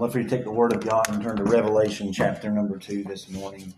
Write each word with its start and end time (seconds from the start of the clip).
love 0.00 0.12
for 0.12 0.18
you 0.20 0.24
to 0.24 0.34
take 0.34 0.44
the 0.44 0.50
Word 0.50 0.72
of 0.72 0.80
God 0.82 1.06
and 1.10 1.22
turn 1.22 1.36
to 1.36 1.44
Revelation 1.44 2.10
chapter 2.10 2.50
number 2.50 2.78
two 2.78 3.04
this 3.04 3.28
morning. 3.28 3.74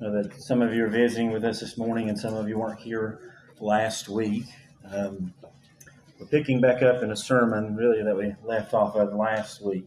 That 0.00 0.32
some 0.38 0.62
of 0.62 0.72
you 0.72 0.86
are 0.86 0.88
visiting 0.88 1.32
with 1.32 1.44
us 1.44 1.60
this 1.60 1.76
morning, 1.76 2.08
and 2.08 2.18
some 2.18 2.32
of 2.32 2.48
you 2.48 2.58
weren't 2.58 2.80
here 2.80 3.34
last 3.60 4.08
week. 4.08 4.46
Um, 4.90 5.34
we're 6.18 6.26
picking 6.28 6.62
back 6.62 6.80
up 6.80 7.02
in 7.02 7.10
a 7.10 7.16
sermon, 7.16 7.76
really, 7.76 8.02
that 8.02 8.16
we 8.16 8.34
left 8.42 8.72
off 8.72 8.96
of 8.96 9.12
last 9.12 9.62
week. 9.62 9.86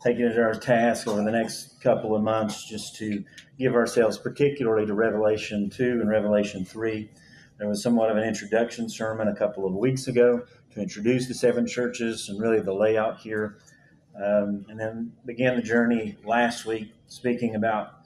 Taking 0.00 0.26
it 0.26 0.30
as 0.30 0.38
our 0.38 0.54
task 0.54 1.08
over 1.08 1.24
the 1.24 1.32
next 1.32 1.80
couple 1.80 2.14
of 2.14 2.22
months 2.22 2.64
just 2.64 2.94
to 2.98 3.24
give 3.58 3.74
ourselves 3.74 4.16
particularly 4.16 4.86
to 4.86 4.94
Revelation 4.94 5.70
2 5.70 5.84
and 5.84 6.08
Revelation 6.08 6.64
3. 6.64 7.10
There 7.58 7.68
was 7.68 7.82
somewhat 7.82 8.12
of 8.12 8.16
an 8.16 8.22
introduction 8.22 8.88
sermon 8.88 9.26
a 9.26 9.34
couple 9.34 9.66
of 9.66 9.74
weeks 9.74 10.06
ago 10.06 10.44
to 10.74 10.80
introduce 10.80 11.26
the 11.26 11.34
seven 11.34 11.66
churches 11.66 12.28
and 12.28 12.40
really 12.40 12.60
the 12.60 12.72
layout 12.72 13.18
here 13.18 13.58
um, 14.16 14.66
and 14.68 14.78
then 14.78 15.12
began 15.24 15.56
the 15.56 15.62
journey 15.62 16.16
last 16.24 16.66
week 16.66 16.92
speaking 17.06 17.54
about 17.54 18.00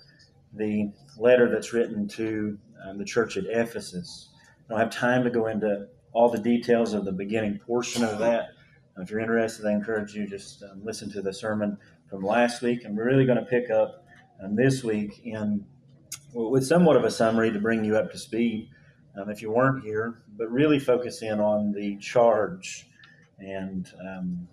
the 0.55 0.93
letter 1.19 1.51
that's 1.51 1.73
written 1.73 2.07
to 2.09 2.59
um, 2.85 2.99
the 2.99 3.05
church 3.05 3.37
at 3.37 3.45
Ephesus. 3.47 4.29
I 4.67 4.73
don't 4.73 4.81
have 4.81 4.91
time 4.91 5.25
to 5.25 5.31
go 5.31 5.47
into 5.47 5.89
all 6.13 6.29
the 6.31 6.39
details 6.39 6.95
of 6.95 7.05
the 7.05 7.13
beginning 7.13 7.59
portion 7.59 8.05
of 8.05 8.19
that. 8.21 8.51
If 8.99 9.11
you're 9.11 9.21
interested, 9.21 9.67
I 9.67 9.73
encourage 9.73 10.15
you 10.15 10.27
just 10.27 10.63
um, 10.63 10.83
listen 10.83 11.11
to 11.13 11.21
the 11.21 11.33
sermon 11.33 11.77
from 12.09 12.23
last 12.23 12.63
week. 12.63 12.85
And 12.85 12.97
we're 12.97 13.05
really 13.05 13.27
going 13.27 13.39
to 13.39 13.45
pick 13.45 13.71
up 13.71 14.07
um, 14.43 14.57
this 14.57 14.83
week 14.83 15.21
in 15.25 15.65
with 16.33 16.67
somewhat 16.67 16.97
of 16.97 17.05
a 17.05 17.11
summary 17.11 17.51
to 17.51 17.59
bring 17.59 17.85
you 17.85 17.97
up 17.97 18.11
to 18.13 18.19
speed 18.19 18.71
um, 19.19 19.31
if 19.31 19.41
you 19.41 19.51
weren't 19.51 19.85
here, 19.85 20.23
but 20.37 20.51
really 20.51 20.79
focus 20.79 21.23
in 21.23 21.41
on 21.41 21.73
the 21.73 21.97
charge 21.99 22.87
and 23.39 23.93
um, 24.07 24.49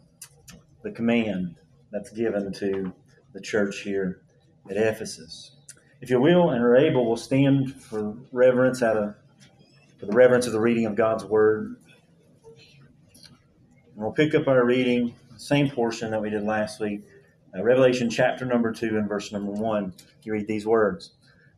the 0.83 0.91
command 0.91 1.55
that's 1.91 2.09
given 2.11 2.51
to 2.51 2.93
the 3.33 3.41
church 3.41 3.79
here 3.79 4.21
at 4.69 4.77
Ephesus. 4.77 5.51
If 6.01 6.09
you 6.09 6.19
will 6.19 6.49
and 6.49 6.61
are 6.61 6.75
able, 6.75 7.05
we'll 7.05 7.17
stand 7.17 7.81
for 7.81 8.17
reverence 8.31 8.83
out 8.83 8.97
of 8.97 9.15
for 9.97 10.05
the 10.07 10.13
reverence 10.13 10.47
of 10.47 10.53
the 10.53 10.59
reading 10.59 10.85
of 10.85 10.95
God's 10.95 11.23
word. 11.23 11.77
And 13.95 14.03
we'll 14.03 14.11
pick 14.11 14.35
up 14.35 14.47
our 14.47 14.65
reading, 14.65 15.15
same 15.37 15.69
portion 15.69 16.11
that 16.11 16.21
we 16.21 16.29
did 16.29 16.43
last 16.43 16.81
week, 16.81 17.03
uh, 17.57 17.63
Revelation 17.63 18.09
chapter 18.09 18.45
number 18.45 18.73
two 18.73 18.97
and 18.97 19.07
verse 19.07 19.31
number 19.31 19.51
one. 19.51 19.93
You 20.23 20.33
read 20.33 20.47
these 20.47 20.65
words. 20.65 21.11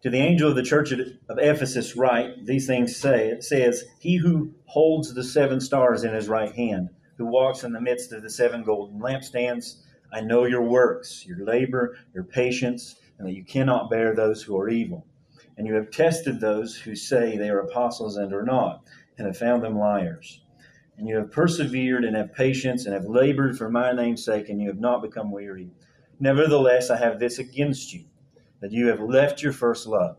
To 0.04 0.12
the 0.12 0.20
angel 0.20 0.50
of 0.50 0.56
the 0.56 0.62
church 0.62 0.92
of 0.92 1.00
Ephesus 1.40 1.96
write, 1.96 2.46
these 2.46 2.68
things 2.68 2.96
say, 2.96 3.30
it 3.30 3.44
says, 3.44 3.86
He 4.00 4.18
who 4.18 4.54
holds 4.66 5.14
the 5.14 5.24
seven 5.24 5.60
stars 5.60 6.04
in 6.04 6.14
his 6.14 6.28
right 6.28 6.54
hand 6.54 6.90
who 7.18 7.26
walks 7.26 7.64
in 7.64 7.74
the 7.74 7.82
midst 7.82 8.12
of 8.12 8.24
the 8.24 8.30
seven 8.30 8.64
golden 8.64 9.00
lampstands. 9.00 9.78
I 10.12 10.22
know 10.22 10.46
your 10.46 10.64
works, 10.64 11.26
your 11.26 11.44
labor, 11.46 11.98
your 12.14 12.24
patience, 12.24 12.96
and 13.18 13.28
that 13.28 13.34
you 13.34 13.44
cannot 13.44 13.90
bear 13.90 14.14
those 14.14 14.44
who 14.44 14.58
are 14.58 14.70
evil. 14.70 15.06
And 15.58 15.66
you 15.66 15.74
have 15.76 15.92
tested 15.92 16.40
those 16.40 16.76
who 16.76 16.96
say 16.96 17.38
they 17.38 17.50
are 17.50 17.60
apostles 17.60 18.18
and 18.18 18.34
are 18.34 18.44
not, 18.44 18.84
and 19.18 19.26
have 19.26 19.38
found 19.38 19.64
them 19.64 19.78
liars. 19.80 20.42
And 20.98 21.08
you 21.08 21.16
have 21.16 21.32
persevered 21.32 22.06
and 22.06 22.16
have 22.16 22.34
patience 22.34 22.86
and 22.86 22.94
have 22.94 23.06
labored 23.06 23.58
for 23.58 23.70
my 23.70 23.92
name's 23.92 24.24
sake, 24.24 24.50
and 24.50 24.62
you 24.62 24.68
have 24.68 24.80
not 24.80 25.02
become 25.02 25.32
weary. 25.32 25.70
Nevertheless, 26.20 26.90
I 26.90 26.98
have 26.98 27.20
this 27.20 27.40
against 27.40 27.94
you, 27.94 28.06
that 28.62 28.72
you 28.72 28.88
have 28.88 29.02
left 29.02 29.42
your 29.42 29.52
first 29.54 29.88
love. 29.88 30.18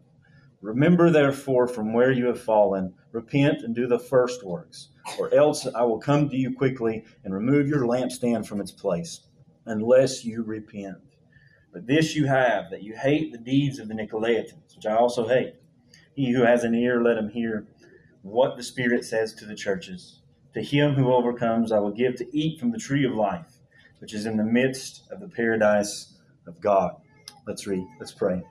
Remember, 0.61 1.11
therefore, 1.11 1.67
from 1.67 1.93
where 1.93 2.11
you 2.11 2.27
have 2.27 2.41
fallen, 2.41 2.95
repent 3.17 3.63
and 3.63 3.75
do 3.75 3.87
the 3.87 3.99
first 3.99 4.45
works 4.45 4.89
or 5.19 5.33
else 5.35 5.67
I 5.75 5.83
will 5.83 5.99
come 5.99 6.29
to 6.29 6.37
you 6.37 6.55
quickly 6.55 7.05
and 7.25 7.33
remove 7.33 7.69
your 7.69 7.87
lampstand 7.87 8.47
from 8.47 8.61
its 8.61 8.73
place, 8.73 9.21
unless 9.65 10.25
you 10.25 10.43
repent. 10.43 10.99
But 11.73 11.87
this 11.87 12.15
you 12.15 12.27
have, 12.27 12.71
that 12.71 12.83
you 12.83 12.97
hate 12.97 13.33
the 13.33 13.39
deeds 13.39 13.79
of 13.79 13.89
the 13.89 13.95
Nicolaitans, 13.95 14.75
which 14.75 14.87
I 14.87 14.97
also 14.97 15.29
hate. 15.29 15.55
He 16.15 16.33
who 16.33 16.43
has 16.43 16.65
an 16.65 16.75
ear, 16.75 17.03
let 17.03 17.19
him 17.19 17.29
hear 17.29 17.67
what 18.23 18.57
the 18.57 18.63
Spirit 18.63 19.05
says 19.05 19.35
to 19.35 19.45
the 19.45 19.55
churches. 19.55 20.21
To 20.55 20.63
him 20.63 20.95
who 20.95 21.13
overcomes, 21.13 21.73
I 21.73 21.79
will 21.79 21.93
give 21.93 22.17
to 22.17 22.37
eat 22.37 22.59
from 22.59 22.73
the 22.73 22.79
tree 22.79 23.05
of 23.05 23.13
life, 23.13 23.59
which 23.99 24.15
is 24.15 24.27
in 24.27 24.37
the 24.37 24.45
midst 24.45 25.11
of 25.11 25.21
the 25.21 25.29
paradise 25.29 26.19
of 26.47 26.61
God. 26.61 26.93
Let's 27.47 27.67
read, 27.67 27.87
let's 28.01 28.13
pray. 28.13 28.43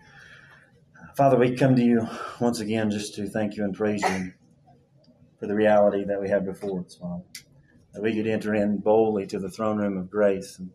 Father, 1.16 1.38
we 1.38 1.56
come 1.56 1.76
to 1.76 1.84
you 1.84 2.08
once 2.40 2.60
again 2.60 2.92
just 2.92 3.16
to 3.16 3.28
thank 3.28 3.56
you 3.56 3.64
and 3.64 3.74
praise 3.74 4.02
you 4.02 4.34
for 5.40 5.48
the 5.48 5.56
reality 5.56 6.04
that 6.06 6.22
we 6.22 6.30
have 6.30 6.46
before 6.46 6.82
us, 6.82 6.96
Father. 6.96 7.24
That 7.94 8.02
we 8.02 8.16
could 8.16 8.28
enter 8.28 8.54
in 8.56 8.78
boldly 8.78 9.26
to 9.28 9.40
the 9.40 9.50
throne 9.50 9.78
room 9.78 9.98
of 9.98 10.10
grace. 10.10 10.60
And 10.60 10.70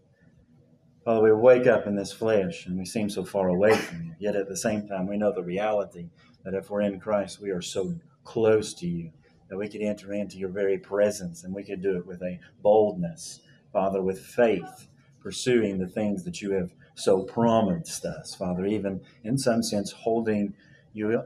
Father, 1.04 1.22
we 1.22 1.32
wake 1.32 1.66
up 1.66 1.86
in 1.86 1.96
this 1.96 2.12
flesh 2.12 2.66
and 2.66 2.78
we 2.78 2.84
seem 2.84 3.10
so 3.10 3.24
far 3.24 3.48
away 3.48 3.74
from 3.74 4.04
you. 4.04 4.14
Yet 4.18 4.36
at 4.36 4.48
the 4.48 4.56
same 4.56 4.86
time, 4.86 5.06
we 5.06 5.16
know 5.16 5.32
the 5.32 5.42
reality 5.42 6.08
that 6.44 6.54
if 6.54 6.70
we're 6.70 6.82
in 6.82 7.00
Christ, 7.00 7.40
we 7.40 7.50
are 7.50 7.62
so 7.62 7.94
close 8.24 8.74
to 8.74 8.86
you 8.86 9.10
that 9.48 9.58
we 9.58 9.68
could 9.68 9.82
enter 9.82 10.12
into 10.12 10.38
your 10.38 10.48
very 10.48 10.78
presence 10.78 11.44
and 11.44 11.54
we 11.54 11.64
could 11.64 11.82
do 11.82 11.96
it 11.96 12.06
with 12.06 12.22
a 12.22 12.38
boldness, 12.62 13.40
Father, 13.72 14.00
with 14.00 14.20
faith, 14.20 14.88
pursuing 15.20 15.78
the 15.78 15.88
things 15.88 16.24
that 16.24 16.40
you 16.40 16.52
have 16.52 16.70
so 16.94 17.22
promised 17.22 18.04
us, 18.04 18.34
Father, 18.34 18.64
even 18.64 19.00
in 19.24 19.36
some 19.36 19.62
sense 19.62 19.92
holding 19.92 20.54
you 20.92 21.22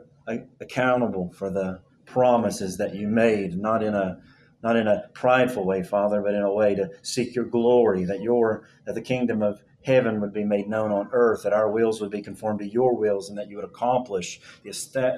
accountable 0.61 1.33
for 1.37 1.51
the 1.51 1.81
promises 2.07 2.77
that 2.79 2.95
you 2.95 3.09
made, 3.09 3.57
not 3.57 3.83
in 3.83 3.95
a 3.95 4.21
not 4.63 4.77
in 4.77 4.89
a 4.89 5.09
prideful 5.13 5.67
way, 5.67 5.83
Father, 5.83 6.23
but 6.23 6.35
in 6.35 6.41
a 6.41 6.53
way 6.53 6.75
to 6.75 6.89
seek 7.03 7.35
your 7.35 7.45
glory, 7.45 8.05
that 8.05 8.23
your 8.23 8.67
that 8.87 8.95
the 8.95 9.03
kingdom 9.03 9.43
of 9.43 9.63
heaven 9.85 10.21
would 10.21 10.33
be 10.33 10.45
made 10.45 10.67
known 10.67 10.91
on 10.91 11.09
earth, 11.13 11.43
that 11.43 11.53
our 11.53 11.71
wills 11.71 12.01
would 12.01 12.11
be 12.11 12.23
conformed 12.23 12.59
to 12.59 12.67
your 12.67 12.97
wills, 12.97 13.29
and 13.29 13.39
that 13.39 13.49
you 13.51 13.57
would 13.57 13.65
accomplish 13.65 14.41
the, 14.63 14.71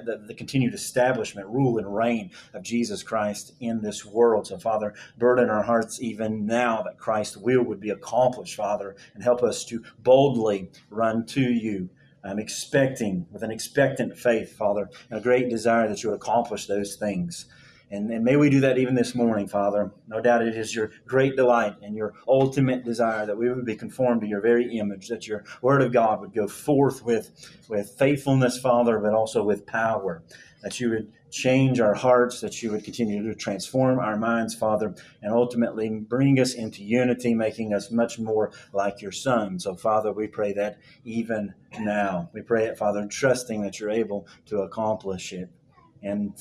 the, 0.05 0.23
the, 0.27 0.33
continued 0.33 0.73
establishment, 0.73 1.47
rule, 1.47 1.77
and 1.77 1.95
reign 1.95 2.29
of 2.53 2.63
Jesus 2.63 3.01
Christ 3.01 3.53
in 3.61 3.81
this 3.81 4.05
world. 4.05 4.45
So, 4.47 4.57
Father, 4.57 4.93
burden 5.17 5.49
our 5.49 5.63
hearts 5.63 6.01
even 6.01 6.45
now 6.45 6.83
that 6.83 6.97
Christ's 6.97 7.37
will 7.37 7.63
would 7.63 7.79
be 7.79 7.91
accomplished, 7.91 8.55
Father, 8.55 8.95
and 9.13 9.23
help 9.23 9.41
us 9.41 9.63
to 9.65 9.81
boldly 9.99 10.69
run 10.89 11.25
to 11.27 11.41
you 11.41 11.89
I'm 12.27 12.39
expecting, 12.39 13.25
with 13.31 13.43
an 13.43 13.51
expectant 13.51 14.17
faith, 14.17 14.55
Father, 14.57 14.89
a 15.11 15.21
great 15.21 15.49
desire 15.49 15.87
that 15.87 16.03
you 16.03 16.09
would 16.09 16.17
accomplish 16.17 16.67
those 16.67 16.95
things. 16.95 17.45
And, 17.89 18.11
and, 18.11 18.23
may 18.23 18.35
we 18.35 18.49
do 18.49 18.59
that 18.59 18.77
even 18.77 18.95
this 18.95 19.15
morning, 19.15 19.47
Father. 19.47 19.91
No 20.09 20.19
doubt 20.19 20.41
it 20.41 20.57
is 20.57 20.75
your 20.75 20.91
great 21.05 21.37
delight 21.37 21.75
and 21.81 21.95
your 21.95 22.15
ultimate 22.27 22.83
desire 22.83 23.25
that 23.25 23.37
we 23.37 23.49
would 23.49 23.65
be 23.65 23.77
conformed 23.77 24.21
to 24.21 24.27
your 24.27 24.41
very 24.41 24.77
image, 24.77 25.07
that 25.07 25.25
your 25.25 25.45
word 25.61 25.81
of 25.81 25.93
God 25.93 26.19
would 26.19 26.33
go 26.33 26.49
forth 26.49 27.05
with, 27.05 27.31
with 27.69 27.91
faithfulness, 27.97 28.59
Father, 28.59 28.99
but 28.99 29.13
also 29.13 29.41
with 29.41 29.65
power, 29.65 30.21
that 30.63 30.81
you 30.81 30.89
would 30.89 31.13
change 31.29 31.79
our 31.79 31.93
hearts, 31.93 32.41
that 32.41 32.61
you 32.61 32.71
would 32.71 32.83
continue 32.83 33.23
to 33.23 33.35
transform 33.35 33.99
our 33.99 34.17
minds, 34.17 34.55
Father, 34.55 34.95
and 35.21 35.33
ultimately 35.33 35.89
bring 35.89 36.39
us 36.39 36.53
into 36.53 36.83
unity, 36.83 37.33
making 37.33 37.73
us 37.73 37.91
much 37.91 38.19
more 38.19 38.51
like 38.73 39.01
your 39.01 39.11
Son. 39.11 39.59
So, 39.59 39.75
Father, 39.75 40.11
we 40.13 40.27
pray 40.27 40.53
that 40.53 40.79
even 41.03 41.53
now. 41.79 42.29
We 42.33 42.41
pray 42.41 42.65
it, 42.65 42.77
Father, 42.77 43.05
trusting 43.07 43.61
that 43.61 43.79
you're 43.79 43.89
able 43.89 44.27
to 44.47 44.59
accomplish 44.59 45.33
it. 45.33 45.49
And, 46.03 46.33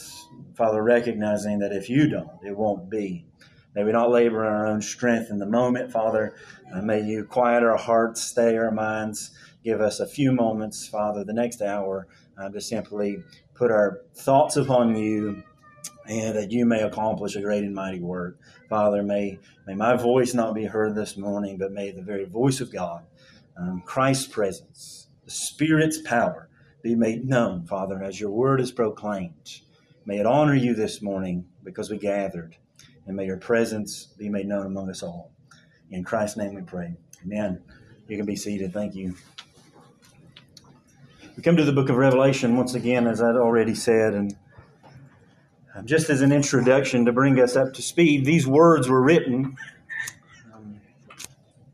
Father, 0.55 0.83
recognizing 0.83 1.59
that 1.61 1.73
if 1.73 1.89
you 1.89 2.09
don't, 2.09 2.31
it 2.45 2.57
won't 2.57 2.91
be. 2.91 3.27
May 3.75 3.85
we 3.85 3.93
not 3.93 4.11
labor 4.11 4.43
in 4.43 4.51
our 4.51 4.67
own 4.67 4.81
strength 4.81 5.29
in 5.31 5.39
the 5.39 5.47
moment, 5.47 5.93
Father. 5.93 6.35
Uh, 6.73 6.81
may 6.81 7.03
you 7.03 7.25
quiet 7.25 7.63
our 7.63 7.77
hearts, 7.77 8.23
stay 8.23 8.57
our 8.57 8.71
minds, 8.71 9.33
give 9.63 9.83
us 9.83 10.01
a 10.01 10.07
few 10.07 10.33
moments, 10.33 10.89
Father, 10.89 11.25
the 11.25 11.35
next 11.35 11.61
hour, 11.61 12.07
uh, 12.39 12.49
to 12.49 12.61
simply 12.61 13.19
put 13.57 13.71
our 13.71 14.01
thoughts 14.15 14.57
upon 14.57 14.97
you 14.97 15.43
and 16.09 16.37
that 16.37 16.53
you 16.53 16.65
may 16.67 16.83
accomplish 16.83 17.37
a 17.37 17.41
great 17.41 17.65
and 17.65 17.75
mighty 17.75 18.01
work. 18.01 18.39
Father, 18.69 19.03
may, 19.03 19.39
may 19.67 19.75
my 19.75 19.97
voice 19.97 20.35
not 20.35 20.55
be 20.55 20.65
heard 20.65 20.95
this 20.95 21.17
morning, 21.17 21.59
but 21.59 21.73
may 21.73 21.91
the 21.91 22.03
very 22.03 22.25
voice 22.25 22.61
of 22.61 22.73
God, 22.73 23.05
um, 23.57 23.83
Christ's 23.85 24.27
presence, 24.27 25.09
the 25.25 25.31
Spirit's 25.31 26.01
power 26.03 26.49
be 26.83 26.95
made 26.95 27.29
known, 27.29 27.67
Father, 27.67 28.03
as 28.03 28.21
your 28.21 28.31
word 28.31 28.61
is 28.61 28.71
proclaimed. 28.71 29.61
May 30.05 30.21
it 30.21 30.27
honor 30.27 30.55
you 30.55 30.75
this 30.75 31.03
morning 31.03 31.47
because 31.65 31.91
we 31.91 31.99
gathered, 31.99 32.57
and 33.07 33.17
may 33.17 33.27
your 33.27 33.39
presence 33.39 34.07
be 34.17 34.29
made 34.29 34.47
known 34.47 34.67
among 34.67 34.89
us 34.89 35.03
all. 35.03 35.33
In 35.91 36.05
Christ's 36.05 36.37
name 36.37 36.55
we 36.55 36.63
pray. 36.63 36.95
Amen. 37.25 37.63
You 38.07 38.17
can 38.17 38.27
be 38.27 38.37
seated. 38.37 38.73
Thank 38.73 38.95
you. 38.95 39.17
We 41.37 41.43
come 41.43 41.59
to 41.59 41.65
the 41.65 41.73
book 41.73 41.91
of 41.91 41.97
Revelation 41.97 42.57
once 42.57 42.73
again, 42.73 43.07
as 43.07 43.21
I'd 43.21 43.37
already 43.37 43.75
said, 43.75 44.15
and 44.15 44.35
just 45.85 46.09
as 46.09 46.23
an 46.23 46.33
introduction 46.33 47.05
to 47.05 47.13
bring 47.13 47.39
us 47.39 47.57
up 47.57 47.75
to 47.75 47.83
speed, 47.83 48.25
these 48.25 48.47
words 48.47 48.89
were 48.89 49.03
written 49.03 49.55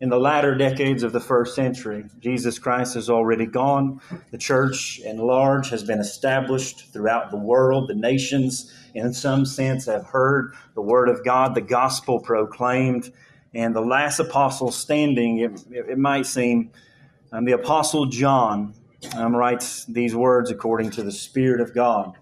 in 0.01 0.09
the 0.09 0.19
latter 0.19 0.57
decades 0.57 1.05
of 1.05 1.13
the 1.13 1.21
first 1.21 1.55
century. 1.55 2.05
Jesus 2.19 2.59
Christ 2.59 2.97
is 2.97 3.09
already 3.09 3.47
gone. 3.47 4.01
The 4.33 4.39
church 4.39 4.99
in 4.99 5.19
large 5.19 5.71
has 5.71 5.85
been 5.85 6.01
established 6.01 6.93
throughout 6.93 7.31
the 7.31 7.37
world. 7.37 7.89
The 7.89 7.95
nations, 7.95 8.75
in 8.95 9.15
some 9.15 9.47
sense, 9.47 9.87
have 9.87 10.07
heard 10.07 10.57
the 10.75 10.83
word 10.83 11.09
of 11.09 11.25
God, 11.25 11.55
the 11.55 11.61
gospel 11.61 12.19
proclaimed. 12.19 13.13
and 13.55 13.77
the 13.77 13.81
last 13.81 14.19
apostle 14.19 14.73
standing, 14.73 15.39
it, 15.39 15.63
it 15.71 15.99
might 15.99 16.27
seem, 16.27 16.73
um, 17.31 17.45
the 17.45 17.53
apostle 17.53 18.07
John 18.07 18.75
um, 19.15 19.35
writes 19.35 19.85
these 19.87 20.15
words 20.15 20.51
according 20.51 20.91
to 20.91 21.03
the 21.03 21.13
Spirit 21.13 21.61
of 21.61 21.75
God. 21.75 22.17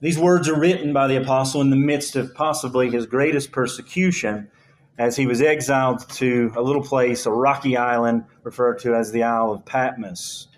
These 0.00 0.18
words 0.18 0.48
are 0.48 0.58
written 0.58 0.92
by 0.92 1.06
the 1.06 1.16
apostle 1.16 1.60
in 1.62 1.70
the 1.70 1.76
midst 1.76 2.16
of 2.16 2.34
possibly 2.34 2.90
his 2.90 3.06
greatest 3.06 3.50
persecution 3.50 4.50
as 4.98 5.16
he 5.16 5.26
was 5.26 5.42
exiled 5.42 6.08
to 6.08 6.52
a 6.56 6.62
little 6.62 6.82
place, 6.82 7.26
a 7.26 7.30
rocky 7.30 7.76
island 7.76 8.24
referred 8.42 8.78
to 8.80 8.94
as 8.94 9.12
the 9.12 9.22
Isle 9.22 9.52
of 9.52 9.64
Patmos. 9.64 10.48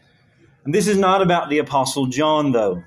And 0.64 0.74
this 0.74 0.86
is 0.86 0.98
not 0.98 1.22
about 1.22 1.50
the 1.50 1.58
apostle 1.58 2.06
John, 2.06 2.52
though. 2.52 2.82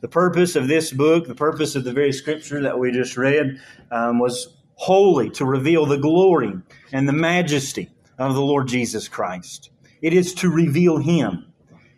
The 0.00 0.08
purpose 0.08 0.56
of 0.56 0.68
this 0.68 0.92
book, 0.92 1.26
the 1.26 1.34
purpose 1.34 1.76
of 1.76 1.84
the 1.84 1.92
very 1.92 2.12
scripture 2.12 2.60
that 2.62 2.78
we 2.78 2.90
just 2.90 3.16
read, 3.16 3.58
um, 3.90 4.18
was 4.18 4.56
wholly 4.74 5.30
to 5.30 5.44
reveal 5.44 5.86
the 5.86 5.98
glory 5.98 6.52
and 6.92 7.08
the 7.08 7.12
majesty 7.12 7.88
of 8.18 8.34
the 8.34 8.40
Lord 8.40 8.66
Jesus 8.68 9.08
Christ. 9.08 9.70
It 10.00 10.12
is 10.12 10.34
to 10.34 10.50
reveal 10.50 10.98
Him. 10.98 11.51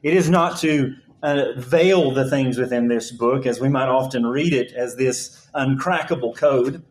It 0.04 0.12
is 0.12 0.28
not 0.28 0.58
to 0.58 0.94
uh, 1.22 1.52
veil 1.56 2.10
the 2.10 2.28
things 2.28 2.58
within 2.58 2.88
this 2.88 3.10
book, 3.10 3.46
as 3.46 3.58
we 3.58 3.70
might 3.70 3.88
often 3.88 4.26
read 4.26 4.52
it 4.52 4.70
as 4.74 4.96
this 4.96 5.48
uncrackable 5.54 6.36
code, 6.36 6.84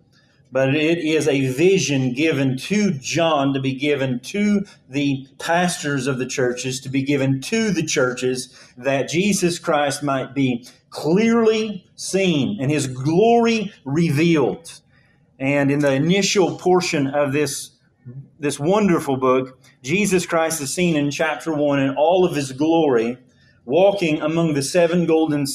but 0.51 0.75
it 0.75 0.97
is 0.97 1.27
a 1.27 1.47
vision 1.47 2.13
given 2.13 2.57
to 2.57 2.91
John 2.93 3.53
to 3.53 3.59
be 3.59 3.75
given 3.75 4.19
to 4.21 4.65
the 4.89 5.27
pastors 5.37 6.07
of 6.07 6.17
the 6.17 6.25
churches, 6.25 6.79
to 6.81 6.89
be 6.89 7.03
given 7.03 7.39
to 7.41 7.69
the 7.69 7.85
churches, 7.85 8.51
that 8.77 9.09
Jesus 9.09 9.59
Christ 9.59 10.01
might 10.01 10.33
be 10.33 10.67
clearly 10.89 11.85
seen 11.95 12.57
and 12.59 12.71
his 12.71 12.87
glory 12.87 13.71
revealed. 13.85 14.81
And 15.37 15.69
in 15.69 15.79
the 15.79 15.93
initial 15.93 16.57
portion 16.57 17.05
of 17.05 17.31
this, 17.31 17.77
this 18.39 18.59
wonderful 18.59 19.17
book, 19.17 19.59
Jesus 19.83 20.25
Christ 20.25 20.61
is 20.61 20.73
seen 20.73 20.95
in 20.95 21.11
chapter 21.11 21.53
1 21.53 21.79
in 21.79 21.95
all 21.95 22.25
of 22.25 22.33
his 22.33 22.53
glory 22.53 23.17
walking 23.65 24.21
among 24.21 24.53
the 24.53 24.61
seven 24.61 25.05
golden 25.05 25.45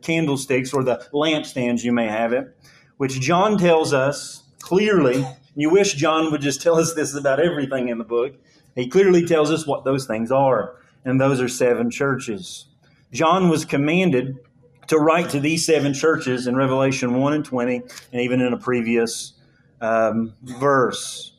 candlesticks 0.00 0.72
or 0.72 0.84
the 0.84 1.04
lampstands, 1.12 1.82
you 1.82 1.92
may 1.92 2.06
have 2.06 2.32
it, 2.32 2.56
which 2.98 3.20
John 3.20 3.58
tells 3.58 3.92
us 3.92 4.44
clearly. 4.60 5.26
You 5.56 5.70
wish 5.70 5.94
John 5.94 6.30
would 6.30 6.40
just 6.40 6.62
tell 6.62 6.76
us 6.76 6.94
this 6.94 7.14
about 7.14 7.40
everything 7.40 7.88
in 7.88 7.98
the 7.98 8.04
book. 8.04 8.34
He 8.76 8.88
clearly 8.88 9.26
tells 9.26 9.50
us 9.50 9.66
what 9.66 9.84
those 9.84 10.06
things 10.06 10.30
are, 10.30 10.76
and 11.04 11.20
those 11.20 11.40
are 11.40 11.48
seven 11.48 11.90
churches. 11.90 12.66
John 13.12 13.48
was 13.48 13.64
commanded 13.64 14.38
to 14.86 14.98
write 14.98 15.30
to 15.30 15.40
these 15.40 15.66
seven 15.66 15.94
churches 15.94 16.46
in 16.46 16.54
Revelation 16.54 17.14
1 17.14 17.32
and 17.32 17.44
20, 17.44 17.76
and 18.12 18.20
even 18.20 18.40
in 18.40 18.52
a 18.52 18.58
previous 18.58 19.32
um, 19.80 20.34
verse. 20.42 21.33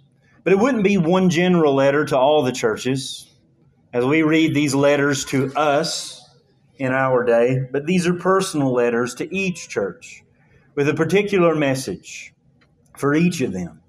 But 0.45 0.53
it 0.53 0.59
wouldn't 0.59 0.83
be 0.83 0.97
one 0.97 1.31
general 1.31 1.73
letter 1.73 2.05
to 2.05 2.17
all 2.17 2.43
the 2.43 2.51
churches 2.51 3.27
as 3.91 4.05
we 4.05 4.21
read 4.21 4.53
these 4.53 4.75
letters 4.75 5.25
to 5.25 5.51
us 5.55 6.21
in 6.77 6.91
our 6.91 7.23
day, 7.23 7.61
but 7.71 7.87
these 7.87 8.05
are 8.05 8.13
personal 8.13 8.71
letters 8.71 9.15
to 9.15 9.35
each 9.35 9.67
church 9.69 10.23
with 10.75 10.87
a 10.87 10.93
particular 10.93 11.55
message 11.55 12.31
for 12.95 13.15
each 13.15 13.41
of 13.41 13.53
them. 13.53 13.81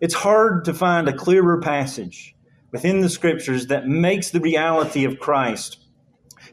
It's 0.00 0.14
hard 0.14 0.64
to 0.66 0.74
find 0.74 1.08
a 1.08 1.12
clearer 1.12 1.60
passage 1.60 2.36
within 2.70 3.00
the 3.00 3.08
scriptures 3.08 3.66
that 3.66 3.88
makes 3.88 4.30
the 4.30 4.40
reality 4.40 5.04
of 5.04 5.18
Christ, 5.18 5.78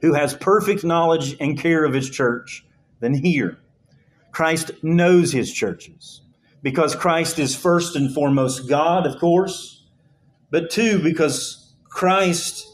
who 0.01 0.13
has 0.13 0.34
perfect 0.34 0.84
knowledge 0.84 1.38
and 1.39 1.60
care 1.60 1.86
of 1.86 1.94
his 1.94 2.10
church, 2.10 2.66
than 3.01 3.13
here. 3.13 3.60
Christ 4.31 4.72
knows 4.81 5.31
his 5.31 5.54
churches 5.54 6.24
because 6.68 6.94
Christ 6.94 7.40
is 7.40 7.56
first 7.56 7.96
and 7.96 8.14
foremost 8.14 8.68
God, 8.68 9.08
of 9.08 9.18
course, 9.19 9.86
but 10.52 10.69
two, 10.69 11.02
because 11.02 11.74
Christ 11.86 12.68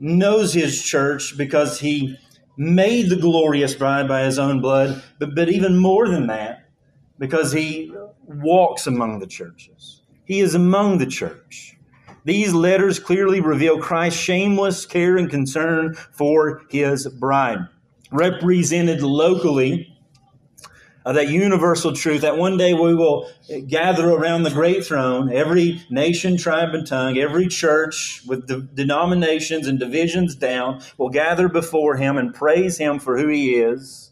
knows 0.00 0.52
his 0.52 0.82
church 0.82 1.38
because 1.38 1.78
he 1.78 2.18
made 2.56 3.10
the 3.10 3.16
glorious 3.16 3.72
bride 3.76 4.08
by 4.08 4.24
his 4.24 4.36
own 4.36 4.60
blood, 4.60 5.00
but, 5.20 5.36
but 5.36 5.48
even 5.48 5.78
more 5.78 6.08
than 6.08 6.26
that, 6.26 6.68
because 7.20 7.52
he 7.52 7.94
walks 8.26 8.88
among 8.88 9.20
the 9.20 9.28
churches. 9.28 10.02
He 10.24 10.40
is 10.40 10.56
among 10.56 10.98
the 10.98 11.06
church. 11.06 11.76
These 12.24 12.52
letters 12.52 12.98
clearly 12.98 13.40
reveal 13.40 13.78
Christ's 13.78 14.18
shameless 14.18 14.86
care 14.86 15.18
and 15.18 15.30
concern 15.30 15.94
for 15.94 16.62
his 16.68 17.06
bride. 17.20 17.60
Represented 18.10 19.02
locally 19.02 19.93
that 21.12 21.28
universal 21.28 21.92
truth 21.92 22.22
that 22.22 22.38
one 22.38 22.56
day 22.56 22.72
we 22.72 22.94
will 22.94 23.30
gather 23.66 24.08
around 24.08 24.42
the 24.42 24.50
great 24.50 24.86
throne, 24.86 25.30
every 25.30 25.82
nation, 25.90 26.36
tribe, 26.36 26.74
and 26.74 26.86
tongue, 26.86 27.18
every 27.18 27.46
church 27.46 28.22
with 28.26 28.46
the 28.48 28.60
denominations 28.60 29.66
and 29.66 29.78
divisions 29.78 30.34
down 30.34 30.80
will 30.96 31.10
gather 31.10 31.48
before 31.48 31.96
him 31.96 32.16
and 32.16 32.34
praise 32.34 32.78
him 32.78 32.98
for 32.98 33.18
who 33.18 33.28
he 33.28 33.56
is. 33.56 34.10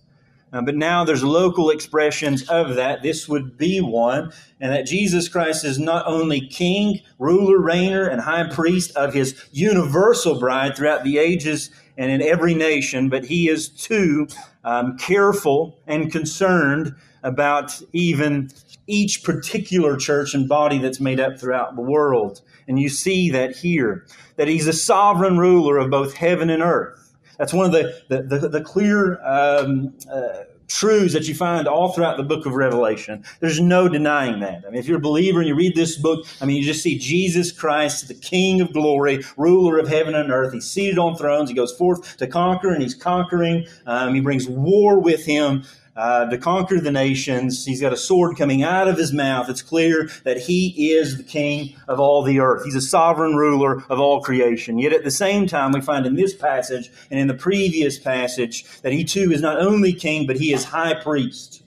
Uh, 0.52 0.60
but 0.60 0.74
now 0.74 1.02
there's 1.02 1.24
local 1.24 1.70
expressions 1.70 2.46
of 2.50 2.74
that. 2.74 3.02
This 3.02 3.26
would 3.26 3.56
be 3.56 3.80
one, 3.80 4.32
and 4.60 4.70
that 4.70 4.84
Jesus 4.84 5.26
Christ 5.28 5.64
is 5.64 5.78
not 5.78 6.06
only 6.06 6.46
king, 6.46 7.00
ruler, 7.18 7.58
reigner, 7.58 8.10
and 8.10 8.20
high 8.20 8.46
priest 8.48 8.94
of 8.94 9.14
his 9.14 9.34
universal 9.50 10.38
bride 10.38 10.76
throughout 10.76 11.04
the 11.04 11.16
ages 11.16 11.70
and 11.96 12.10
in 12.10 12.22
every 12.22 12.54
nation, 12.54 13.08
but 13.08 13.24
he 13.24 13.48
is 13.48 13.68
too 13.68 14.26
um, 14.64 14.96
careful 14.96 15.78
and 15.86 16.10
concerned 16.10 16.94
about 17.22 17.80
even 17.92 18.50
each 18.86 19.22
particular 19.22 19.96
church 19.96 20.34
and 20.34 20.48
body 20.48 20.78
that's 20.78 21.00
made 21.00 21.20
up 21.20 21.38
throughout 21.38 21.76
the 21.76 21.82
world. 21.82 22.40
And 22.66 22.80
you 22.80 22.88
see 22.88 23.30
that 23.30 23.56
here, 23.56 24.06
that 24.36 24.48
he's 24.48 24.66
a 24.66 24.72
sovereign 24.72 25.38
ruler 25.38 25.78
of 25.78 25.90
both 25.90 26.14
heaven 26.14 26.50
and 26.50 26.62
earth. 26.62 27.14
That's 27.38 27.52
one 27.52 27.66
of 27.66 27.72
the, 27.72 28.02
the, 28.08 28.22
the, 28.22 28.48
the 28.48 28.60
clear 28.60 29.22
um, 29.24 29.94
uh, 30.10 30.44
truths 30.72 31.12
that 31.12 31.28
you 31.28 31.34
find 31.34 31.68
all 31.68 31.92
throughout 31.92 32.16
the 32.16 32.22
book 32.22 32.46
of 32.46 32.54
Revelation. 32.54 33.24
There's 33.40 33.60
no 33.60 33.88
denying 33.88 34.40
that. 34.40 34.64
I 34.66 34.70
mean, 34.70 34.78
if 34.78 34.86
you're 34.86 34.98
a 34.98 35.00
believer 35.00 35.40
and 35.40 35.48
you 35.48 35.54
read 35.54 35.74
this 35.74 35.96
book, 35.96 36.26
I 36.40 36.44
mean, 36.44 36.56
you 36.56 36.64
just 36.64 36.82
see 36.82 36.98
Jesus 36.98 37.52
Christ, 37.52 38.08
the 38.08 38.14
King 38.14 38.60
of 38.60 38.72
glory, 38.72 39.24
ruler 39.36 39.78
of 39.78 39.88
heaven 39.88 40.14
and 40.14 40.30
earth. 40.30 40.52
He's 40.52 40.70
seated 40.70 40.98
on 40.98 41.16
thrones. 41.16 41.50
He 41.50 41.54
goes 41.54 41.72
forth 41.72 42.16
to 42.16 42.26
conquer, 42.26 42.72
and 42.72 42.82
he's 42.82 42.94
conquering. 42.94 43.66
Um, 43.86 44.14
he 44.14 44.20
brings 44.20 44.48
war 44.48 44.98
with 44.98 45.24
him 45.24 45.64
uh, 45.96 46.26
to 46.30 46.38
conquer 46.38 46.80
the 46.80 46.90
nations. 46.90 47.64
He's 47.64 47.80
got 47.80 47.92
a 47.92 47.96
sword 47.96 48.36
coming 48.36 48.62
out 48.62 48.88
of 48.88 48.96
his 48.96 49.12
mouth. 49.12 49.48
It's 49.48 49.62
clear 49.62 50.10
that 50.24 50.38
he 50.38 50.92
is 50.92 51.16
the 51.16 51.22
king 51.22 51.76
of 51.88 52.00
all 52.00 52.22
the 52.22 52.40
earth. 52.40 52.64
He's 52.64 52.74
a 52.74 52.80
sovereign 52.80 53.36
ruler 53.36 53.84
of 53.88 54.00
all 54.00 54.22
creation. 54.22 54.78
Yet 54.78 54.92
at 54.92 55.04
the 55.04 55.10
same 55.10 55.46
time, 55.46 55.72
we 55.72 55.80
find 55.80 56.06
in 56.06 56.16
this 56.16 56.34
passage 56.34 56.90
and 57.10 57.20
in 57.20 57.28
the 57.28 57.34
previous 57.34 57.98
passage 57.98 58.64
that 58.82 58.92
he 58.92 59.04
too 59.04 59.32
is 59.32 59.40
not 59.40 59.58
only 59.60 59.92
king, 59.92 60.26
but 60.26 60.36
he 60.36 60.52
is 60.52 60.64
high 60.64 60.94
priest 60.94 61.61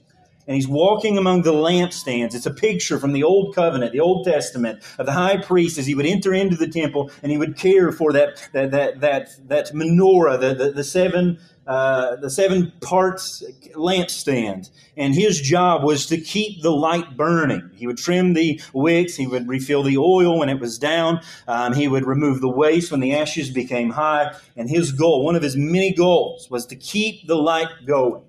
and 0.48 0.56
he's 0.56 0.68
walking 0.68 1.18
among 1.18 1.42
the 1.42 1.54
lampstands. 1.54 2.36
It's 2.36 2.46
a 2.46 2.54
picture 2.54 3.00
from 3.00 3.14
the 3.14 3.24
Old 3.24 3.56
Covenant, 3.56 3.92
the 3.92 4.00
Old 4.00 4.26
Testament, 4.26 4.84
of 5.00 5.06
the 5.06 5.12
high 5.12 5.38
priest 5.38 5.78
as 5.78 5.86
he 5.86 5.96
would 5.96 6.06
enter 6.06 6.34
into 6.34 6.56
the 6.56 6.68
temple 6.68 7.12
and 7.24 7.32
he 7.32 7.38
would 7.38 7.58
care 7.58 7.92
for 7.92 8.12
that 8.14 8.48
that 8.54 8.72
that 8.72 9.02
that, 9.02 9.30
that 9.48 9.74
menorah, 9.74 10.40
the, 10.40 10.54
the, 10.54 10.72
the 10.72 10.84
seven 10.84 11.40
uh, 11.68 12.16
the 12.18 12.30
seven 12.30 12.72
parts 12.82 13.44
lampstand, 13.74 14.70
and 14.96 15.16
his 15.16 15.42
job 15.42 15.84
was 15.84 16.06
to 16.06 16.18
keep 16.18 16.62
the 16.62 16.72
light 16.72 17.18
burning. 17.18 17.72
He 17.76 17.88
would 17.88 17.98
trim 17.98 18.34
the 18.34 18.62
wicks, 18.72 19.16
he 19.16 19.26
would 19.26 19.48
refill 19.48 19.82
the 19.82 19.98
oil 19.98 20.38
when 20.38 20.50
it 20.50 20.60
was 20.60 20.78
down, 20.78 21.22
um, 21.48 21.74
he 21.74 21.88
would 21.88 22.06
remove 22.06 22.40
the 22.40 22.50
waste 22.50 22.92
when 22.92 23.00
the 23.00 23.16
ashes 23.16 23.50
became 23.50 23.90
high, 23.90 24.36
and 24.56 24.70
his 24.70 24.92
goal, 24.92 25.26
one 25.26 25.36
of 25.36 25.42
his 25.42 25.56
many 25.56 25.92
goals, 25.92 26.52
was 26.52 26.68
to 26.68 26.76
keep 26.76 27.26
the 27.26 27.36
light 27.36 27.70
going. 27.88 28.22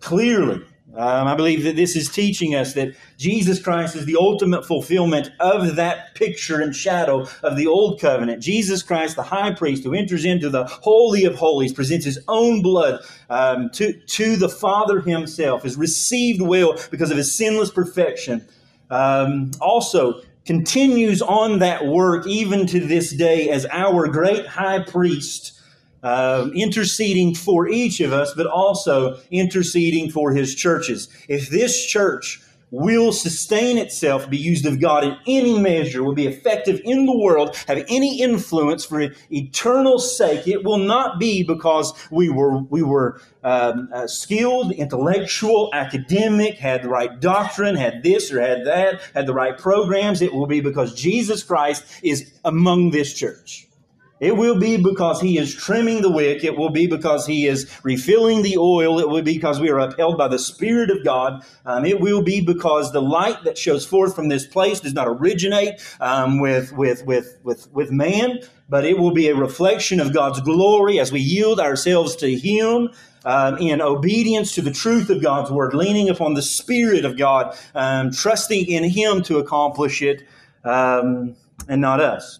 Clearly, 0.00 0.62
um, 0.94 1.26
I 1.26 1.34
believe 1.34 1.64
that 1.64 1.76
this 1.76 1.96
is 1.96 2.08
teaching 2.08 2.54
us 2.54 2.74
that 2.74 2.94
Jesus 3.18 3.60
Christ 3.60 3.96
is 3.96 4.06
the 4.06 4.16
ultimate 4.18 4.64
fulfillment 4.64 5.30
of 5.40 5.76
that 5.76 6.14
picture 6.14 6.60
and 6.60 6.74
shadow 6.74 7.26
of 7.42 7.56
the 7.56 7.66
old 7.66 8.00
covenant. 8.00 8.42
Jesus 8.42 8.82
Christ, 8.82 9.16
the 9.16 9.22
high 9.22 9.52
priest 9.52 9.84
who 9.84 9.94
enters 9.94 10.24
into 10.24 10.48
the 10.48 10.64
Holy 10.64 11.24
of 11.24 11.34
Holies, 11.34 11.72
presents 11.72 12.04
his 12.04 12.18
own 12.28 12.62
blood 12.62 13.00
um, 13.28 13.68
to, 13.70 13.92
to 13.92 14.36
the 14.36 14.48
Father 14.48 15.00
himself, 15.00 15.64
is 15.64 15.76
received 15.76 16.40
well 16.40 16.78
because 16.90 17.10
of 17.10 17.16
his 17.16 17.36
sinless 17.36 17.70
perfection. 17.70 18.46
Um, 18.88 19.50
also, 19.60 20.22
continues 20.46 21.20
on 21.20 21.58
that 21.58 21.84
work 21.84 22.26
even 22.26 22.66
to 22.68 22.78
this 22.78 23.10
day 23.10 23.50
as 23.50 23.66
our 23.66 24.06
great 24.06 24.46
high 24.46 24.82
priest 24.84 25.55
uh, 26.06 26.48
interceding 26.54 27.34
for 27.34 27.68
each 27.68 27.98
of 27.98 28.12
us, 28.12 28.32
but 28.36 28.46
also 28.46 29.18
interceding 29.32 30.08
for 30.08 30.32
his 30.32 30.54
churches. 30.54 31.08
If 31.28 31.50
this 31.50 31.84
church 31.84 32.40
will 32.70 33.10
sustain 33.12 33.76
itself, 33.76 34.30
be 34.30 34.36
used 34.36 34.66
of 34.66 34.80
God 34.80 35.02
in 35.02 35.16
any 35.26 35.58
measure, 35.58 36.04
will 36.04 36.14
be 36.14 36.28
effective 36.28 36.80
in 36.84 37.06
the 37.06 37.18
world, 37.18 37.56
have 37.66 37.84
any 37.88 38.20
influence 38.20 38.84
for 38.84 39.08
eternal 39.32 39.98
sake, 39.98 40.46
it 40.46 40.62
will 40.62 40.78
not 40.78 41.18
be 41.18 41.42
because 41.42 41.92
we 42.12 42.28
were 42.28 42.58
we 42.58 42.84
were 42.84 43.20
um, 43.42 43.88
uh, 43.92 44.06
skilled, 44.06 44.70
intellectual, 44.72 45.70
academic, 45.72 46.54
had 46.54 46.84
the 46.84 46.88
right 46.88 47.18
doctrine, 47.18 47.74
had 47.74 48.04
this 48.04 48.32
or 48.32 48.40
had 48.40 48.64
that, 48.64 49.00
had 49.12 49.26
the 49.26 49.34
right 49.34 49.58
programs. 49.58 50.22
It 50.22 50.32
will 50.32 50.46
be 50.46 50.60
because 50.60 50.94
Jesus 50.94 51.42
Christ 51.42 51.84
is 52.04 52.32
among 52.44 52.90
this 52.90 53.12
church. 53.12 53.65
It 54.18 54.36
will 54.36 54.58
be 54.58 54.78
because 54.78 55.20
he 55.20 55.38
is 55.38 55.54
trimming 55.54 56.00
the 56.00 56.10
wick. 56.10 56.42
It 56.42 56.56
will 56.56 56.70
be 56.70 56.86
because 56.86 57.26
he 57.26 57.46
is 57.46 57.70
refilling 57.82 58.42
the 58.42 58.56
oil. 58.56 58.98
It 58.98 59.08
will 59.08 59.22
be 59.22 59.34
because 59.34 59.60
we 59.60 59.68
are 59.68 59.78
upheld 59.78 60.16
by 60.16 60.28
the 60.28 60.38
Spirit 60.38 60.90
of 60.90 61.04
God. 61.04 61.44
Um, 61.66 61.84
it 61.84 62.00
will 62.00 62.22
be 62.22 62.40
because 62.40 62.92
the 62.92 63.02
light 63.02 63.44
that 63.44 63.58
shows 63.58 63.84
forth 63.84 64.14
from 64.14 64.28
this 64.28 64.46
place 64.46 64.80
does 64.80 64.94
not 64.94 65.06
originate 65.06 65.80
um, 66.00 66.40
with, 66.40 66.72
with, 66.72 67.04
with, 67.04 67.38
with, 67.42 67.70
with 67.72 67.90
man, 67.90 68.40
but 68.70 68.86
it 68.86 68.98
will 68.98 69.12
be 69.12 69.28
a 69.28 69.36
reflection 69.36 70.00
of 70.00 70.14
God's 70.14 70.40
glory 70.40 70.98
as 70.98 71.12
we 71.12 71.20
yield 71.20 71.60
ourselves 71.60 72.16
to 72.16 72.34
him. 72.34 72.90
Um, 73.24 73.58
in 73.58 73.82
obedience 73.82 74.54
to 74.54 74.62
the 74.62 74.70
truth 74.70 75.10
of 75.10 75.20
God's 75.20 75.50
word, 75.50 75.74
leaning 75.74 76.08
upon 76.08 76.34
the 76.34 76.42
Spirit 76.42 77.04
of 77.04 77.18
God, 77.18 77.58
um, 77.74 78.12
trusting 78.12 78.66
in 78.68 78.84
Him 78.84 79.20
to 79.24 79.38
accomplish 79.38 80.00
it, 80.00 80.22
um, 80.62 81.34
and 81.66 81.80
not 81.80 81.98
us. 81.98 82.38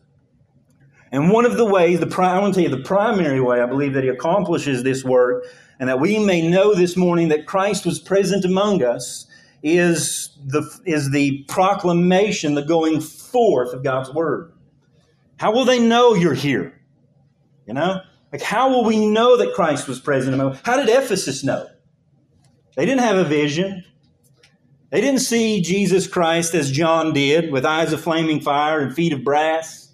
And 1.17 1.31
one 1.31 1.47
of 1.47 1.57
the 1.57 1.65
ways, 1.65 1.99
the 1.99 2.15
I 2.23 2.39
want 2.39 2.53
to 2.53 2.61
tell 2.61 2.71
you 2.71 2.77
the 2.77 2.85
primary 2.85 3.41
way 3.41 3.63
I 3.63 3.65
believe 3.65 3.95
that 3.95 4.05
he 4.05 4.11
accomplishes 4.11 4.83
this 4.83 5.03
work, 5.03 5.47
and 5.81 5.89
that 5.89 5.99
we 5.99 6.19
may 6.19 6.47
know 6.47 6.75
this 6.75 6.95
morning 6.95 7.29
that 7.29 7.47
Christ 7.47 7.87
was 7.87 7.99
present 7.99 8.45
among 8.45 8.85
us, 8.85 9.27
is 9.63 10.37
the, 10.45 10.63
is 10.85 11.13
the 11.13 11.43
proclamation, 11.49 12.55
the 12.55 12.61
going 12.61 13.01
forth 13.01 13.73
of 13.73 13.83
God's 13.83 14.13
word. 14.13 14.53
How 15.39 15.53
will 15.53 15.65
they 15.65 15.79
know 15.79 16.13
you're 16.13 16.35
here? 16.35 16.79
You 17.67 17.73
know? 17.73 18.03
Like, 18.31 18.43
how 18.43 18.69
will 18.69 18.85
we 18.85 19.09
know 19.09 19.39
that 19.39 19.55
Christ 19.55 19.89
was 19.89 19.99
present 19.99 20.35
among 20.35 20.59
How 20.65 20.77
did 20.77 20.91
Ephesus 20.91 21.43
know? 21.43 21.67
They 22.77 22.85
didn't 22.85 23.01
have 23.01 23.17
a 23.17 23.25
vision. 23.25 23.87
They 24.91 25.01
didn't 25.01 25.21
see 25.21 25.63
Jesus 25.63 26.07
Christ 26.07 26.55
as 26.55 26.71
John 26.71 27.15
did, 27.15 27.51
with 27.51 27.65
eyes 27.65 27.95
of 27.95 28.03
flaming 28.03 28.43
fire 28.43 28.81
and 28.81 28.95
feet 28.95 29.15
of 29.15 29.25
brass. 29.25 29.86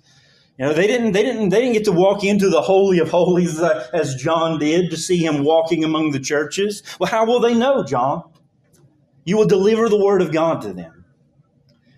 You 0.59 0.67
know, 0.67 0.75
they 0.75 0.87
didn't, 0.87 1.13
they 1.13 1.23
didn't, 1.23 1.49
they 1.49 1.61
didn't 1.61 1.73
get 1.73 1.85
to 1.85 1.93
walk 1.93 2.25
into 2.25 2.49
the 2.51 2.61
holy 2.61 2.99
of 2.99 3.11
holies 3.11 3.61
uh, 3.61 3.89
as 3.95 4.15
John 4.15 4.59
did 4.59 4.91
to 4.91 4.97
see 4.97 5.17
him 5.17 5.45
walking 5.45 5.83
among 5.83 6.11
the 6.11 6.21
churches. 6.21 6.83
Well, 7.01 7.11
how 7.11 7.25
will 7.25 7.41
they 7.41 7.55
know, 7.55 7.83
John? 7.83 8.23
You 9.25 9.39
will 9.39 9.47
deliver 9.47 9.89
the 9.89 10.03
word 10.03 10.21
of 10.21 10.31
God 10.31 10.61
to 10.63 10.73
them. 10.73 11.05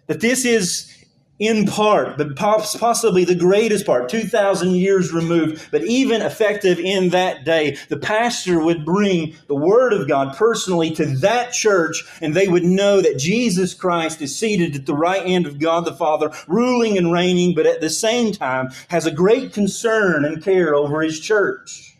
That 0.07 0.21
this 0.21 0.45
is 0.45 0.94
in 1.39 1.67
part, 1.67 2.17
but 2.17 2.37
possibly 2.37 3.25
the 3.25 3.35
greatest 3.35 3.85
part, 3.85 4.09
2,000 4.09 4.77
years 4.77 5.13
removed, 5.13 5.69
but 5.73 5.83
even 5.83 6.23
effective 6.23 6.79
in 6.79 7.09
that 7.09 7.45
day, 7.45 7.77
the 7.89 7.97
pastor 7.97 8.61
would 8.61 8.85
bring 8.85 9.35
the 9.49 9.55
Word 9.55 9.93
of 9.93 10.07
God 10.07 10.37
personally 10.37 10.93
to 10.95 11.05
that 11.19 11.53
church, 11.53 12.05
and 12.21 12.35
they 12.35 12.47
would 12.47 12.63
know 12.63 13.01
that 13.01 13.19
Jesus 13.19 13.75
Christ 13.75 14.23
is 14.23 14.39
seated 14.39 14.77
at 14.77 14.87
the 14.87 14.95
right 14.95 15.27
hand 15.27 15.47
of 15.47 15.59
God 15.59 15.85
the 15.85 15.93
Father, 15.93 16.31
ruling 16.47 16.97
and 16.97 17.13
reigning, 17.13 17.53
but 17.55 17.67
at 17.67 17.81
the 17.81 17.91
same 17.91 18.31
time 18.31 18.71
has 18.89 19.05
a 19.05 19.11
great 19.11 19.53
concern 19.53 20.25
and 20.25 20.43
care 20.43 20.75
over 20.75 21.03
His 21.03 21.19
church. 21.19 21.97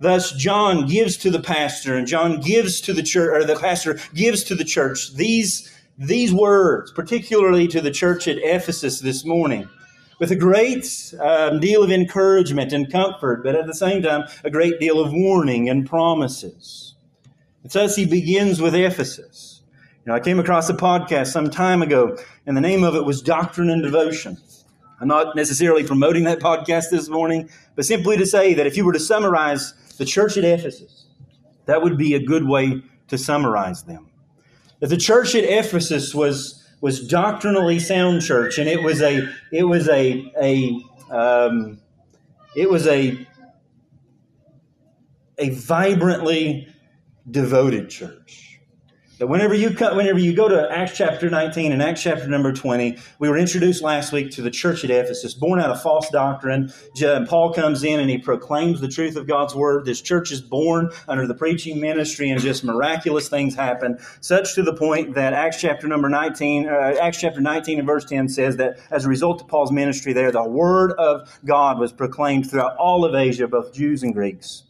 Thus, 0.00 0.32
John 0.32 0.86
gives 0.86 1.16
to 1.18 1.30
the 1.30 1.40
pastor, 1.40 1.96
and 1.96 2.06
John 2.06 2.40
gives 2.40 2.80
to 2.82 2.92
the 2.92 3.02
church, 3.02 3.30
or 3.34 3.44
the 3.44 3.58
pastor 3.58 3.98
gives 4.14 4.42
to 4.44 4.54
the 4.56 4.64
church 4.64 5.14
these 5.14 5.72
these 5.98 6.32
words, 6.32 6.92
particularly 6.92 7.66
to 7.68 7.80
the 7.80 7.90
church 7.90 8.28
at 8.28 8.38
Ephesus 8.38 9.00
this 9.00 9.24
morning, 9.24 9.68
with 10.20 10.30
a 10.30 10.36
great 10.36 11.12
um, 11.20 11.58
deal 11.58 11.82
of 11.82 11.90
encouragement 11.90 12.72
and 12.72 12.90
comfort, 12.90 13.42
but 13.42 13.56
at 13.56 13.66
the 13.66 13.74
same 13.74 14.02
time, 14.02 14.24
a 14.44 14.50
great 14.50 14.78
deal 14.78 15.00
of 15.00 15.12
warning 15.12 15.68
and 15.68 15.88
promises. 15.88 16.94
And 17.62 17.72
thus 17.72 17.96
he 17.96 18.06
begins 18.06 18.60
with 18.60 18.74
Ephesus. 18.74 19.62
You 20.04 20.12
know, 20.12 20.14
I 20.14 20.20
came 20.20 20.38
across 20.38 20.68
a 20.68 20.74
podcast 20.74 21.28
some 21.28 21.50
time 21.50 21.82
ago, 21.82 22.16
and 22.46 22.56
the 22.56 22.60
name 22.60 22.84
of 22.84 22.94
it 22.94 23.04
was 23.04 23.20
Doctrine 23.20 23.68
and 23.68 23.82
Devotion. 23.82 24.38
I'm 25.00 25.08
not 25.08 25.36
necessarily 25.36 25.84
promoting 25.84 26.24
that 26.24 26.38
podcast 26.38 26.90
this 26.90 27.08
morning, 27.08 27.50
but 27.74 27.84
simply 27.84 28.16
to 28.16 28.26
say 28.26 28.54
that 28.54 28.66
if 28.66 28.76
you 28.76 28.84
were 28.84 28.92
to 28.92 29.00
summarize 29.00 29.74
the 29.96 30.04
church 30.04 30.36
at 30.36 30.44
Ephesus, 30.44 31.06
that 31.66 31.82
would 31.82 31.98
be 31.98 32.14
a 32.14 32.24
good 32.24 32.48
way 32.48 32.82
to 33.08 33.18
summarize 33.18 33.84
them 33.84 34.07
that 34.80 34.88
the 34.88 34.96
church 34.96 35.34
at 35.34 35.44
Ephesus 35.44 36.14
was 36.14 36.64
was 36.80 37.06
doctrinally 37.06 37.78
sound 37.78 38.22
church, 38.22 38.58
and 38.58 38.68
it 38.68 38.82
was 38.82 39.02
a 39.02 39.28
it 39.52 39.64
was 39.64 39.88
a 39.88 40.32
a 40.40 40.80
um, 41.10 41.80
it 42.56 42.70
was 42.70 42.86
a 42.86 43.26
a 45.38 45.50
vibrantly 45.50 46.68
devoted 47.30 47.90
church 47.90 48.47
that 49.18 49.26
whenever 49.26 49.54
you 49.54 49.74
cut, 49.74 49.96
whenever 49.96 50.18
you 50.18 50.34
go 50.34 50.48
to 50.48 50.70
Acts 50.70 50.96
chapter 50.96 51.28
19 51.28 51.72
and 51.72 51.82
Acts 51.82 52.02
chapter 52.02 52.28
number 52.28 52.52
20, 52.52 52.96
we 53.18 53.28
were 53.28 53.36
introduced 53.36 53.82
last 53.82 54.12
week 54.12 54.30
to 54.32 54.42
the 54.42 54.50
church 54.50 54.84
at 54.84 54.90
Ephesus, 54.90 55.34
born 55.34 55.60
out 55.60 55.70
of 55.70 55.82
false 55.82 56.08
doctrine. 56.10 56.72
And 57.02 57.28
Paul 57.28 57.52
comes 57.52 57.82
in 57.82 57.98
and 57.98 58.08
he 58.08 58.18
proclaims 58.18 58.80
the 58.80 58.88
truth 58.88 59.16
of 59.16 59.26
God's 59.26 59.54
word. 59.54 59.84
This 59.84 60.00
church 60.00 60.30
is 60.30 60.40
born 60.40 60.90
under 61.08 61.26
the 61.26 61.34
preaching 61.34 61.80
ministry, 61.80 62.30
and 62.30 62.40
just 62.40 62.62
miraculous 62.64 63.28
things 63.28 63.54
happen, 63.54 63.98
such 64.20 64.54
to 64.54 64.62
the 64.62 64.74
point 64.74 65.14
that 65.14 65.32
Acts 65.32 65.60
chapter 65.60 65.88
number 65.88 66.08
19, 66.08 66.68
uh, 66.68 66.94
Acts 67.00 67.20
chapter 67.20 67.40
19 67.40 67.78
and 67.78 67.86
verse 67.86 68.04
10 68.04 68.28
says 68.28 68.56
that 68.56 68.78
as 68.90 69.04
a 69.04 69.08
result 69.08 69.42
of 69.42 69.48
Paul's 69.48 69.72
ministry 69.72 70.12
there, 70.12 70.30
the 70.30 70.42
word 70.42 70.92
of 70.92 71.38
God 71.44 71.78
was 71.78 71.92
proclaimed 71.92 72.48
throughout 72.48 72.76
all 72.76 73.04
of 73.04 73.14
Asia, 73.14 73.48
both 73.48 73.72
Jews 73.72 74.02
and 74.02 74.14
Greeks 74.14 74.64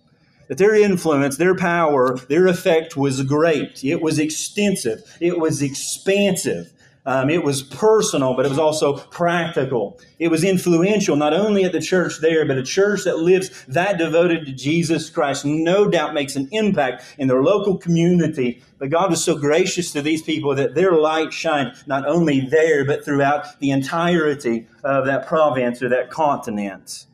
that 0.48 0.58
their 0.58 0.74
influence, 0.74 1.36
their 1.36 1.54
power, 1.54 2.16
their 2.28 2.46
effect 2.46 2.96
was 2.96 3.22
great. 3.22 3.84
It 3.84 4.00
was 4.00 4.18
extensive. 4.18 5.02
It 5.20 5.38
was 5.38 5.62
expansive. 5.62 6.72
Um, 7.06 7.30
it 7.30 7.42
was 7.42 7.62
personal, 7.62 8.34
but 8.34 8.44
it 8.44 8.50
was 8.50 8.58
also 8.58 8.98
practical. 8.98 9.98
It 10.18 10.28
was 10.28 10.44
influential, 10.44 11.16
not 11.16 11.32
only 11.32 11.64
at 11.64 11.72
the 11.72 11.80
church 11.80 12.20
there, 12.20 12.44
but 12.44 12.58
a 12.58 12.62
church 12.62 13.04
that 13.04 13.18
lives 13.18 13.64
that 13.66 13.96
devoted 13.96 14.44
to 14.44 14.52
Jesus 14.52 15.08
Christ, 15.08 15.46
no 15.46 15.88
doubt 15.88 16.12
makes 16.12 16.36
an 16.36 16.50
impact 16.52 17.02
in 17.16 17.28
their 17.28 17.42
local 17.42 17.78
community. 17.78 18.62
But 18.78 18.90
God 18.90 19.08
was 19.08 19.24
so 19.24 19.38
gracious 19.38 19.90
to 19.92 20.02
these 20.02 20.20
people 20.20 20.54
that 20.56 20.74
their 20.74 20.92
light 20.92 21.32
shined 21.32 21.72
not 21.86 22.06
only 22.06 22.40
there, 22.40 22.84
but 22.84 23.06
throughout 23.06 23.58
the 23.58 23.70
entirety 23.70 24.66
of 24.84 25.06
that 25.06 25.26
province 25.26 25.82
or 25.82 25.88
that 25.88 26.10
continent. 26.10 27.06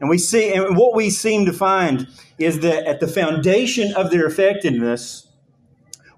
And 0.00 0.08
we 0.08 0.18
see, 0.18 0.52
and 0.54 0.76
what 0.76 0.96
we 0.96 1.08
seem 1.08 1.44
to 1.46 1.52
find 1.52 2.08
is 2.40 2.60
that 2.60 2.86
at 2.86 3.00
the 3.00 3.06
foundation 3.06 3.92
of 3.94 4.10
their 4.10 4.26
effectiveness 4.26 5.28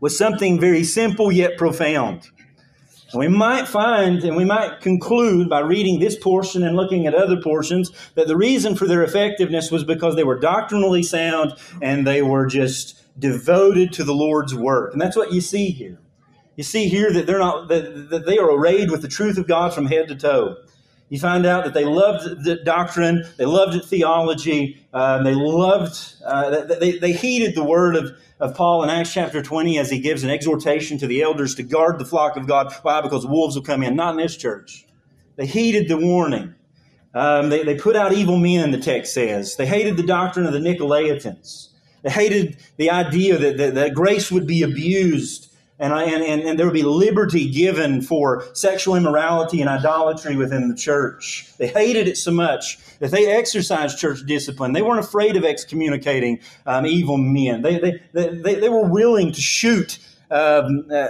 was 0.00 0.16
something 0.16 0.58
very 0.58 0.84
simple 0.84 1.30
yet 1.30 1.58
profound. 1.58 2.30
And 3.12 3.20
we 3.20 3.28
might 3.28 3.68
find, 3.68 4.24
and 4.24 4.36
we 4.36 4.44
might 4.44 4.80
conclude 4.80 5.50
by 5.50 5.60
reading 5.60 6.00
this 6.00 6.16
portion 6.18 6.62
and 6.62 6.76
looking 6.76 7.06
at 7.06 7.14
other 7.14 7.40
portions, 7.40 7.90
that 8.14 8.26
the 8.26 8.36
reason 8.36 8.74
for 8.74 8.86
their 8.86 9.02
effectiveness 9.02 9.70
was 9.70 9.84
because 9.84 10.16
they 10.16 10.24
were 10.24 10.38
doctrinally 10.38 11.02
sound 11.02 11.52
and 11.82 12.06
they 12.06 12.22
were 12.22 12.46
just 12.46 12.98
devoted 13.18 13.92
to 13.92 14.04
the 14.04 14.14
Lord's 14.14 14.54
work. 14.54 14.92
And 14.92 15.00
that's 15.00 15.16
what 15.16 15.32
you 15.32 15.42
see 15.42 15.70
here. 15.70 16.00
You 16.56 16.64
see 16.64 16.88
here 16.88 17.12
that 17.12 17.26
they're 17.26 17.38
not 17.38 17.68
that, 17.68 18.10
that 18.10 18.26
they 18.26 18.38
are 18.38 18.50
arrayed 18.50 18.90
with 18.90 19.02
the 19.02 19.08
truth 19.08 19.38
of 19.38 19.46
God 19.46 19.74
from 19.74 19.86
head 19.86 20.08
to 20.08 20.14
toe. 20.14 20.56
You 21.12 21.18
find 21.18 21.44
out 21.44 21.64
that 21.64 21.74
they 21.74 21.84
loved 21.84 22.42
the 22.42 22.56
doctrine, 22.56 23.26
they 23.36 23.44
loved 23.44 23.84
theology, 23.84 24.82
uh, 24.94 25.22
they 25.22 25.34
loved, 25.34 26.14
uh, 26.24 26.64
they, 26.80 26.96
they 26.96 27.12
heeded 27.12 27.54
the 27.54 27.62
word 27.62 27.96
of, 27.96 28.16
of 28.40 28.54
Paul 28.54 28.82
in 28.82 28.88
Acts 28.88 29.12
chapter 29.12 29.42
20 29.42 29.78
as 29.78 29.90
he 29.90 29.98
gives 29.98 30.24
an 30.24 30.30
exhortation 30.30 30.96
to 30.96 31.06
the 31.06 31.20
elders 31.20 31.54
to 31.56 31.64
guard 31.64 31.98
the 31.98 32.06
flock 32.06 32.38
of 32.38 32.46
God. 32.46 32.72
Why? 32.80 33.02
Because 33.02 33.26
wolves 33.26 33.56
will 33.56 33.62
come 33.62 33.82
in. 33.82 33.94
Not 33.94 34.12
in 34.12 34.16
this 34.22 34.38
church. 34.38 34.86
They 35.36 35.44
heeded 35.44 35.86
the 35.86 35.98
warning. 35.98 36.54
Um, 37.12 37.50
they, 37.50 37.62
they 37.62 37.74
put 37.74 37.94
out 37.94 38.14
evil 38.14 38.38
men, 38.38 38.70
the 38.70 38.80
text 38.80 39.12
says. 39.12 39.56
They 39.56 39.66
hated 39.66 39.98
the 39.98 40.06
doctrine 40.06 40.46
of 40.46 40.54
the 40.54 40.60
Nicolaitans. 40.60 41.68
They 42.00 42.10
hated 42.10 42.56
the 42.78 42.90
idea 42.90 43.36
that, 43.36 43.58
that, 43.58 43.74
that 43.74 43.94
grace 43.94 44.32
would 44.32 44.46
be 44.46 44.62
abused 44.62 45.51
and, 45.82 45.92
and, 45.92 46.22
and, 46.22 46.42
and 46.42 46.58
there 46.58 46.64
would 46.64 46.72
be 46.72 46.84
liberty 46.84 47.50
given 47.50 48.02
for 48.02 48.44
sexual 48.52 48.94
immorality 48.94 49.60
and 49.60 49.68
idolatry 49.68 50.36
within 50.36 50.68
the 50.68 50.76
church. 50.76 51.52
They 51.58 51.66
hated 51.66 52.06
it 52.06 52.16
so 52.16 52.30
much 52.30 52.78
that 53.00 53.10
they 53.10 53.26
exercised 53.26 53.98
church 53.98 54.24
discipline. 54.24 54.74
They 54.74 54.82
weren't 54.82 55.00
afraid 55.00 55.36
of 55.36 55.44
excommunicating 55.44 56.38
um, 56.66 56.86
evil 56.86 57.16
men. 57.16 57.62
They, 57.62 57.80
they, 57.80 58.00
they, 58.12 58.54
they 58.54 58.68
were 58.68 58.86
willing 58.86 59.32
to 59.32 59.40
shoot 59.40 59.98
um, 60.30 60.86
uh, 60.92 61.08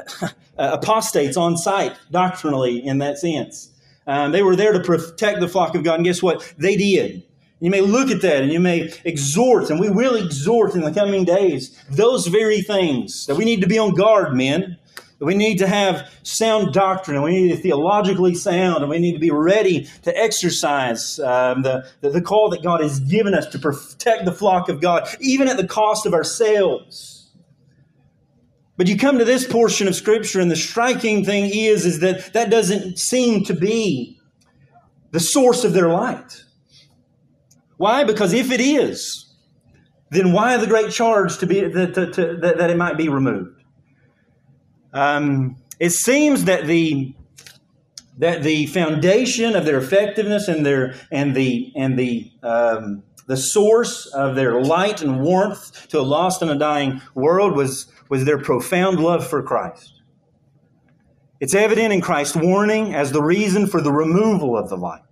apostates 0.57 1.37
on 1.37 1.59
sight 1.59 1.95
doctrinally 2.11 2.83
in 2.83 2.97
that 2.99 3.19
sense. 3.19 3.69
Um, 4.07 4.33
they 4.33 4.43
were 4.43 4.57
there 4.57 4.73
to 4.73 4.81
protect 4.81 5.41
the 5.41 5.49
flock 5.49 5.75
of 5.75 5.85
God, 5.85 5.97
and 5.97 6.05
guess 6.05 6.23
what? 6.23 6.51
They 6.57 6.77
did. 6.77 7.25
You 7.63 7.71
may 7.71 7.81
look 7.81 8.11
at 8.11 8.23
that 8.23 8.43
and 8.43 8.53
you 8.53 8.59
may 8.59 8.93
exhort, 9.05 9.71
and 9.71 9.79
we 9.79 9.89
will 9.89 10.17
exhort 10.17 10.75
in 10.75 10.81
the 10.81 10.91
coming 10.91 11.25
days 11.25 11.81
those 11.89 12.27
very 12.27 12.61
things 12.61 13.27
that 13.27 13.37
we 13.37 13.45
need 13.45 13.61
to 13.61 13.69
be 13.69 13.79
on 13.79 13.95
guard, 13.95 14.35
men. 14.35 14.79
We 15.21 15.37
need 15.37 15.59
to 15.59 15.69
have 15.69 16.11
sound 16.25 16.75
doctrine, 16.75 17.15
and 17.15 17.25
we 17.25 17.31
need 17.41 17.51
to 17.51 17.55
be 17.55 17.63
theologically 17.63 18.35
sound, 18.35 18.79
and 18.79 18.91
we 18.91 18.99
need 18.99 19.13
to 19.13 19.21
be 19.21 19.31
ready 19.31 19.87
to 20.03 20.19
exercise 20.19 21.21
um, 21.21 21.63
the, 21.63 21.89
the, 22.01 22.11
the 22.11 22.21
call 22.21 22.51
that 22.51 22.65
God 22.65 22.81
has 22.81 22.99
given 22.99 23.33
us 23.33 23.47
to 23.51 23.61
protect 23.61 24.25
the 24.25 24.33
flock 24.33 24.69
of 24.69 24.81
God, 24.81 25.07
even 25.21 25.47
at 25.47 25.57
the 25.57 25.69
cost 25.69 26.05
of 26.05 26.15
ourselves. 26.15 27.31
But 28.77 28.89
you 28.89 28.97
come 28.99 29.21
to 29.21 29.25
this 29.25 29.47
portion 29.47 29.87
of 29.87 29.95
Scripture, 29.95 30.41
and 30.41 30.51
the 30.51 30.57
striking 30.57 31.25
thing 31.25 31.49
is, 31.55 31.87
is 31.87 32.01
that 32.01 32.33
that 32.33 32.51
doesn't 32.51 32.99
seem 32.99 33.45
to 33.45 33.55
be 33.55 34.19
the 35.13 35.21
source 35.21 35.63
of 35.63 35.75
their 35.75 35.91
light. 35.91 36.42
Why? 37.83 38.05
Because 38.05 38.33
if 38.33 38.53
it 38.53 38.61
is, 38.61 39.27
then 40.11 40.33
why 40.33 40.57
the 40.57 40.69
great 40.69 40.93
charge 40.93 41.39
to 41.39 41.47
be 41.47 41.63
to, 41.63 41.91
to, 41.91 42.11
to, 42.13 42.37
that, 42.37 42.71
it 42.71 42.77
might 42.77 42.97
be 42.97 43.09
removed? 43.09 43.61
Um, 44.93 45.57
it 45.81 45.91
seems 45.91 46.45
that 46.45 46.67
the 46.69 47.13
that 48.19 48.45
the 48.45 48.67
foundation 48.67 49.57
of 49.57 49.65
their 49.65 49.79
effectiveness 49.79 50.47
and 50.47 50.65
their 50.65 50.95
and 51.11 51.35
the 51.35 51.73
and 51.75 51.99
the 51.99 52.31
um, 52.45 53.03
the 53.27 53.37
source 53.37 54.07
of 54.07 54.37
their 54.37 54.63
light 54.63 55.03
and 55.03 55.21
warmth 55.21 55.89
to 55.89 55.99
a 55.99 56.03
lost 56.03 56.41
and 56.41 56.53
a 56.53 56.57
dying 56.57 57.03
world 57.17 57.57
was 57.57 57.93
was 58.09 58.25
their 58.25 58.39
profound 58.39 59.01
love 59.01 59.27
for 59.27 59.43
Christ. 59.43 60.01
It's 61.41 61.57
evident 61.57 61.93
in 61.93 62.01
Christ's 62.01 62.37
warning 62.37 62.95
as 62.95 63.11
the 63.11 63.25
reason 63.25 63.67
for 63.67 63.81
the 63.81 63.91
removal 63.91 64.57
of 64.57 64.69
the 64.69 64.77
light. 64.77 65.03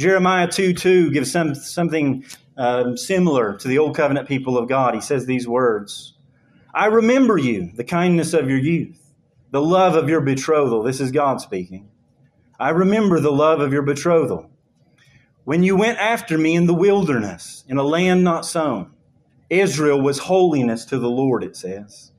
Jeremiah 0.00 0.48
2 0.48 0.72
2 0.72 1.10
gives 1.10 1.30
some, 1.30 1.54
something 1.54 2.24
um, 2.56 2.96
similar 2.96 3.58
to 3.58 3.68
the 3.68 3.76
Old 3.76 3.94
Covenant 3.94 4.26
people 4.26 4.56
of 4.56 4.66
God. 4.66 4.94
He 4.94 5.00
says 5.02 5.26
these 5.26 5.46
words 5.46 6.14
I 6.72 6.86
remember 6.86 7.36
you, 7.36 7.70
the 7.74 7.84
kindness 7.84 8.32
of 8.32 8.48
your 8.48 8.58
youth, 8.58 9.12
the 9.50 9.60
love 9.60 9.96
of 9.96 10.08
your 10.08 10.22
betrothal. 10.22 10.82
This 10.82 11.02
is 11.02 11.12
God 11.12 11.42
speaking. 11.42 11.90
I 12.58 12.70
remember 12.70 13.20
the 13.20 13.30
love 13.30 13.60
of 13.60 13.74
your 13.74 13.82
betrothal. 13.82 14.50
When 15.44 15.62
you 15.62 15.76
went 15.76 15.98
after 15.98 16.38
me 16.38 16.54
in 16.54 16.66
the 16.66 16.72
wilderness, 16.72 17.64
in 17.68 17.76
a 17.76 17.82
land 17.82 18.24
not 18.24 18.46
sown, 18.46 18.92
Israel 19.50 20.00
was 20.00 20.20
holiness 20.20 20.86
to 20.86 20.98
the 20.98 21.10
Lord, 21.10 21.44
it 21.44 21.56
says. 21.56 22.12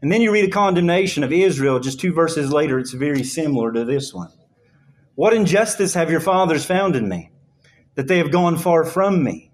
And 0.00 0.10
then 0.10 0.22
you 0.22 0.32
read 0.32 0.48
a 0.48 0.50
condemnation 0.50 1.22
of 1.22 1.34
Israel 1.34 1.80
just 1.80 2.00
two 2.00 2.14
verses 2.14 2.50
later. 2.50 2.78
It's 2.78 2.92
very 2.92 3.24
similar 3.24 3.72
to 3.72 3.84
this 3.84 4.14
one. 4.14 4.32
What 5.16 5.32
injustice 5.32 5.94
have 5.94 6.10
your 6.10 6.20
fathers 6.20 6.66
found 6.66 6.94
in 6.94 7.08
me? 7.08 7.30
That 7.94 8.06
they 8.06 8.18
have 8.18 8.30
gone 8.30 8.58
far 8.58 8.84
from 8.84 9.24
me, 9.24 9.50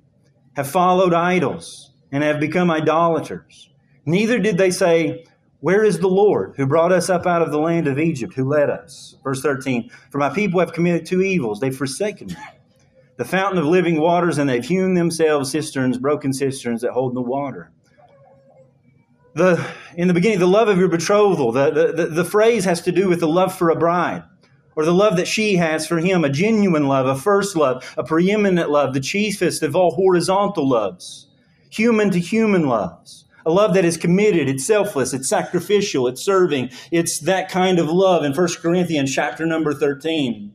have 0.57 0.69
followed 0.69 1.15
idols, 1.15 1.93
and 2.11 2.25
have 2.25 2.41
become 2.41 2.69
idolaters. 2.69 3.71
Neither 4.05 4.41
did 4.41 4.59
they 4.59 4.73
say, 4.73 5.25
Where 5.61 5.85
is 5.85 6.01
the 6.01 6.09
Lord 6.09 6.55
who 6.57 6.67
brought 6.67 6.91
us 6.91 7.09
up 7.09 7.29
out 7.29 7.43
of 7.43 7.53
the 7.53 7.61
land 7.61 7.87
of 7.87 8.01
Egypt, 8.01 8.35
who 8.35 8.49
led 8.49 8.71
us? 8.71 9.17
Verse 9.23 9.41
13 9.41 9.89
For 10.11 10.19
my 10.19 10.31
people 10.31 10.59
have 10.59 10.73
committed 10.73 11.07
two 11.07 11.23
evils. 11.23 11.61
They've 11.61 11.75
forsaken 11.75 12.27
me, 12.27 12.37
the 13.17 13.25
fountain 13.25 13.61
of 13.61 13.65
living 13.65 14.01
waters, 14.01 14.39
and 14.39 14.51
they've 14.51 14.65
hewn 14.65 14.95
themselves 14.95 15.53
cisterns, 15.53 15.97
broken 15.97 16.33
cisterns 16.33 16.81
that 16.81 16.91
hold 16.91 17.15
no 17.15 17.21
water. 17.21 17.71
The, 19.35 19.65
in 19.95 20.09
the 20.09 20.15
beginning, 20.15 20.41
the 20.41 20.49
love 20.49 20.67
of 20.67 20.77
your 20.77 20.89
betrothal, 20.89 21.53
the, 21.53 21.71
the, 21.71 21.93
the, 21.93 22.07
the 22.07 22.25
phrase 22.25 22.65
has 22.65 22.83
to 22.83 22.93
do 22.93 23.09
with 23.09 23.21
the 23.21 23.29
love 23.29 23.57
for 23.57 23.71
a 23.71 23.77
bride 23.77 24.25
or 24.77 24.85
the 24.85 24.93
love 24.93 25.17
that 25.17 25.29
she 25.29 25.57
has 25.57 25.87
for 25.87 25.99
him, 25.99 26.25
a 26.25 26.31
genuine 26.31 26.89
love, 26.89 27.07
a 27.07 27.17
first 27.17 27.57
love, 27.57 27.93
a 27.97 28.05
preeminent 28.05 28.71
love, 28.71 28.95
the 28.95 29.01
chiefest 29.01 29.63
of 29.63 29.77
all 29.77 29.93
horizontal 29.93 30.69
loves, 30.69 31.29
human 31.71 32.11
to 32.11 32.19
human 32.19 32.67
loves. 32.67 33.25
A 33.45 33.51
love 33.51 33.75
that 33.75 33.85
is 33.85 33.97
committed, 33.97 34.49
it's 34.49 34.65
selfless, 34.65 35.13
it's 35.13 35.29
sacrificial, 35.29 36.07
it's 36.07 36.23
serving. 36.23 36.71
It's 36.93 37.19
that 37.21 37.51
kind 37.51 37.81
of 37.81 37.89
love 37.91 38.25
in 38.25 38.35
1 38.35 38.49
Corinthians 38.61 39.13
chapter 39.13 39.45
number 39.45 39.75
13. 39.75 40.53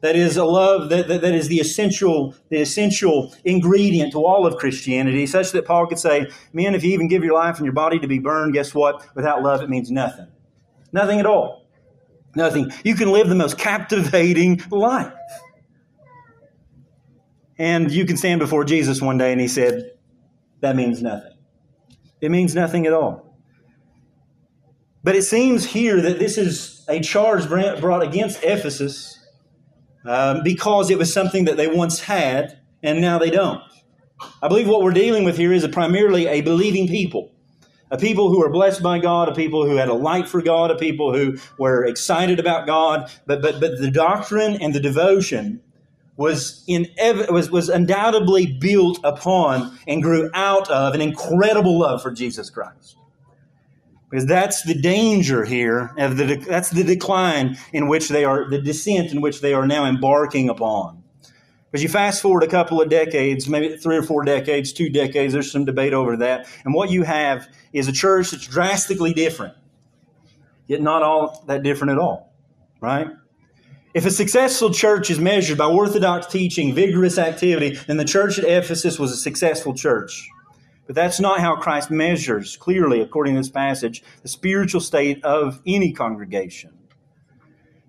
That 0.00 0.16
is 0.16 0.36
a 0.36 0.44
love 0.44 0.90
that, 0.90 1.08
that, 1.08 1.22
that 1.22 1.34
is 1.34 1.48
the 1.48 1.60
essential, 1.60 2.34
the 2.50 2.60
essential 2.60 3.34
ingredient 3.42 4.12
to 4.12 4.24
all 4.24 4.46
of 4.46 4.58
Christianity, 4.58 5.26
such 5.26 5.50
that 5.52 5.64
Paul 5.64 5.86
could 5.86 5.98
say, 5.98 6.30
Men, 6.52 6.74
if 6.74 6.84
you 6.84 6.92
even 6.92 7.08
give 7.08 7.24
your 7.24 7.34
life 7.34 7.56
and 7.56 7.64
your 7.64 7.72
body 7.72 7.98
to 7.98 8.06
be 8.06 8.18
burned, 8.18 8.52
guess 8.52 8.74
what? 8.74 9.04
Without 9.16 9.42
love, 9.42 9.62
it 9.62 9.70
means 9.70 9.90
nothing. 9.90 10.28
Nothing 10.92 11.20
at 11.20 11.26
all. 11.26 11.63
Nothing. 12.36 12.72
You 12.84 12.94
can 12.94 13.10
live 13.12 13.28
the 13.28 13.34
most 13.34 13.58
captivating 13.58 14.62
life. 14.70 15.12
And 17.58 17.90
you 17.90 18.04
can 18.04 18.16
stand 18.16 18.40
before 18.40 18.64
Jesus 18.64 19.00
one 19.00 19.18
day 19.18 19.30
and 19.30 19.40
he 19.40 19.48
said, 19.48 19.92
That 20.60 20.74
means 20.74 21.02
nothing. 21.02 21.32
It 22.20 22.30
means 22.30 22.54
nothing 22.54 22.86
at 22.86 22.92
all. 22.92 23.38
But 25.04 25.14
it 25.14 25.22
seems 25.22 25.66
here 25.66 26.00
that 26.00 26.18
this 26.18 26.38
is 26.38 26.84
a 26.88 27.00
charge 27.00 27.48
brought 27.48 28.02
against 28.02 28.42
Ephesus 28.42 29.20
um, 30.04 30.42
because 30.42 30.90
it 30.90 30.98
was 30.98 31.12
something 31.12 31.44
that 31.44 31.56
they 31.56 31.68
once 31.68 32.00
had 32.00 32.58
and 32.82 33.00
now 33.00 33.18
they 33.18 33.30
don't. 33.30 33.62
I 34.42 34.48
believe 34.48 34.68
what 34.68 34.82
we're 34.82 34.92
dealing 34.92 35.24
with 35.24 35.36
here 35.36 35.52
is 35.52 35.66
primarily 35.68 36.26
a 36.26 36.40
believing 36.40 36.88
people 36.88 37.33
a 37.94 37.96
people 37.96 38.28
who 38.28 38.40
were 38.40 38.50
blessed 38.50 38.82
by 38.82 38.98
God, 38.98 39.28
a 39.28 39.34
people 39.34 39.64
who 39.64 39.76
had 39.76 39.88
a 39.88 39.94
light 39.94 40.28
for 40.28 40.42
God, 40.42 40.72
a 40.72 40.74
people 40.74 41.14
who 41.14 41.38
were 41.60 41.84
excited 41.84 42.40
about 42.40 42.66
God, 42.66 43.08
but 43.24 43.40
but 43.40 43.60
but 43.60 43.78
the 43.78 43.90
doctrine 43.90 44.56
and 44.60 44.74
the 44.74 44.80
devotion 44.80 45.60
was 46.16 46.64
in 46.66 46.88
was 47.30 47.52
was 47.52 47.68
undoubtedly 47.68 48.46
built 48.46 48.98
upon 49.04 49.78
and 49.86 50.02
grew 50.02 50.28
out 50.34 50.68
of 50.72 50.94
an 50.94 51.00
incredible 51.00 51.78
love 51.78 52.02
for 52.02 52.10
Jesus 52.10 52.50
Christ. 52.50 52.96
Because 54.10 54.26
that's 54.26 54.64
the 54.64 54.74
danger 54.74 55.44
here 55.44 55.92
of 55.96 56.16
the 56.16 56.34
that's 56.34 56.70
the 56.70 56.82
decline 56.82 57.56
in 57.72 57.86
which 57.86 58.08
they 58.08 58.24
are 58.24 58.50
the 58.50 58.60
descent 58.60 59.12
in 59.12 59.20
which 59.20 59.40
they 59.40 59.54
are 59.54 59.68
now 59.68 59.84
embarking 59.86 60.48
upon. 60.48 61.03
Because 61.74 61.82
you 61.82 61.88
fast 61.88 62.22
forward 62.22 62.44
a 62.44 62.46
couple 62.46 62.80
of 62.80 62.88
decades, 62.88 63.48
maybe 63.48 63.76
three 63.76 63.96
or 63.96 64.02
four 64.04 64.24
decades, 64.24 64.72
two 64.72 64.88
decades, 64.88 65.32
there's 65.32 65.50
some 65.50 65.64
debate 65.64 65.92
over 65.92 66.16
that. 66.18 66.46
And 66.64 66.72
what 66.72 66.88
you 66.88 67.02
have 67.02 67.48
is 67.72 67.88
a 67.88 67.92
church 67.92 68.30
that's 68.30 68.46
drastically 68.46 69.12
different, 69.12 69.54
yet 70.68 70.80
not 70.80 71.02
all 71.02 71.42
that 71.48 71.64
different 71.64 71.90
at 71.90 71.98
all, 71.98 72.32
right? 72.80 73.08
If 73.92 74.06
a 74.06 74.12
successful 74.12 74.72
church 74.72 75.10
is 75.10 75.18
measured 75.18 75.58
by 75.58 75.64
orthodox 75.64 76.28
teaching, 76.28 76.76
vigorous 76.76 77.18
activity, 77.18 77.76
then 77.88 77.96
the 77.96 78.04
church 78.04 78.38
at 78.38 78.44
Ephesus 78.44 78.96
was 79.00 79.10
a 79.10 79.16
successful 79.16 79.74
church. 79.74 80.28
But 80.86 80.94
that's 80.94 81.18
not 81.18 81.40
how 81.40 81.56
Christ 81.56 81.90
measures, 81.90 82.56
clearly, 82.56 83.00
according 83.00 83.34
to 83.34 83.40
this 83.40 83.50
passage, 83.50 84.04
the 84.22 84.28
spiritual 84.28 84.80
state 84.80 85.24
of 85.24 85.60
any 85.66 85.92
congregation 85.92 86.73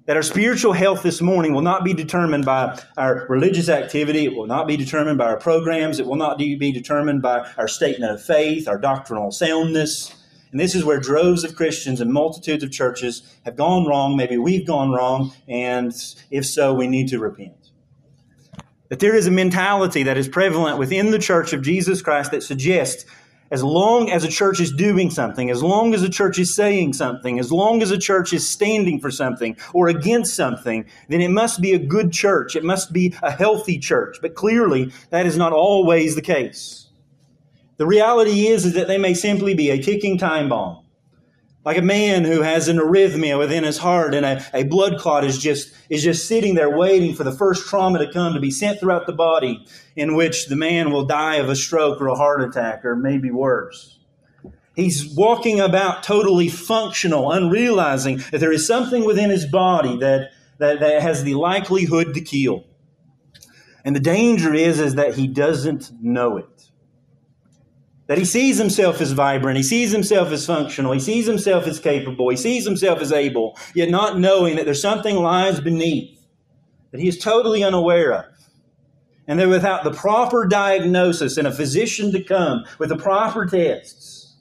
that 0.06 0.15
our 0.15 0.24
spiritual 0.24 0.74
health 0.74 1.02
this 1.02 1.20
morning 1.20 1.54
will 1.54 1.62
not 1.62 1.84
be 1.84 1.94
determined 1.94 2.46
by 2.46 2.80
our 2.96 3.26
religious 3.28 3.70
activity. 3.70 4.26
It 4.26 4.36
will 4.36 4.46
not 4.46 4.68
be 4.68 4.78
determined 4.78 5.18
by 5.18 5.26
our 5.26 5.39
programs. 5.39 6.00
It 6.00 6.06
will 6.06 6.15
not 6.15 6.38
be 6.38 6.72
determined 6.72 7.22
by 7.22 7.50
our 7.58 7.68
statement 7.68 8.12
of 8.12 8.22
faith, 8.22 8.68
our 8.68 8.78
doctrinal 8.78 9.32
soundness. 9.32 10.15
And 10.52 10.60
this 10.60 10.76
is 10.76 10.86
where 10.86 11.00
droves 11.00 11.44
of 11.44 11.56
Christians 11.56 12.00
and 12.00 12.13
multitudes 12.13 12.63
of 12.63 12.72
churches 12.72 13.36
have 13.46 13.56
gone 13.56 13.88
wrong. 13.88 14.15
Maybe 14.15 14.38
we've 14.38 14.65
gone 14.65 14.91
wrong. 14.91 15.34
And 15.48 15.91
if 16.30 16.46
so, 16.46 16.74
we 16.74 16.88
need 16.88 17.08
to 17.10 17.20
repent. 17.20 17.72
That 18.89 19.00
there 19.00 19.15
is 19.15 19.26
a 19.26 19.32
mentality 19.32 20.04
that 20.04 20.18
is 20.18 20.28
prevalent 20.28 20.78
within 20.78 21.10
the 21.10 21.18
church 21.18 21.52
of 21.52 21.63
Jesus 21.63 22.04
Christ 22.04 22.30
that 22.30 22.44
suggests 22.44 23.06
as 23.56 23.63
long 23.63 24.12
as 24.12 24.26
a 24.26 24.28
church 24.28 24.60
is 24.60 24.70
doing 24.74 25.10
something, 25.10 25.50
as 25.50 25.63
long 25.63 25.94
as 25.94 26.04
a 26.04 26.10
church 26.10 26.38
is 26.38 26.54
saying 26.54 26.91
something, 26.91 27.39
as 27.39 27.54
long 27.54 27.82
as 27.82 27.89
a 27.89 27.98
church 27.98 28.34
is 28.34 28.46
standing 28.46 29.00
for 29.00 29.10
something 29.10 29.56
or 29.74 29.88
against 29.88 30.36
something, 30.36 30.84
then 31.08 31.22
it 31.22 31.32
must 31.32 31.62
be 31.62 31.72
a 31.72 31.80
good 31.80 32.12
church. 32.12 32.58
It 32.58 32.65
must 32.65 32.91
be 32.91 33.15
a 33.24 33.32
healthy 33.32 33.80
church. 33.80 34.18
But 34.22 34.36
clearly, 34.36 34.91
that 35.10 35.26
is 35.26 35.38
not 35.38 35.54
always 35.54 36.15
the 36.15 36.22
case. 36.22 36.89
The 37.78 37.88
reality 37.88 38.48
is, 38.48 38.65
is 38.65 38.74
that 38.74 38.89
they 38.89 38.98
may 38.98 39.13
simply 39.13 39.54
be 39.54 39.70
a 39.70 39.82
ticking 39.82 40.18
time 40.18 40.50
bomb 40.50 40.85
like 41.65 41.78
a 41.78 41.82
man 41.82 42.23
who 42.23 42.43
has 42.43 42.67
an 42.67 42.78
arrhythmia 42.78 43.39
within 43.39 43.63
his 43.63 43.80
heart 43.80 44.13
and 44.13 44.25
a, 44.25 44.45
a 44.54 44.63
blood 44.63 44.99
clot 44.99 45.25
is 45.25 45.39
just 45.39 45.73
is 45.89 46.04
just 46.04 46.28
sitting 46.28 46.54
there 46.54 46.69
waiting 46.69 47.15
for 47.15 47.23
the 47.23 47.32
first 47.32 47.67
trauma 47.67 47.97
to 47.99 48.12
come 48.13 48.36
to 48.36 48.39
be 48.39 48.51
sent 48.51 48.80
throughout 48.80 49.08
the 49.08 49.13
body 49.13 49.65
in 49.95 50.15
which 50.15 50.47
the 50.47 50.56
man 50.56 50.91
will 50.91 51.06
die 51.06 51.36
of 51.36 51.49
a 51.49 51.56
stroke 51.56 51.99
or 51.99 52.08
a 52.08 52.15
heart 52.15 52.41
attack 52.41 52.86
or 52.86 52.95
maybe 52.95 53.32
worse. 53.32 53.99
He's 54.75 55.15
walking 55.15 55.60
about 55.60 56.04
totally 56.04 56.49
functional 56.49 57.32
unrealizing 57.32 58.17
that 58.30 58.39
there 58.39 58.51
is 58.51 58.67
something 58.67 59.04
within 59.04 59.30
his 59.30 59.45
body 59.45 59.97
that 59.97 60.32
that, 60.60 60.80
that 60.80 61.01
has 61.01 61.23
the 61.23 61.34
likelihood 61.34 62.13
to 62.13 62.21
kill. 62.21 62.65
And 63.84 63.95
the 63.95 63.99
danger 63.99 64.54
is 64.54 64.80
is 64.80 64.95
that 64.95 65.15
he 65.15 65.28
doesn't 65.28 65.91
know 66.01 66.38
it 66.38 66.55
that 68.08 68.18
he 68.18 68.26
sees 68.26 68.58
himself 68.58 69.02
as 69.02 69.12
vibrant, 69.12 69.58
he 69.58 69.63
sees 69.63 69.91
himself 69.91 70.30
as 70.30 70.46
functional, 70.46 70.91
he 70.91 71.00
sees 71.00 71.26
himself 71.26 71.65
as 71.65 71.80
capable, 71.80 72.30
he 72.30 72.38
sees 72.38 72.65
himself 72.65 73.00
as 73.02 73.12
able, 73.12 73.58
yet 73.74 73.89
not 73.89 74.20
knowing 74.20 74.56
that 74.56 74.65
there's 74.65 74.82
something 74.82 75.15
lies 75.15 75.60
beneath 75.60 76.15
that 76.96 77.02
he 77.02 77.10
is 77.10 77.18
totally 77.18 77.62
unaware 77.62 78.13
of. 78.13 78.26
And 79.28 79.38
that 79.38 79.50
without 79.50 79.84
the 79.84 79.91
proper 79.91 80.48
diagnosis 80.48 81.36
and 81.36 81.46
a 81.46 81.52
physician 81.52 82.13
to 82.13 82.24
come 82.24 82.63
with 82.80 82.88
the 82.88 82.96
proper 82.96 83.46
tests, 83.46 84.38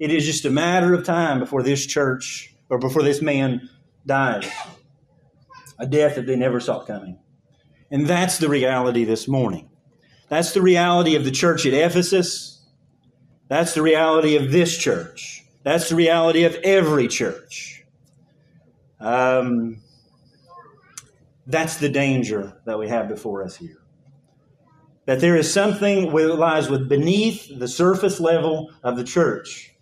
it 0.00 0.10
is 0.10 0.26
just 0.26 0.44
a 0.44 0.50
matter 0.50 0.94
of 0.94 1.04
time 1.04 1.38
before 1.38 1.62
this 1.62 1.86
church 1.86 2.52
or 2.70 2.78
before 2.78 3.04
this 3.04 3.22
man 3.22 3.70
dies. 4.04 4.50
A 5.78 5.86
death 5.86 6.16
that 6.16 6.26
they 6.26 6.34
never 6.34 6.58
saw 6.58 6.80
coming. 6.80 7.20
And 7.88 8.08
that's 8.08 8.38
the 8.38 8.48
reality 8.48 9.04
this 9.04 9.28
morning. 9.28 9.70
That's 10.28 10.54
the 10.54 10.62
reality 10.62 11.14
of 11.14 11.24
the 11.24 11.30
church 11.30 11.66
at 11.66 11.72
Ephesus. 11.72 12.55
That's 13.48 13.74
the 13.74 13.82
reality 13.82 14.36
of 14.36 14.50
this 14.50 14.76
church. 14.76 15.44
That's 15.62 15.88
the 15.88 15.96
reality 15.96 16.44
of 16.44 16.54
every 16.56 17.08
church. 17.08 17.84
Um, 19.00 19.82
that's 21.46 21.76
the 21.76 21.88
danger 21.88 22.60
that 22.64 22.78
we 22.78 22.88
have 22.88 23.08
before 23.08 23.44
us 23.44 23.56
here. 23.56 23.82
That 25.06 25.20
there 25.20 25.36
is 25.36 25.52
something 25.52 26.12
that 26.12 26.34
lies 26.36 26.68
with 26.68 26.88
beneath 26.88 27.56
the 27.56 27.68
surface 27.68 28.18
level 28.18 28.72
of 28.82 28.96
the 28.96 29.04
church. 29.04 29.72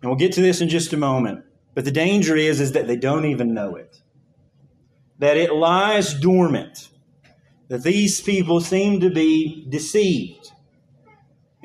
And 0.00 0.10
we'll 0.10 0.18
get 0.18 0.32
to 0.34 0.40
this 0.40 0.60
in 0.60 0.68
just 0.68 0.92
a 0.92 0.96
moment. 0.96 1.44
But 1.74 1.84
the 1.84 1.90
danger 1.90 2.36
is, 2.36 2.60
is 2.60 2.72
that 2.72 2.86
they 2.86 2.96
don't 2.96 3.24
even 3.24 3.52
know 3.52 3.74
it. 3.74 4.00
That 5.18 5.36
it 5.36 5.52
lies 5.52 6.14
dormant 6.14 6.90
that 7.68 7.82
these 7.82 8.20
people 8.20 8.60
seem 8.60 9.00
to 9.00 9.10
be 9.10 9.66
deceived. 9.68 10.52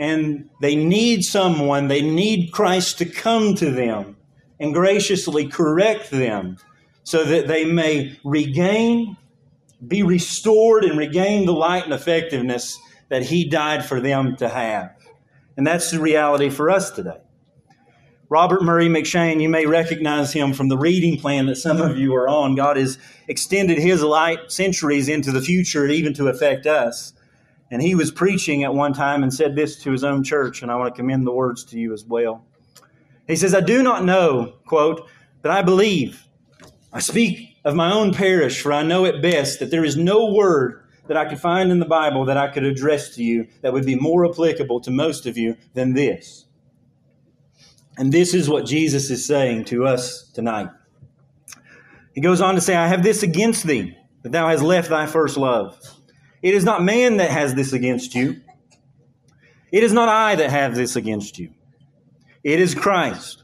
And 0.01 0.49
they 0.59 0.75
need 0.75 1.23
someone, 1.23 1.87
they 1.87 2.01
need 2.01 2.51
Christ 2.51 2.97
to 2.97 3.05
come 3.05 3.53
to 3.55 3.69
them 3.69 4.17
and 4.59 4.73
graciously 4.73 5.47
correct 5.47 6.09
them 6.09 6.57
so 7.03 7.23
that 7.23 7.47
they 7.47 7.65
may 7.65 8.19
regain, 8.23 9.15
be 9.87 10.01
restored, 10.01 10.85
and 10.85 10.97
regain 10.97 11.45
the 11.45 11.53
light 11.53 11.83
and 11.83 11.93
effectiveness 11.93 12.79
that 13.09 13.21
He 13.21 13.47
died 13.47 13.85
for 13.85 14.01
them 14.01 14.35
to 14.37 14.49
have. 14.49 14.95
And 15.55 15.67
that's 15.67 15.91
the 15.91 15.99
reality 15.99 16.49
for 16.49 16.71
us 16.71 16.89
today. 16.89 17.21
Robert 18.27 18.63
Murray 18.63 18.87
M'Cheyne, 18.87 19.39
you 19.39 19.49
may 19.49 19.67
recognize 19.67 20.33
him 20.33 20.53
from 20.53 20.69
the 20.69 20.77
reading 20.77 21.19
plan 21.19 21.45
that 21.45 21.57
some 21.57 21.79
of 21.79 21.97
you 21.97 22.15
are 22.15 22.27
on. 22.27 22.55
God 22.55 22.77
has 22.77 22.97
extended 23.27 23.77
his 23.77 24.01
light 24.01 24.51
centuries 24.51 25.09
into 25.09 25.31
the 25.31 25.41
future, 25.41 25.85
even 25.85 26.13
to 26.15 26.27
affect 26.27 26.65
us. 26.65 27.13
And 27.71 27.81
he 27.81 27.95
was 27.95 28.11
preaching 28.11 28.63
at 28.63 28.73
one 28.73 28.93
time 28.93 29.23
and 29.23 29.33
said 29.33 29.55
this 29.55 29.81
to 29.83 29.91
his 29.91 30.03
own 30.03 30.23
church, 30.23 30.61
and 30.61 30.69
I 30.69 30.75
want 30.75 30.93
to 30.93 30.99
commend 30.99 31.25
the 31.25 31.31
words 31.31 31.63
to 31.65 31.79
you 31.79 31.93
as 31.93 32.03
well. 32.03 32.45
He 33.27 33.37
says, 33.37 33.55
I 33.55 33.61
do 33.61 33.81
not 33.81 34.03
know, 34.03 34.55
quote, 34.65 35.07
but 35.41 35.51
I 35.51 35.61
believe. 35.61 36.27
I 36.91 36.99
speak 36.99 37.55
of 37.63 37.73
my 37.73 37.93
own 37.93 38.13
parish, 38.13 38.61
for 38.61 38.73
I 38.73 38.83
know 38.83 39.05
it 39.05 39.21
best 39.21 39.59
that 39.59 39.71
there 39.71 39.85
is 39.85 39.95
no 39.95 40.33
word 40.33 40.83
that 41.07 41.15
I 41.15 41.25
could 41.25 41.39
find 41.39 41.71
in 41.71 41.79
the 41.79 41.85
Bible 41.85 42.25
that 42.25 42.37
I 42.37 42.49
could 42.49 42.63
address 42.63 43.15
to 43.15 43.23
you 43.23 43.47
that 43.61 43.71
would 43.71 43.85
be 43.85 43.95
more 43.95 44.29
applicable 44.29 44.81
to 44.81 44.91
most 44.91 45.25
of 45.25 45.37
you 45.37 45.55
than 45.73 45.93
this. 45.93 46.45
And 47.97 48.11
this 48.11 48.33
is 48.33 48.49
what 48.49 48.65
Jesus 48.65 49.09
is 49.09 49.25
saying 49.25 49.65
to 49.65 49.85
us 49.85 50.29
tonight. 50.33 50.69
He 52.13 52.21
goes 52.21 52.41
on 52.41 52.55
to 52.55 52.61
say, 52.61 52.75
I 52.75 52.87
have 52.87 53.03
this 53.03 53.23
against 53.23 53.65
thee, 53.65 53.97
that 54.23 54.31
thou 54.31 54.49
hast 54.49 54.63
left 54.63 54.89
thy 54.89 55.05
first 55.05 55.37
love. 55.37 55.79
It 56.41 56.53
is 56.53 56.63
not 56.63 56.83
man 56.83 57.17
that 57.17 57.29
has 57.29 57.53
this 57.53 57.73
against 57.73 58.15
you. 58.15 58.41
It 59.71 59.83
is 59.83 59.93
not 59.93 60.09
I 60.09 60.35
that 60.35 60.49
have 60.49 60.75
this 60.75 60.95
against 60.95 61.39
you. 61.39 61.51
It 62.43 62.59
is 62.59 62.75
Christ. 62.75 63.43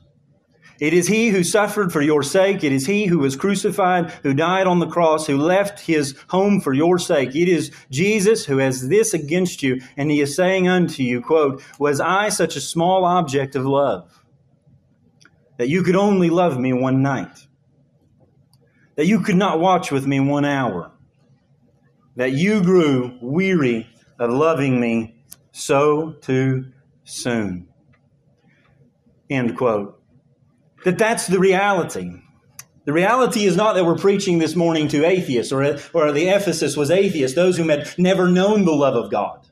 It 0.79 0.93
is 0.93 1.07
he 1.07 1.29
who 1.29 1.43
suffered 1.43 1.91
for 1.91 2.01
your 2.01 2.21
sake. 2.21 2.63
It 2.63 2.71
is 2.71 2.85
he 2.85 3.05
who 3.05 3.19
was 3.19 3.35
crucified, 3.35 4.11
who 4.23 4.33
died 4.33 4.67
on 4.67 4.79
the 4.79 4.87
cross, 4.87 5.25
who 5.25 5.37
left 5.37 5.79
his 5.79 6.15
home 6.29 6.61
for 6.61 6.73
your 6.73 6.99
sake. 6.99 7.35
It 7.35 7.47
is 7.47 7.71
Jesus 7.89 8.45
who 8.45 8.57
has 8.57 8.87
this 8.87 9.13
against 9.13 9.63
you. 9.63 9.81
And 9.95 10.11
he 10.11 10.21
is 10.21 10.35
saying 10.35 10.67
unto 10.67 11.01
you, 11.01 11.21
quote, 11.21 11.63
Was 11.79 11.99
I 11.99 12.29
such 12.29 12.55
a 12.55 12.61
small 12.61 13.05
object 13.05 13.55
of 13.55 13.65
love? 13.65 14.17
that 15.57 15.69
you 15.69 15.83
could 15.83 15.95
only 15.95 16.29
love 16.29 16.59
me 16.59 16.71
one 16.71 17.01
night, 17.01 17.47
that 18.95 19.07
you 19.07 19.19
could 19.19 19.35
not 19.35 19.59
watch 19.59 19.91
with 19.91 20.07
me 20.07 20.19
one 20.19 20.45
hour, 20.45 20.91
that 22.17 22.33
you 22.33 22.61
grew 22.61 23.17
weary 23.21 23.87
of 24.19 24.31
loving 24.31 24.79
me 24.79 25.15
so 25.51 26.11
too 26.21 26.65
soon. 27.05 27.67
End 29.29 29.57
quote. 29.57 30.01
That 30.83 30.97
that's 30.97 31.27
the 31.27 31.39
reality. 31.39 32.11
The 32.85 32.93
reality 32.93 33.45
is 33.45 33.55
not 33.55 33.73
that 33.73 33.85
we're 33.85 33.97
preaching 33.97 34.39
this 34.39 34.55
morning 34.55 34.87
to 34.89 35.05
atheists 35.05 35.51
or, 35.51 35.77
or 35.93 36.11
the 36.11 36.27
Ephesus 36.29 36.77
was 36.77 36.91
atheists, 36.91 37.35
those 37.35 37.57
who 37.57 37.67
had 37.67 37.93
never 37.97 38.27
known 38.27 38.65
the 38.65 38.71
love 38.71 38.95
of 38.95 39.09
God 39.09 39.47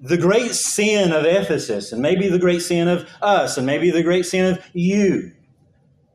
the 0.00 0.16
great 0.16 0.52
sin 0.52 1.12
of 1.12 1.24
Ephesus, 1.24 1.92
and 1.92 2.00
maybe 2.00 2.28
the 2.28 2.38
great 2.38 2.62
sin 2.62 2.88
of 2.88 3.08
us, 3.20 3.56
and 3.56 3.66
maybe 3.66 3.90
the 3.90 4.02
great 4.02 4.24
sin 4.24 4.54
of 4.54 4.64
you, 4.72 5.32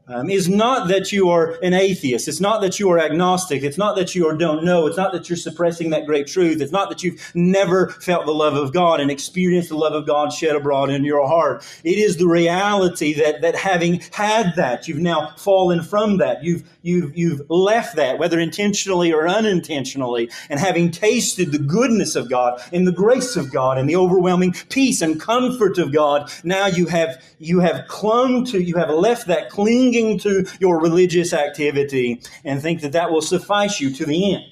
um, 0.08 0.30
is 0.30 0.50
not 0.50 0.88
that 0.90 1.12
you 1.12 1.30
are 1.30 1.58
an 1.64 1.74
atheist. 1.74 2.28
It's 2.28 2.42
not 2.42 2.62
that 2.62 2.80
you 2.80 2.90
are 2.92 3.00
agnostic. 3.00 3.64
It's 3.64 3.78
not 3.78 3.96
that 3.96 4.16
you 4.16 4.28
are 4.28 4.36
don't 4.36 4.64
know. 4.66 4.86
It's 4.88 4.98
not 4.98 5.14
that 5.14 5.30
you're 5.30 5.38
suppressing 5.38 5.90
that 5.92 6.06
great 6.06 6.28
truth. 6.28 6.62
It's 6.62 6.72
not 6.72 6.90
that 6.90 7.04
you've 7.04 7.32
never 7.34 7.90
felt 7.90 8.26
the 8.26 8.34
love 8.34 8.56
of 8.56 8.74
God 8.74 9.00
and 9.00 9.10
experienced 9.10 9.70
the 9.70 9.78
love 9.78 9.94
of 9.94 10.06
God 10.06 10.34
shed 10.34 10.56
abroad 10.56 10.90
in 10.90 11.06
your 11.06 11.26
heart. 11.28 11.66
It 11.84 11.98
is 11.98 12.18
the 12.18 12.28
reality 12.28 13.14
that, 13.14 13.42
that 13.42 13.56
having 13.56 14.02
had 14.12 14.54
that, 14.58 14.88
you've 14.88 15.00
now 15.00 15.34
fallen 15.38 15.82
from 15.82 16.18
that. 16.18 16.44
You've, 16.44 16.64
you've, 16.84 17.18
you've 17.18 17.42
left 17.50 17.96
that, 17.96 18.20
whether 18.20 18.40
intentionally 18.40 19.12
or 19.12 19.28
unintentionally, 19.28 20.30
and 20.50 20.60
having 20.60 20.92
tasted 20.92 21.52
the 21.52 21.58
goodness 21.58 22.16
of 22.16 22.30
God 22.30 22.62
and 22.72 22.86
the 22.86 22.92
grace 22.92 23.36
of 23.36 23.52
God 23.52 23.80
and 23.80 23.90
the 23.90 23.96
overwhelming 23.96 24.54
peace 24.70 25.02
and 25.02 25.20
comfort 25.20 25.80
of 25.80 25.92
God, 25.92 26.32
now 26.44 26.68
you 26.68 26.86
have, 26.86 27.24
you 27.40 27.62
have 27.62 27.88
clung 27.88 28.46
to, 28.46 28.62
you 28.62 28.76
have 28.76 28.92
left 28.92 29.28
that 29.28 29.50
clinging 29.50 30.20
to 30.20 30.46
your 30.60 30.80
religious 30.80 31.34
activity 31.34 32.22
and 32.44 32.62
think 32.62 32.82
that 32.82 32.92
that 32.92 33.12
will 33.12 33.22
suffice 33.22 33.80
you 33.80 33.92
to 33.96 34.06
the 34.06 34.36
end. 34.36 34.44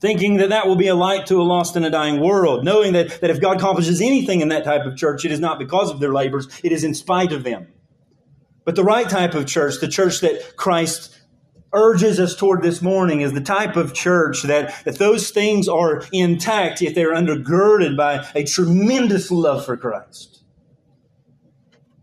Thinking 0.00 0.38
that 0.38 0.48
that 0.48 0.66
will 0.66 0.76
be 0.76 0.88
a 0.88 0.94
light 0.94 1.26
to 1.26 1.42
a 1.42 1.44
lost 1.44 1.76
and 1.76 1.84
a 1.84 1.90
dying 1.90 2.20
world. 2.20 2.64
Knowing 2.64 2.94
that, 2.94 3.20
that 3.20 3.28
if 3.28 3.38
God 3.38 3.58
accomplishes 3.58 4.00
anything 4.00 4.40
in 4.40 4.48
that 4.48 4.64
type 4.64 4.86
of 4.86 4.96
church, 4.96 5.26
it 5.26 5.30
is 5.30 5.40
not 5.40 5.58
because 5.58 5.90
of 5.90 6.00
their 6.00 6.14
labors, 6.14 6.48
it 6.64 6.72
is 6.72 6.84
in 6.84 6.94
spite 6.94 7.32
of 7.32 7.44
them. 7.44 7.66
But 8.64 8.76
the 8.76 8.84
right 8.84 9.08
type 9.08 9.34
of 9.34 9.46
church, 9.46 9.80
the 9.80 9.88
church 9.88 10.20
that 10.20 10.56
Christ 10.56 11.16
urges 11.72 12.18
us 12.18 12.34
toward 12.34 12.62
this 12.62 12.82
morning 12.82 13.20
is 13.20 13.32
the 13.32 13.40
type 13.40 13.76
of 13.76 13.94
church 13.94 14.42
that, 14.42 14.84
that 14.84 14.98
those 14.98 15.30
things 15.30 15.68
are 15.68 16.02
intact, 16.12 16.80
yet 16.80 16.94
they're 16.94 17.14
undergirded 17.14 17.96
by 17.96 18.26
a 18.34 18.44
tremendous 18.44 19.30
love 19.30 19.64
for 19.64 19.76
Christ. 19.76 20.42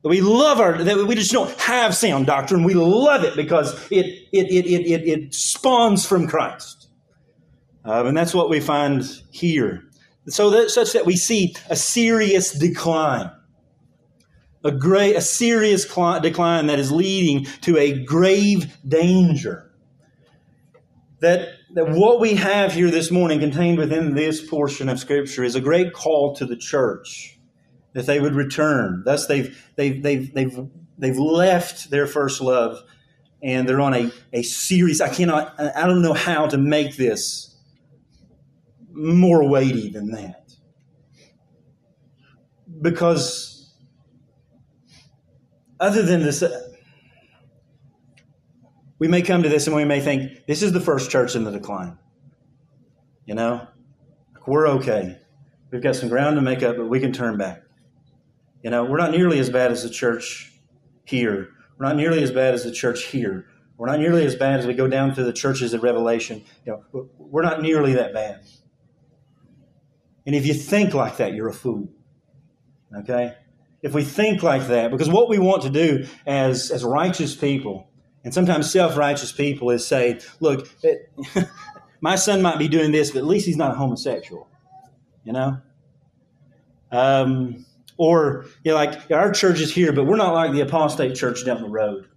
We 0.03 0.21
love 0.21 0.59
our, 0.61 0.81
that 0.83 1.05
we 1.05 1.15
just 1.15 1.31
don't 1.31 1.51
have 1.59 1.93
sound 1.93 2.27
doctrine. 2.27 2.63
We 2.63 2.75
love 2.75 3.25
it 3.25 3.35
because 3.35 3.73
it, 3.91 4.05
it, 4.31 4.47
it, 4.51 4.65
it, 4.65 4.87
it, 4.87 5.07
it 5.07 5.33
spawns 5.33 6.05
from 6.05 6.27
Christ. 6.27 6.87
Uh, 7.83 8.05
and 8.05 8.15
that's 8.15 8.33
what 8.33 8.49
we 8.49 8.61
find 8.61 9.03
here. 9.31 9.83
So 10.27 10.49
that, 10.51 10.69
such 10.69 10.93
that 10.93 11.05
we 11.05 11.17
see 11.17 11.55
a 11.69 11.75
serious 11.75 12.53
decline. 12.53 13.31
A 14.67 14.71
great, 14.71 15.15
a 15.15 15.21
serious 15.21 15.85
decline 15.85 16.67
that 16.67 16.77
is 16.77 16.91
leading 16.91 17.45
to 17.61 17.77
a 17.77 18.03
grave 18.03 18.77
danger. 18.85 19.71
That, 21.21 21.47
that 21.73 21.89
what 21.91 22.19
we 22.19 22.33
have 22.33 22.73
here 22.73 22.91
this 22.91 23.09
morning 23.09 23.39
contained 23.39 23.77
within 23.77 24.13
this 24.13 24.45
portion 24.45 24.89
of 24.89 24.99
Scripture 24.99 25.45
is 25.45 25.55
a 25.55 25.61
great 25.61 25.93
call 25.93 26.35
to 26.35 26.45
the 26.45 26.57
church 26.57 27.39
that 27.93 28.07
they 28.07 28.19
would 28.19 28.35
return. 28.35 29.03
Thus, 29.05 29.25
they've, 29.27 29.57
they've, 29.77 30.03
they've, 30.03 30.33
they've, 30.33 30.67
they've 30.97 31.17
left 31.17 31.89
their 31.89 32.05
first 32.05 32.41
love 32.41 32.83
and 33.41 33.69
they're 33.69 33.79
on 33.79 33.93
a, 33.93 34.11
a 34.33 34.43
series. 34.43 34.99
I 34.99 35.07
cannot, 35.07 35.57
I 35.57 35.87
don't 35.87 36.01
know 36.01 36.13
how 36.13 36.45
to 36.45 36.57
make 36.57 36.97
this 36.97 37.55
more 38.91 39.47
weighty 39.47 39.89
than 39.89 40.11
that. 40.11 40.51
Because 42.81 43.56
other 45.79 46.03
than 46.03 46.21
this, 46.21 46.41
uh, 46.41 46.69
we 48.99 49.07
may 49.07 49.21
come 49.21 49.43
to 49.43 49.49
this 49.49 49.67
and 49.67 49.75
we 49.75 49.85
may 49.85 49.99
think, 49.99 50.45
this 50.47 50.63
is 50.63 50.71
the 50.71 50.79
first 50.79 51.11
church 51.11 51.35
in 51.35 51.43
the 51.43 51.51
decline. 51.51 51.97
You 53.25 53.35
know, 53.35 53.67
we're 54.45 54.67
okay. 54.69 55.19
We've 55.71 55.83
got 55.83 55.95
some 55.95 56.09
ground 56.09 56.37
to 56.37 56.41
make 56.41 56.63
up, 56.63 56.77
but 56.77 56.87
we 56.87 56.99
can 56.99 57.11
turn 57.11 57.37
back. 57.37 57.63
You 58.63 58.69
know, 58.69 58.85
we're 58.85 58.97
not 58.97 59.11
nearly 59.11 59.39
as 59.39 59.49
bad 59.49 59.71
as 59.71 59.83
the 59.83 59.89
church 59.89 60.53
here. 61.05 61.49
We're 61.77 61.85
not 61.85 61.95
nearly 61.95 62.23
as 62.23 62.31
bad 62.31 62.53
as 62.53 62.63
the 62.63 62.71
church 62.71 63.03
here. 63.05 63.47
We're 63.77 63.87
not 63.87 63.99
nearly 63.99 64.25
as 64.25 64.35
bad 64.35 64.59
as 64.59 64.65
we 64.65 64.73
go 64.73 64.87
down 64.87 65.13
to 65.15 65.23
the 65.23 65.33
churches 65.33 65.73
of 65.73 65.83
Revelation. 65.83 66.43
You 66.65 66.83
know, 66.93 67.09
we're 67.17 67.43
not 67.43 67.61
nearly 67.61 67.93
that 67.93 68.13
bad. 68.13 68.41
And 70.25 70.35
if 70.35 70.45
you 70.45 70.53
think 70.53 70.93
like 70.93 71.17
that, 71.17 71.33
you're 71.33 71.49
a 71.49 71.53
fool. 71.53 71.87
Okay? 72.95 73.35
If 73.81 73.93
we 73.93 74.03
think 74.03 74.43
like 74.43 74.67
that, 74.67 74.91
because 74.91 75.09
what 75.09 75.29
we 75.29 75.39
want 75.39 75.63
to 75.63 75.69
do 75.69 76.07
as, 76.25 76.71
as 76.71 76.83
righteous 76.83 77.35
people, 77.35 77.89
and 78.23 78.33
sometimes 78.33 78.71
self 78.71 78.97
righteous 78.97 79.31
people, 79.31 79.69
is 79.69 79.85
say, 79.87 80.19
look, 80.39 80.69
it, 80.83 81.11
my 82.01 82.15
son 82.15 82.41
might 82.41 82.59
be 82.59 82.67
doing 82.67 82.91
this, 82.91 83.11
but 83.11 83.19
at 83.19 83.25
least 83.25 83.45
he's 83.45 83.57
not 83.57 83.71
a 83.71 83.75
homosexual. 83.75 84.47
You 85.23 85.33
know? 85.33 85.57
Um, 86.91 87.65
Or, 87.97 88.45
you 88.63 88.71
know, 88.71 88.75
like 88.77 89.11
our 89.11 89.31
church 89.31 89.59
is 89.59 89.73
here, 89.73 89.91
but 89.91 90.05
we're 90.05 90.17
not 90.17 90.33
like 90.33 90.51
the 90.53 90.61
apostate 90.61 91.15
church 91.15 91.45
down 91.45 91.61
the 91.63 91.69
road. 91.69 92.07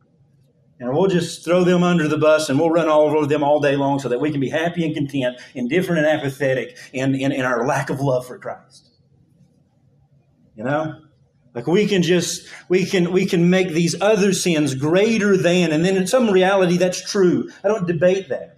And 0.78 0.92
we'll 0.92 1.08
just 1.08 1.44
throw 1.44 1.64
them 1.64 1.82
under 1.82 2.08
the 2.08 2.18
bus 2.18 2.48
and 2.48 2.58
we'll 2.58 2.70
run 2.70 2.88
all 2.88 3.02
over 3.02 3.26
them 3.26 3.42
all 3.42 3.60
day 3.60 3.76
long 3.76 3.98
so 3.98 4.08
that 4.08 4.20
we 4.20 4.30
can 4.30 4.40
be 4.40 4.50
happy 4.50 4.84
and 4.84 4.94
content, 4.94 5.38
indifferent 5.54 6.04
and 6.04 6.08
apathetic 6.08 6.76
in, 6.92 7.14
in, 7.14 7.32
in 7.32 7.44
our 7.44 7.66
lack 7.66 7.90
of 7.90 8.00
love 8.00 8.26
for 8.26 8.38
Christ. 8.38 8.90
You 10.56 10.64
know? 10.64 11.02
Like 11.54 11.66
we 11.66 11.86
can 11.86 12.02
just 12.02 12.46
we 12.68 12.84
can 12.84 13.12
we 13.12 13.26
can 13.26 13.50
make 13.50 13.70
these 13.70 14.00
other 14.00 14.32
sins 14.32 14.74
greater 14.74 15.36
than, 15.36 15.72
and 15.72 15.84
then 15.84 15.96
in 15.96 16.06
some 16.06 16.30
reality 16.30 16.76
that's 16.76 17.02
true. 17.10 17.50
I 17.64 17.68
don't 17.68 17.86
debate 17.86 18.28
that. 18.28 18.56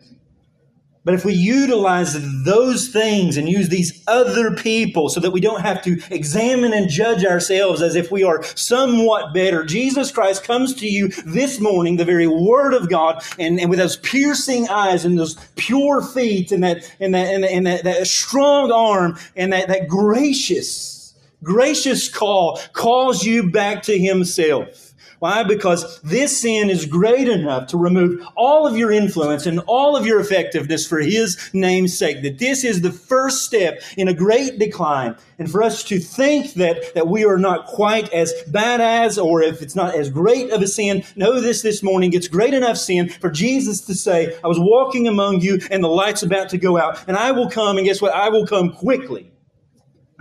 But 1.04 1.14
if 1.14 1.24
we 1.24 1.32
utilize 1.32 2.16
those 2.44 2.88
things 2.88 3.36
and 3.36 3.48
use 3.48 3.68
these 3.68 4.04
other 4.06 4.54
people 4.54 5.08
so 5.08 5.18
that 5.18 5.32
we 5.32 5.40
don't 5.40 5.62
have 5.62 5.82
to 5.82 6.00
examine 6.14 6.72
and 6.72 6.88
judge 6.88 7.24
ourselves 7.24 7.82
as 7.82 7.96
if 7.96 8.12
we 8.12 8.22
are 8.22 8.44
somewhat 8.54 9.34
better, 9.34 9.64
Jesus 9.64 10.12
Christ 10.12 10.44
comes 10.44 10.74
to 10.74 10.86
you 10.86 11.08
this 11.26 11.58
morning, 11.58 11.96
the 11.96 12.04
very 12.04 12.28
Word 12.28 12.72
of 12.72 12.88
God, 12.88 13.24
and, 13.36 13.58
and 13.58 13.68
with 13.68 13.80
those 13.80 13.96
piercing 13.96 14.68
eyes 14.68 15.04
and 15.04 15.18
those 15.18 15.34
pure 15.56 16.02
feet 16.02 16.52
and 16.52 16.62
that 16.62 16.88
and 17.00 17.12
that 17.14 17.34
and, 17.34 17.42
that, 17.42 17.50
and 17.50 17.66
that, 17.66 17.84
that 17.84 18.06
strong 18.06 18.70
arm 18.70 19.18
and 19.34 19.52
that, 19.52 19.66
that 19.66 19.88
gracious, 19.88 21.01
gracious 21.42 22.08
call 22.08 22.58
calls 22.72 23.24
you 23.24 23.50
back 23.50 23.82
to 23.84 23.98
Himself. 23.98 24.92
Why? 25.22 25.44
Because 25.44 26.00
this 26.00 26.40
sin 26.40 26.68
is 26.68 26.84
great 26.84 27.28
enough 27.28 27.68
to 27.68 27.76
remove 27.76 28.26
all 28.36 28.66
of 28.66 28.76
your 28.76 28.90
influence 28.90 29.46
and 29.46 29.60
all 29.68 29.94
of 29.94 30.04
your 30.04 30.18
effectiveness 30.18 30.84
for 30.84 30.98
His 30.98 31.38
name's 31.52 31.96
sake. 31.96 32.22
That 32.22 32.40
this 32.40 32.64
is 32.64 32.80
the 32.80 32.90
first 32.90 33.44
step 33.44 33.82
in 33.96 34.08
a 34.08 34.14
great 34.14 34.58
decline. 34.58 35.14
And 35.38 35.48
for 35.48 35.62
us 35.62 35.84
to 35.84 36.00
think 36.00 36.54
that, 36.54 36.92
that 36.94 37.06
we 37.06 37.24
are 37.24 37.38
not 37.38 37.66
quite 37.66 38.12
as 38.12 38.34
bad 38.48 38.80
as, 38.80 39.16
or 39.16 39.42
if 39.42 39.62
it's 39.62 39.76
not 39.76 39.94
as 39.94 40.10
great 40.10 40.50
of 40.50 40.60
a 40.60 40.66
sin, 40.66 41.04
know 41.14 41.40
this 41.40 41.62
this 41.62 41.84
morning. 41.84 42.14
It's 42.14 42.26
great 42.26 42.52
enough 42.52 42.76
sin 42.76 43.08
for 43.08 43.30
Jesus 43.30 43.80
to 43.82 43.94
say, 43.94 44.36
I 44.42 44.48
was 44.48 44.58
walking 44.58 45.06
among 45.06 45.40
you 45.40 45.60
and 45.70 45.84
the 45.84 45.88
light's 45.88 46.24
about 46.24 46.48
to 46.48 46.58
go 46.58 46.78
out, 46.78 46.98
and 47.06 47.16
I 47.16 47.30
will 47.30 47.48
come, 47.48 47.78
and 47.78 47.86
guess 47.86 48.02
what? 48.02 48.12
I 48.12 48.28
will 48.28 48.44
come 48.44 48.72
quickly. 48.72 49.31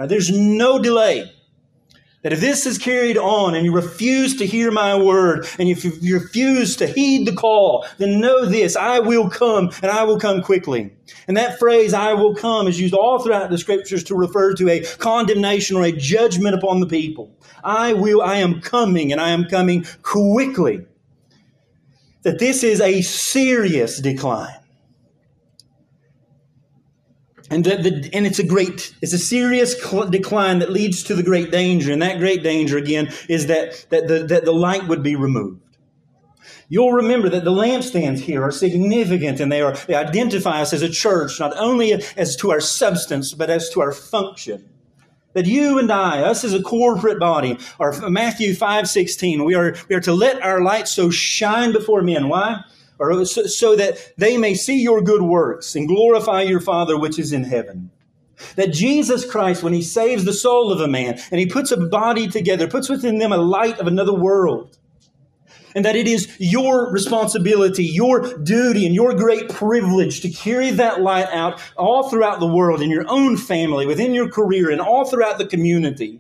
Now, 0.02 0.08
there's 0.08 0.32
no 0.32 0.80
delay. 0.80 1.32
That 2.24 2.34
if 2.34 2.40
this 2.40 2.66
is 2.66 2.80
carried 2.80 3.20
on 3.20 3.54
and 3.54 3.64
you 3.64 3.72
refuse 3.72 4.36
to 4.38 4.48
hear 4.48 4.72
my 4.72 4.98
word 4.98 5.46
and 5.60 5.70
if 5.70 5.86
you 5.86 6.18
refuse 6.18 6.76
to 6.78 6.88
heed 6.88 7.28
the 7.28 7.34
call, 7.34 7.86
then 8.00 8.20
know 8.20 8.46
this, 8.46 8.76
I 8.76 8.98
will 8.98 9.30
come 9.30 9.70
and 9.84 9.92
I 9.92 10.02
will 10.02 10.20
come 10.20 10.42
quickly. 10.42 10.92
And 11.28 11.38
that 11.38 11.60
phrase, 11.60 11.94
I 11.94 12.14
will 12.14 12.34
come, 12.34 12.68
is 12.68 12.80
used 12.80 12.96
all 12.96 13.20
throughout 13.20 13.52
the 13.52 13.60
scriptures 13.60 14.04
to 14.06 14.16
refer 14.16 14.56
to 14.56 14.70
a 14.70 14.84
condemnation 14.98 15.78
or 15.78 15.84
a 15.84 15.92
judgment 15.92 16.56
upon 16.56 16.80
the 16.80 16.88
people. 16.88 17.38
I 17.64 17.94
will, 17.94 18.24
I 18.24 18.38
am 18.38 18.60
coming 18.60 19.12
and 19.12 19.22
I 19.22 19.30
am 19.30 19.46
coming 19.46 19.86
quickly. 20.02 20.84
That 22.24 22.40
this 22.40 22.64
is 22.64 22.82
a 22.82 23.04
serious 23.04 24.00
decline. 24.00 24.61
And, 27.52 27.66
the, 27.66 27.76
the, 27.76 28.10
and 28.14 28.26
it's 28.26 28.40
a 28.40 28.46
great, 28.46 28.96
it's 29.02 29.12
a 29.12 29.18
serious 29.18 29.78
cl- 29.78 30.10
decline 30.10 30.60
that 30.60 30.72
leads 30.72 31.04
to 31.04 31.16
the 31.16 31.22
great 31.22 31.52
danger. 31.52 31.92
And 31.92 32.02
that 32.02 32.18
great 32.18 32.44
danger, 32.44 32.78
again, 32.78 33.12
is 33.28 33.48
that, 33.48 33.86
that, 33.90 34.08
the, 34.08 34.20
that 34.20 34.46
the 34.46 34.54
light 34.54 34.88
would 34.88 35.04
be 35.04 35.18
removed. 35.18 35.62
You'll 36.70 36.94
remember 36.94 37.28
that 37.28 37.44
the 37.44 37.52
lampstands 37.52 38.20
here 38.20 38.42
are 38.42 38.52
significant 38.52 39.42
and 39.42 39.52
they, 39.52 39.62
are, 39.62 39.76
they 39.76 39.96
identify 39.96 40.62
us 40.62 40.72
as 40.72 40.82
a 40.82 40.90
church, 40.90 41.42
not 41.42 41.56
only 41.58 41.92
as 42.16 42.38
to 42.38 42.52
our 42.52 42.62
substance, 42.62 43.34
but 43.34 43.50
as 43.50 43.70
to 43.72 43.82
our 43.82 43.92
function. 43.92 44.70
That 45.34 45.46
you 45.46 45.78
and 45.78 45.92
I, 45.92 46.22
us 46.22 46.46
as 46.46 46.54
a 46.54 46.62
corporate 46.62 47.20
body, 47.20 47.58
are 47.82 48.10
Matthew 48.10 48.56
5 48.56 48.88
16, 48.90 49.44
we 49.44 49.56
are, 49.56 49.76
we 49.90 49.96
are 49.96 50.02
to 50.02 50.14
let 50.14 50.42
our 50.42 50.62
light 50.62 50.88
so 50.88 51.10
shine 51.10 51.74
before 51.74 52.02
men. 52.02 52.30
Why? 52.30 52.62
Or 53.02 53.26
so, 53.26 53.44
so 53.48 53.76
that 53.76 54.14
they 54.18 54.38
may 54.38 54.54
see 54.54 54.82
your 54.82 55.02
good 55.02 55.24
works 55.24 55.76
and 55.76 55.88
glorify 55.88 56.44
your 56.44 56.60
Father 56.60 56.98
which 56.98 57.18
is 57.18 57.34
in 57.34 57.44
heaven. 57.44 57.90
That 58.56 58.74
Jesus 58.74 59.30
Christ, 59.30 59.64
when 59.64 59.74
he 59.74 59.82
saves 59.82 60.24
the 60.24 60.34
soul 60.34 60.72
of 60.72 60.80
a 60.82 60.88
man 60.88 61.20
and 61.32 61.40
he 61.40 61.46
puts 61.46 61.72
a 61.72 61.78
body 61.78 62.28
together, 62.28 62.68
puts 62.68 62.90
within 62.90 63.18
them 63.18 63.32
a 63.32 63.38
light 63.38 63.80
of 63.80 63.88
another 63.88 64.14
world. 64.14 64.78
And 65.74 65.86
that 65.86 65.96
it 65.96 66.08
is 66.08 66.36
your 66.38 66.92
responsibility, 66.92 67.86
your 67.86 68.38
duty, 68.40 68.86
and 68.86 68.94
your 68.94 69.14
great 69.14 69.48
privilege 69.48 70.20
to 70.22 70.30
carry 70.30 70.70
that 70.72 71.02
light 71.02 71.30
out 71.32 71.62
all 71.78 72.10
throughout 72.10 72.42
the 72.42 72.48
world, 72.48 72.82
in 72.82 72.90
your 72.90 73.06
own 73.08 73.38
family, 73.38 73.86
within 73.86 74.14
your 74.14 74.30
career, 74.30 74.70
and 74.70 74.82
all 74.82 75.06
throughout 75.06 75.38
the 75.38 75.48
community. 75.48 76.20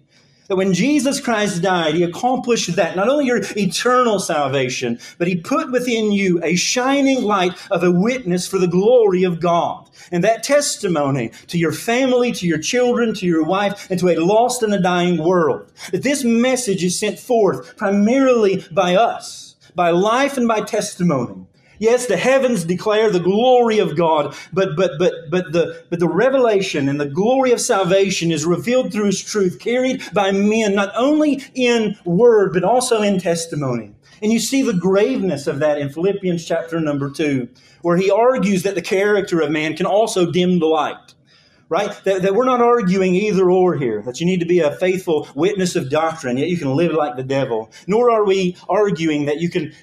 That 0.51 0.57
when 0.57 0.73
Jesus 0.73 1.21
Christ 1.21 1.61
died, 1.61 1.95
he 1.95 2.03
accomplished 2.03 2.75
that, 2.75 2.97
not 2.97 3.07
only 3.07 3.25
your 3.25 3.39
eternal 3.55 4.19
salvation, 4.19 4.99
but 5.17 5.29
he 5.29 5.37
put 5.37 5.71
within 5.71 6.11
you 6.11 6.41
a 6.43 6.57
shining 6.57 7.23
light 7.23 7.53
of 7.71 7.85
a 7.85 7.89
witness 7.89 8.49
for 8.49 8.57
the 8.57 8.67
glory 8.67 9.23
of 9.23 9.39
God. 9.39 9.89
And 10.11 10.25
that 10.25 10.43
testimony 10.43 11.31
to 11.47 11.57
your 11.57 11.71
family, 11.71 12.33
to 12.33 12.45
your 12.45 12.57
children, 12.57 13.13
to 13.13 13.25
your 13.25 13.45
wife, 13.45 13.89
and 13.89 13.97
to 14.01 14.09
a 14.09 14.19
lost 14.19 14.61
and 14.61 14.73
a 14.73 14.81
dying 14.81 15.23
world. 15.23 15.71
That 15.93 16.03
this 16.03 16.25
message 16.25 16.83
is 16.83 16.99
sent 16.99 17.17
forth 17.17 17.77
primarily 17.77 18.65
by 18.71 18.95
us, 18.95 19.55
by 19.73 19.91
life 19.91 20.35
and 20.35 20.49
by 20.49 20.63
testimony. 20.63 21.45
Yes, 21.81 22.05
the 22.05 22.15
heavens 22.15 22.63
declare 22.63 23.09
the 23.09 23.19
glory 23.19 23.79
of 23.79 23.97
God, 23.97 24.35
but 24.53 24.75
but 24.75 24.99
but 24.99 25.31
but 25.31 25.51
the 25.51 25.83
but 25.89 25.99
the 25.99 26.07
revelation 26.07 26.87
and 26.87 27.01
the 27.01 27.07
glory 27.07 27.51
of 27.53 27.59
salvation 27.59 28.31
is 28.31 28.45
revealed 28.45 28.93
through 28.93 29.07
his 29.07 29.19
truth, 29.19 29.57
carried 29.57 30.03
by 30.13 30.31
men, 30.31 30.75
not 30.75 30.93
only 30.95 31.43
in 31.55 31.97
word, 32.05 32.53
but 32.53 32.63
also 32.63 33.01
in 33.01 33.17
testimony. 33.19 33.95
And 34.21 34.31
you 34.31 34.37
see 34.37 34.61
the 34.61 34.75
graveness 34.75 35.47
of 35.47 35.57
that 35.57 35.79
in 35.79 35.89
Philippians 35.89 36.45
chapter 36.45 36.79
number 36.79 37.09
two, 37.09 37.49
where 37.81 37.97
he 37.97 38.11
argues 38.11 38.61
that 38.61 38.75
the 38.75 38.83
character 38.83 39.41
of 39.41 39.49
man 39.49 39.75
can 39.75 39.87
also 39.87 40.31
dim 40.31 40.59
the 40.59 40.67
light 40.67 41.15
right? 41.71 42.03
That, 42.03 42.21
that, 42.23 42.35
we're 42.35 42.43
not 42.43 42.59
arguing 42.59 43.15
either 43.15 43.49
or 43.49 43.77
here, 43.77 44.01
that 44.01 44.19
you 44.19 44.25
need 44.25 44.41
to 44.41 44.45
be 44.45 44.59
a 44.59 44.75
faithful 44.75 45.29
witness 45.35 45.77
of 45.77 45.89
doctrine, 45.89 46.35
yet 46.35 46.49
you 46.49 46.57
can 46.57 46.75
live 46.75 46.91
like 46.91 47.15
the 47.15 47.23
devil. 47.23 47.71
Nor 47.87 48.11
are 48.11 48.25
we 48.25 48.57
arguing 48.67 49.23
that 49.27 49.39
you 49.39 49.49
can 49.49 49.73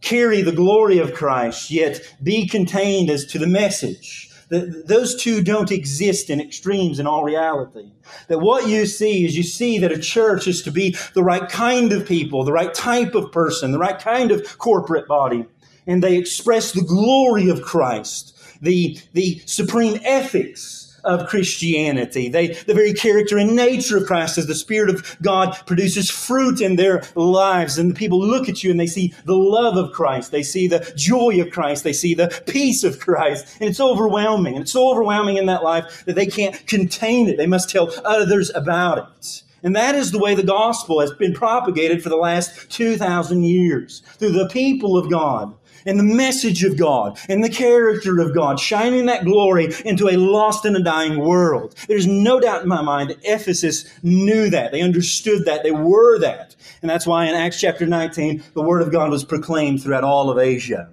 carry 0.00 0.42
the 0.42 0.52
glory 0.52 0.98
of 0.98 1.14
Christ, 1.14 1.70
yet 1.70 2.14
be 2.22 2.46
contained 2.46 3.10
as 3.10 3.24
to 3.26 3.38
the 3.38 3.46
message. 3.46 4.30
The, 4.48 4.82
those 4.84 5.14
two 5.14 5.42
don't 5.42 5.70
exist 5.70 6.28
in 6.28 6.40
extremes 6.40 6.98
in 6.98 7.06
all 7.06 7.22
reality. 7.22 7.92
That 8.26 8.40
what 8.40 8.68
you 8.68 8.84
see 8.86 9.24
is 9.24 9.36
you 9.36 9.44
see 9.44 9.78
that 9.78 9.92
a 9.92 9.98
church 9.98 10.48
is 10.48 10.62
to 10.62 10.72
be 10.72 10.96
the 11.14 11.22
right 11.22 11.48
kind 11.48 11.92
of 11.92 12.06
people, 12.06 12.44
the 12.44 12.52
right 12.52 12.74
type 12.74 13.14
of 13.14 13.30
person, 13.30 13.70
the 13.70 13.78
right 13.78 13.98
kind 13.98 14.32
of 14.32 14.58
corporate 14.58 15.06
body. 15.06 15.46
And 15.86 16.02
they 16.02 16.16
express 16.16 16.72
the 16.72 16.82
glory 16.82 17.48
of 17.48 17.62
Christ, 17.62 18.36
the, 18.60 18.98
the 19.12 19.40
supreme 19.46 20.00
ethics 20.02 20.79
of 21.04 21.28
Christianity. 21.28 22.28
They, 22.28 22.48
the 22.48 22.74
very 22.74 22.92
character 22.92 23.38
and 23.38 23.54
nature 23.54 23.96
of 23.98 24.06
Christ 24.06 24.38
as 24.38 24.46
the 24.46 24.54
Spirit 24.54 24.90
of 24.90 25.16
God 25.22 25.56
produces 25.66 26.10
fruit 26.10 26.60
in 26.60 26.76
their 26.76 27.02
lives. 27.14 27.78
And 27.78 27.90
the 27.90 27.94
people 27.94 28.20
look 28.20 28.48
at 28.48 28.62
you 28.62 28.70
and 28.70 28.78
they 28.78 28.86
see 28.86 29.14
the 29.24 29.36
love 29.36 29.76
of 29.76 29.92
Christ. 29.92 30.30
They 30.30 30.42
see 30.42 30.66
the 30.66 30.92
joy 30.96 31.40
of 31.40 31.50
Christ. 31.50 31.84
They 31.84 31.92
see 31.92 32.14
the 32.14 32.42
peace 32.46 32.84
of 32.84 33.00
Christ. 33.00 33.56
And 33.60 33.68
it's 33.68 33.80
overwhelming. 33.80 34.54
And 34.54 34.62
it's 34.62 34.72
so 34.72 34.90
overwhelming 34.90 35.36
in 35.36 35.46
that 35.46 35.64
life 35.64 36.04
that 36.06 36.16
they 36.16 36.26
can't 36.26 36.66
contain 36.66 37.28
it. 37.28 37.36
They 37.36 37.46
must 37.46 37.70
tell 37.70 37.92
others 38.04 38.50
about 38.54 38.98
it. 38.98 39.42
And 39.62 39.76
that 39.76 39.94
is 39.94 40.10
the 40.10 40.18
way 40.18 40.34
the 40.34 40.42
gospel 40.42 41.00
has 41.00 41.12
been 41.12 41.34
propagated 41.34 42.02
for 42.02 42.08
the 42.08 42.16
last 42.16 42.70
2,000 42.70 43.42
years 43.42 44.00
through 44.16 44.32
the 44.32 44.48
people 44.48 44.96
of 44.96 45.10
God 45.10 45.54
and 45.86 45.98
the 45.98 46.04
message 46.04 46.64
of 46.64 46.76
God 46.76 47.18
and 47.28 47.42
the 47.42 47.48
character 47.48 48.20
of 48.20 48.34
God, 48.34 48.58
shining 48.58 49.06
that 49.06 49.24
glory 49.24 49.72
into 49.84 50.08
a 50.08 50.16
lost 50.16 50.64
and 50.64 50.76
a 50.76 50.82
dying 50.82 51.18
world. 51.18 51.74
There's 51.88 52.06
no 52.06 52.40
doubt 52.40 52.62
in 52.62 52.68
my 52.68 52.82
mind 52.82 53.10
that 53.10 53.18
Ephesus 53.22 53.84
knew 54.02 54.50
that. 54.50 54.72
They 54.72 54.82
understood 54.82 55.44
that. 55.46 55.62
They 55.62 55.72
were 55.72 56.18
that. 56.18 56.56
And 56.82 56.90
that's 56.90 57.06
why 57.06 57.26
in 57.26 57.34
Acts 57.34 57.60
chapter 57.60 57.86
19, 57.86 58.42
the 58.54 58.62
word 58.62 58.82
of 58.82 58.92
God 58.92 59.10
was 59.10 59.24
proclaimed 59.24 59.82
throughout 59.82 60.04
all 60.04 60.30
of 60.30 60.38
Asia. 60.38 60.88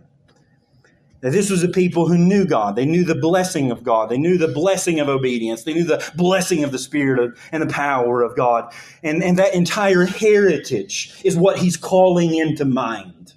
That 1.22 1.32
this 1.32 1.50
was 1.50 1.64
a 1.64 1.70
people 1.70 2.08
who 2.08 2.18
knew 2.18 2.46
God. 2.46 2.76
They 2.76 2.86
knew 2.86 3.04
the 3.04 3.16
blessing 3.16 3.72
of 3.72 3.84
God. 3.84 4.10
They 4.10 4.20
knew 4.20 4.38
the 4.38 4.48
blessing 4.48 5.00
of 5.00 5.10
obedience. 5.10 5.64
They 5.64 5.74
knew 5.74 5.84
the 5.84 6.12
blessing 6.16 6.64
of 6.64 6.72
the 6.72 6.78
Spirit 6.78 7.20
of, 7.20 7.40
and 7.52 7.64
the 7.64 7.74
power 7.74 8.22
of 8.22 8.36
God. 8.36 8.72
And, 9.02 9.24
and 9.24 9.38
that 9.40 9.56
entire 9.56 10.06
heritage 10.06 11.20
is 11.24 11.36
what 11.36 11.58
he's 11.58 11.76
calling 11.76 12.36
into 12.36 12.66
mind. 12.66 13.34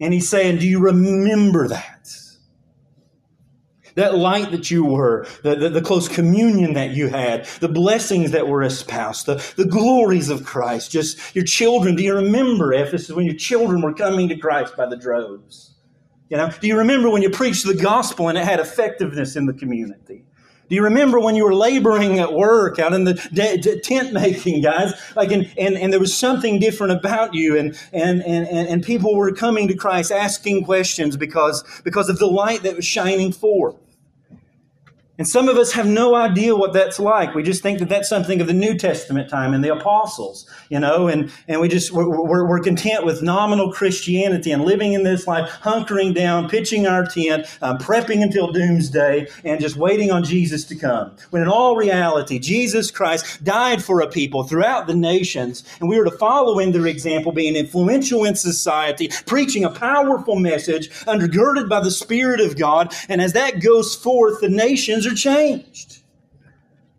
And 0.00 0.12
he's 0.12 0.28
saying, 0.28 0.58
Do 0.58 0.66
you 0.66 0.80
remember 0.80 1.68
that? 1.68 2.10
That 3.94 4.14
light 4.14 4.52
that 4.52 4.70
you 4.70 4.84
were, 4.84 5.26
the, 5.42 5.56
the, 5.56 5.68
the, 5.70 5.82
close 5.82 6.06
communion 6.06 6.74
that 6.74 6.90
you 6.90 7.08
had, 7.08 7.46
the 7.58 7.68
blessings 7.68 8.30
that 8.30 8.46
were 8.46 8.62
espoused, 8.62 9.26
the, 9.26 9.44
the 9.56 9.64
glories 9.64 10.30
of 10.30 10.44
Christ, 10.44 10.92
just 10.92 11.34
your 11.34 11.44
children. 11.44 11.96
Do 11.96 12.04
you 12.04 12.14
remember, 12.14 12.72
Ephesus, 12.72 13.10
when 13.10 13.26
your 13.26 13.34
children 13.34 13.82
were 13.82 13.92
coming 13.92 14.28
to 14.28 14.36
Christ 14.36 14.76
by 14.76 14.86
the 14.86 14.96
droves? 14.96 15.74
You 16.28 16.36
know, 16.36 16.48
do 16.60 16.68
you 16.68 16.78
remember 16.78 17.10
when 17.10 17.22
you 17.22 17.30
preached 17.30 17.66
the 17.66 17.74
gospel 17.74 18.28
and 18.28 18.38
it 18.38 18.44
had 18.44 18.60
effectiveness 18.60 19.34
in 19.34 19.46
the 19.46 19.52
community? 19.52 20.24
Do 20.68 20.74
you 20.74 20.82
remember 20.82 21.18
when 21.18 21.34
you 21.34 21.44
were 21.44 21.54
laboring 21.54 22.18
at 22.18 22.34
work 22.34 22.78
out 22.78 22.92
in 22.92 23.04
the 23.04 23.14
de- 23.32 23.80
tent 23.80 24.12
making, 24.12 24.60
guys? 24.60 24.92
Like, 25.16 25.32
and, 25.32 25.50
and, 25.56 25.78
and 25.78 25.92
there 25.92 26.00
was 26.00 26.14
something 26.14 26.58
different 26.58 26.92
about 26.92 27.32
you, 27.32 27.56
and, 27.56 27.78
and, 27.92 28.22
and, 28.22 28.46
and 28.46 28.82
people 28.82 29.14
were 29.16 29.32
coming 29.32 29.66
to 29.68 29.74
Christ 29.74 30.12
asking 30.12 30.64
questions 30.64 31.16
because, 31.16 31.64
because 31.84 32.10
of 32.10 32.18
the 32.18 32.26
light 32.26 32.62
that 32.64 32.76
was 32.76 32.84
shining 32.84 33.32
forth. 33.32 33.76
And 35.18 35.26
some 35.26 35.48
of 35.48 35.56
us 35.56 35.72
have 35.72 35.86
no 35.86 36.14
idea 36.14 36.54
what 36.54 36.72
that's 36.72 37.00
like. 37.00 37.34
We 37.34 37.42
just 37.42 37.60
think 37.60 37.80
that 37.80 37.88
that's 37.88 38.08
something 38.08 38.40
of 38.40 38.46
the 38.46 38.52
New 38.52 38.78
Testament 38.78 39.28
time 39.28 39.52
and 39.52 39.64
the 39.64 39.72
apostles, 39.72 40.48
you 40.68 40.78
know, 40.78 41.08
and, 41.08 41.32
and 41.48 41.60
we 41.60 41.66
just, 41.66 41.90
we're, 41.90 42.08
we're, 42.08 42.58
content 42.60 43.04
with 43.04 43.22
nominal 43.22 43.72
Christianity 43.72 44.52
and 44.52 44.64
living 44.64 44.92
in 44.92 45.02
this 45.02 45.26
life, 45.26 45.48
hunkering 45.62 46.14
down, 46.14 46.48
pitching 46.48 46.86
our 46.86 47.04
tent, 47.06 47.46
um, 47.62 47.78
prepping 47.78 48.22
until 48.22 48.52
doomsday, 48.52 49.26
and 49.44 49.60
just 49.60 49.76
waiting 49.76 50.10
on 50.10 50.22
Jesus 50.22 50.64
to 50.64 50.76
come. 50.76 51.12
When 51.30 51.42
in 51.42 51.48
all 51.48 51.76
reality, 51.76 52.38
Jesus 52.38 52.90
Christ 52.90 53.42
died 53.42 53.82
for 53.82 54.00
a 54.00 54.08
people 54.08 54.42
throughout 54.42 54.86
the 54.86 54.94
nations, 54.94 55.64
and 55.80 55.88
we 55.88 55.98
were 55.98 56.04
to 56.04 56.16
follow 56.18 56.58
in 56.58 56.72
their 56.72 56.86
example, 56.86 57.32
being 57.32 57.56
influential 57.56 58.24
in 58.24 58.34
society, 58.34 59.08
preaching 59.26 59.64
a 59.64 59.70
powerful 59.70 60.36
message, 60.36 60.90
undergirded 61.06 61.68
by 61.68 61.80
the 61.80 61.90
Spirit 61.90 62.40
of 62.40 62.58
God. 62.58 62.94
And 63.08 63.20
as 63.20 63.32
that 63.32 63.62
goes 63.62 63.94
forth, 63.94 64.40
the 64.40 64.48
nations 64.48 65.07
are 65.10 65.14
changed. 65.14 66.02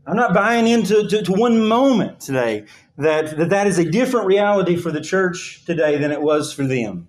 I'm 0.06 0.15
not 0.15 0.34
buying 0.34 0.67
into 0.67 1.08
to, 1.08 1.24
to 1.24 1.32
one 1.32 1.67
moment 1.67 2.19
today 2.19 2.65
that, 2.98 3.38
that 3.38 3.50
that 3.50 3.67
is 3.67 3.78
a 3.78 3.89
different 3.89 4.26
reality 4.26 4.76
for 4.76 4.91
the 4.91 5.02
church 5.02 5.63
today 5.65 5.98
than 5.98 6.12
it 6.12 6.22
was 6.22 6.52
for 6.52 6.65
them. 6.65 7.08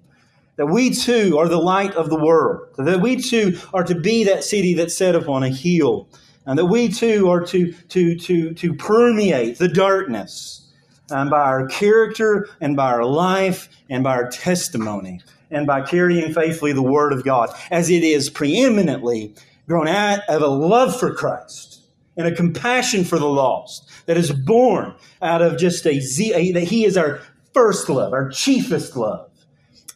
That 0.57 0.67
we 0.67 0.91
too 0.91 1.39
are 1.39 1.49
the 1.49 1.57
light 1.57 1.95
of 1.95 2.11
the 2.11 2.23
world. 2.23 2.69
That 2.77 3.01
we 3.01 3.17
too 3.17 3.59
are 3.73 3.85
to 3.85 3.95
be 3.95 4.25
that 4.25 4.45
city 4.45 4.75
that's 4.75 4.97
set 4.97 5.15
upon 5.15 5.43
a 5.43 5.49
hill. 5.49 6.09
And 6.45 6.59
that 6.59 6.67
we 6.67 6.89
too 6.89 7.31
are 7.31 7.41
to, 7.47 7.73
to, 7.73 8.17
to, 8.17 8.53
to 8.53 8.75
permeate 8.75 9.59
the 9.59 9.69
darkness 9.69 10.69
um, 11.11 11.31
by 11.31 11.41
our 11.41 11.67
character 11.67 12.49
and 12.61 12.77
by 12.77 12.93
our 12.93 13.05
life 13.05 13.69
and 13.89 14.05
by 14.05 14.13
our 14.13 14.29
testimony 14.29 15.21
and 15.51 15.67
by 15.67 15.83
carrying 15.83 16.33
faithfully 16.33 16.73
the 16.73 16.83
Word 16.83 17.13
of 17.13 17.25
God 17.25 17.51
as 17.71 17.91
it 17.91 18.05
is 18.05 18.31
preeminently 18.31 19.35
grown 19.67 19.89
out 19.89 20.21
of 20.29 20.43
a 20.43 20.49
love 20.49 20.99
for 20.99 21.15
Christ 21.15 21.83
and 22.17 22.27
a 22.27 22.35
compassion 22.35 23.05
for 23.05 23.19
the 23.19 23.29
lost 23.29 23.89
that 24.07 24.17
is 24.17 24.33
born 24.33 24.95
out 25.23 25.43
of 25.43 25.59
just 25.59 25.87
a, 25.87 26.01
a 26.35 26.53
that 26.53 26.65
He 26.65 26.85
is 26.85 26.97
our 26.97 27.21
first 27.55 27.89
love, 27.89 28.13
our 28.13 28.29
chiefest 28.31 28.97
love, 28.97 29.31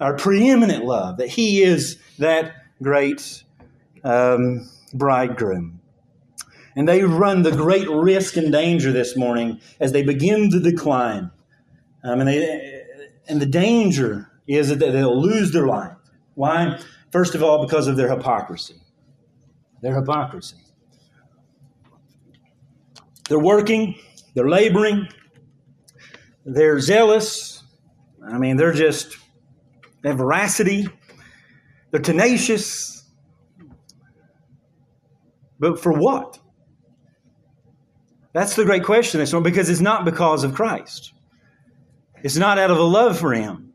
our 0.01 0.17
preeminent 0.17 0.85
love, 0.85 1.19
that 1.19 1.29
He 1.29 1.63
is 1.63 1.99
that 2.19 2.55
great 2.83 3.45
um, 4.03 4.69
bridegroom. 4.93 5.81
And 6.77 6.89
they 6.89 7.03
run 7.03 7.43
the 7.43 7.53
great 7.53 7.89
risk 7.89 8.37
and 8.37 8.51
danger 8.51 8.91
this 8.91 9.17
morning 9.17 9.61
as 9.79 9.93
they 9.93 10.03
begin 10.03 10.51
to 10.51 10.61
decline. 10.61 11.31
Um, 12.03 12.21
and, 12.21 12.29
they, 12.29 12.85
and 13.29 13.41
the 13.41 13.47
danger 13.47 14.31
is 14.47 14.69
that 14.71 14.79
they'll 14.79 15.21
lose 15.21 15.53
their 15.53 15.67
life. 15.67 15.97
Why? 16.35 16.81
First 17.13 17.35
of 17.35 17.43
all, 17.43 17.65
because 17.65 17.87
of 17.87 17.97
their 17.97 18.11
hypocrisy 18.11 18.75
their 19.85 19.95
hypocrisy. 19.95 20.57
They're 23.29 23.39
working, 23.39 23.97
they're 24.35 24.49
laboring, 24.49 25.09
they're 26.47 26.81
zealous. 26.81 27.63
I 28.27 28.39
mean, 28.39 28.57
they're 28.57 28.73
just, 28.73 29.19
they 30.01 30.09
have 30.09 30.19
veracity, 30.19 30.89
they're 31.91 32.01
tenacious. 32.01 33.05
But 35.61 35.79
for 35.79 35.93
what? 35.93 36.39
That's 38.33 38.57
the 38.57 38.65
great 38.65 38.85
question 38.85 39.21
this 39.21 39.35
one 39.35 39.43
because 39.43 39.69
it's 39.69 39.83
not 39.83 40.07
because 40.07 40.45
of 40.45 40.55
Christ. 40.55 41.13
It's 42.23 42.37
not 42.37 42.59
out 42.59 42.71
of 42.71 42.79
a 42.79 42.83
love 42.83 43.19
for 43.19 43.35
Him. 43.35 43.75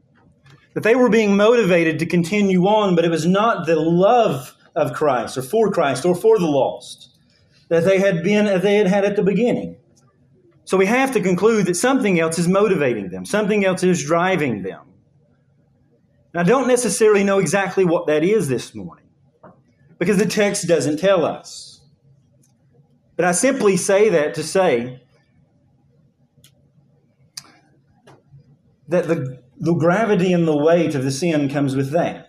That 0.74 0.82
they 0.82 0.96
were 0.96 1.10
being 1.10 1.38
motivated 1.38 2.00
to 2.00 2.08
continue 2.08 2.66
on, 2.66 2.96
but 2.96 3.06
it 3.06 3.12
was 3.12 3.28
not 3.28 3.68
the 3.68 3.76
love 3.76 4.56
of 4.76 4.94
Christ 4.94 5.38
or 5.38 5.42
for 5.42 5.72
Christ 5.72 6.06
or 6.06 6.16
for 6.16 6.38
the 6.40 6.46
lost 6.46 7.10
that 7.70 7.84
they 7.84 8.00
had 8.00 8.24
been 8.24 8.48
as 8.48 8.64
they 8.64 8.76
had 8.76 8.88
had 8.88 9.06
at 9.06 9.16
the 9.16 9.24
beginning. 9.24 9.78
So 10.66 10.78
we 10.78 10.86
have 10.86 11.12
to 11.14 11.22
conclude 11.22 11.66
that 11.66 11.76
something 11.76 12.20
else 12.20 12.38
is 12.38 12.48
motivating 12.48 13.10
them, 13.10 13.26
something 13.26 13.66
else 13.66 13.84
is 13.84 14.04
driving 14.04 14.64
them. 14.64 14.82
I 16.36 16.44
don't 16.44 16.68
necessarily 16.68 17.24
know 17.24 17.40
exactly 17.40 17.86
what 17.86 18.06
that 18.08 18.24
is 18.24 18.48
this 18.48 18.76
morning 18.76 19.06
because 19.98 20.18
the 20.18 20.28
text 20.28 20.68
doesn't 20.68 20.98
tell 20.98 21.26
us. 21.26 21.82
But 23.16 23.26
I 23.26 23.32
simply 23.32 23.76
say 23.78 24.10
that 24.10 24.34
to 24.36 24.44
say 24.44 25.02
that 28.88 29.08
the, 29.08 29.40
the 29.58 29.74
gravity 29.74 30.32
and 30.32 30.48
the 30.48 30.56
weight 30.56 30.96
of 30.96 31.04
the 31.04 31.12
sin 31.12 31.50
comes 31.50 31.76
with 31.76 31.92
that. 31.92 32.29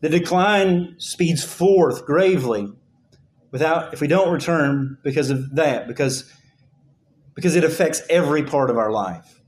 The 0.00 0.08
decline 0.08 0.94
speeds 0.98 1.44
forth 1.44 2.06
gravely 2.06 2.72
without 3.50 3.92
if 3.92 4.00
we 4.00 4.06
don't 4.06 4.32
return 4.32 4.96
because 5.02 5.30
of 5.30 5.56
that, 5.56 5.86
because 5.86 6.32
because 7.34 7.54
it 7.54 7.64
affects 7.64 8.02
every 8.08 8.42
part 8.42 8.70
of 8.70 8.78
our 8.78 8.90
life. 8.90 9.40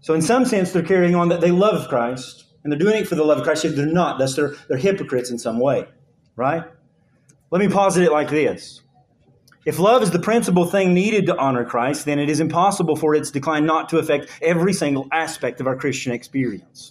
So 0.00 0.14
in 0.14 0.22
some 0.22 0.44
sense 0.44 0.72
they're 0.72 0.82
carrying 0.82 1.14
on 1.14 1.28
that 1.28 1.40
they 1.40 1.50
love 1.50 1.88
Christ 1.88 2.46
and 2.64 2.72
they're 2.72 2.78
doing 2.78 3.02
it 3.02 3.08
for 3.08 3.14
the 3.14 3.24
love 3.24 3.38
of 3.38 3.44
Christ, 3.44 3.64
If 3.64 3.76
they're 3.76 3.86
not. 3.86 4.18
Thus 4.18 4.36
they're 4.36 4.54
they're 4.68 4.78
hypocrites 4.78 5.30
in 5.30 5.38
some 5.38 5.58
way. 5.58 5.86
Right? 6.34 6.64
Let 7.50 7.60
me 7.60 7.68
posit 7.68 8.04
it 8.04 8.12
like 8.12 8.30
this. 8.30 8.80
If 9.66 9.78
love 9.78 10.02
is 10.02 10.10
the 10.10 10.18
principal 10.18 10.64
thing 10.64 10.92
needed 10.92 11.26
to 11.26 11.36
honor 11.36 11.64
Christ, 11.64 12.06
then 12.06 12.18
it 12.18 12.28
is 12.28 12.40
impossible 12.40 12.96
for 12.96 13.14
its 13.14 13.30
decline 13.30 13.64
not 13.64 13.90
to 13.90 13.98
affect 13.98 14.28
every 14.40 14.72
single 14.72 15.06
aspect 15.12 15.60
of 15.60 15.68
our 15.68 15.76
Christian 15.76 16.12
experience 16.12 16.90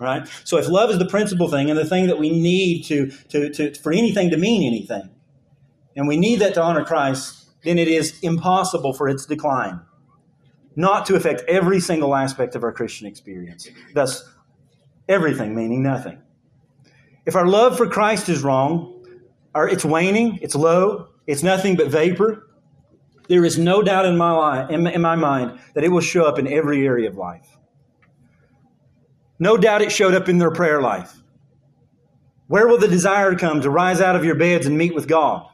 right? 0.00 0.26
So 0.44 0.56
if 0.56 0.68
love 0.68 0.90
is 0.90 0.98
the 0.98 1.06
principal 1.06 1.48
thing 1.48 1.70
and 1.70 1.78
the 1.78 1.84
thing 1.84 2.06
that 2.08 2.18
we 2.18 2.30
need 2.30 2.82
to, 2.84 3.10
to, 3.28 3.50
to, 3.50 3.74
for 3.74 3.92
anything 3.92 4.30
to 4.30 4.36
mean 4.36 4.66
anything, 4.66 5.10
and 5.94 6.08
we 6.08 6.16
need 6.16 6.40
that 6.40 6.54
to 6.54 6.62
honor 6.62 6.84
Christ, 6.84 7.48
then 7.62 7.78
it 7.78 7.88
is 7.88 8.18
impossible 8.20 8.92
for 8.94 9.08
its 9.08 9.26
decline 9.26 9.80
not 10.76 11.04
to 11.06 11.16
affect 11.16 11.42
every 11.48 11.80
single 11.80 12.14
aspect 12.14 12.54
of 12.54 12.62
our 12.62 12.72
Christian 12.72 13.06
experience. 13.06 13.68
Thus, 13.94 14.28
everything 15.08 15.54
meaning 15.54 15.82
nothing. 15.82 16.22
If 17.26 17.36
our 17.36 17.46
love 17.46 17.76
for 17.76 17.86
Christ 17.86 18.28
is 18.28 18.42
wrong, 18.42 19.04
or 19.54 19.68
it's 19.68 19.84
waning, 19.84 20.38
it's 20.40 20.54
low, 20.54 21.08
it's 21.26 21.42
nothing 21.42 21.76
but 21.76 21.88
vapor, 21.88 22.46
there 23.28 23.44
is 23.44 23.58
no 23.58 23.82
doubt 23.82 24.06
in 24.06 24.16
my, 24.16 24.32
life, 24.32 24.70
in 24.70 25.00
my 25.00 25.16
mind 25.16 25.60
that 25.74 25.84
it 25.84 25.88
will 25.88 26.00
show 26.00 26.24
up 26.24 26.38
in 26.38 26.48
every 26.48 26.86
area 26.86 27.08
of 27.08 27.16
life. 27.16 27.56
No 29.40 29.56
doubt 29.56 29.80
it 29.80 29.90
showed 29.90 30.14
up 30.14 30.28
in 30.28 30.36
their 30.36 30.50
prayer 30.50 30.82
life. 30.82 31.16
Where 32.46 32.68
will 32.68 32.78
the 32.78 32.86
desire 32.86 33.34
come 33.34 33.62
to 33.62 33.70
rise 33.70 34.00
out 34.00 34.14
of 34.14 34.24
your 34.24 34.34
beds 34.34 34.66
and 34.66 34.76
meet 34.76 34.94
with 34.94 35.08
God? 35.08 35.46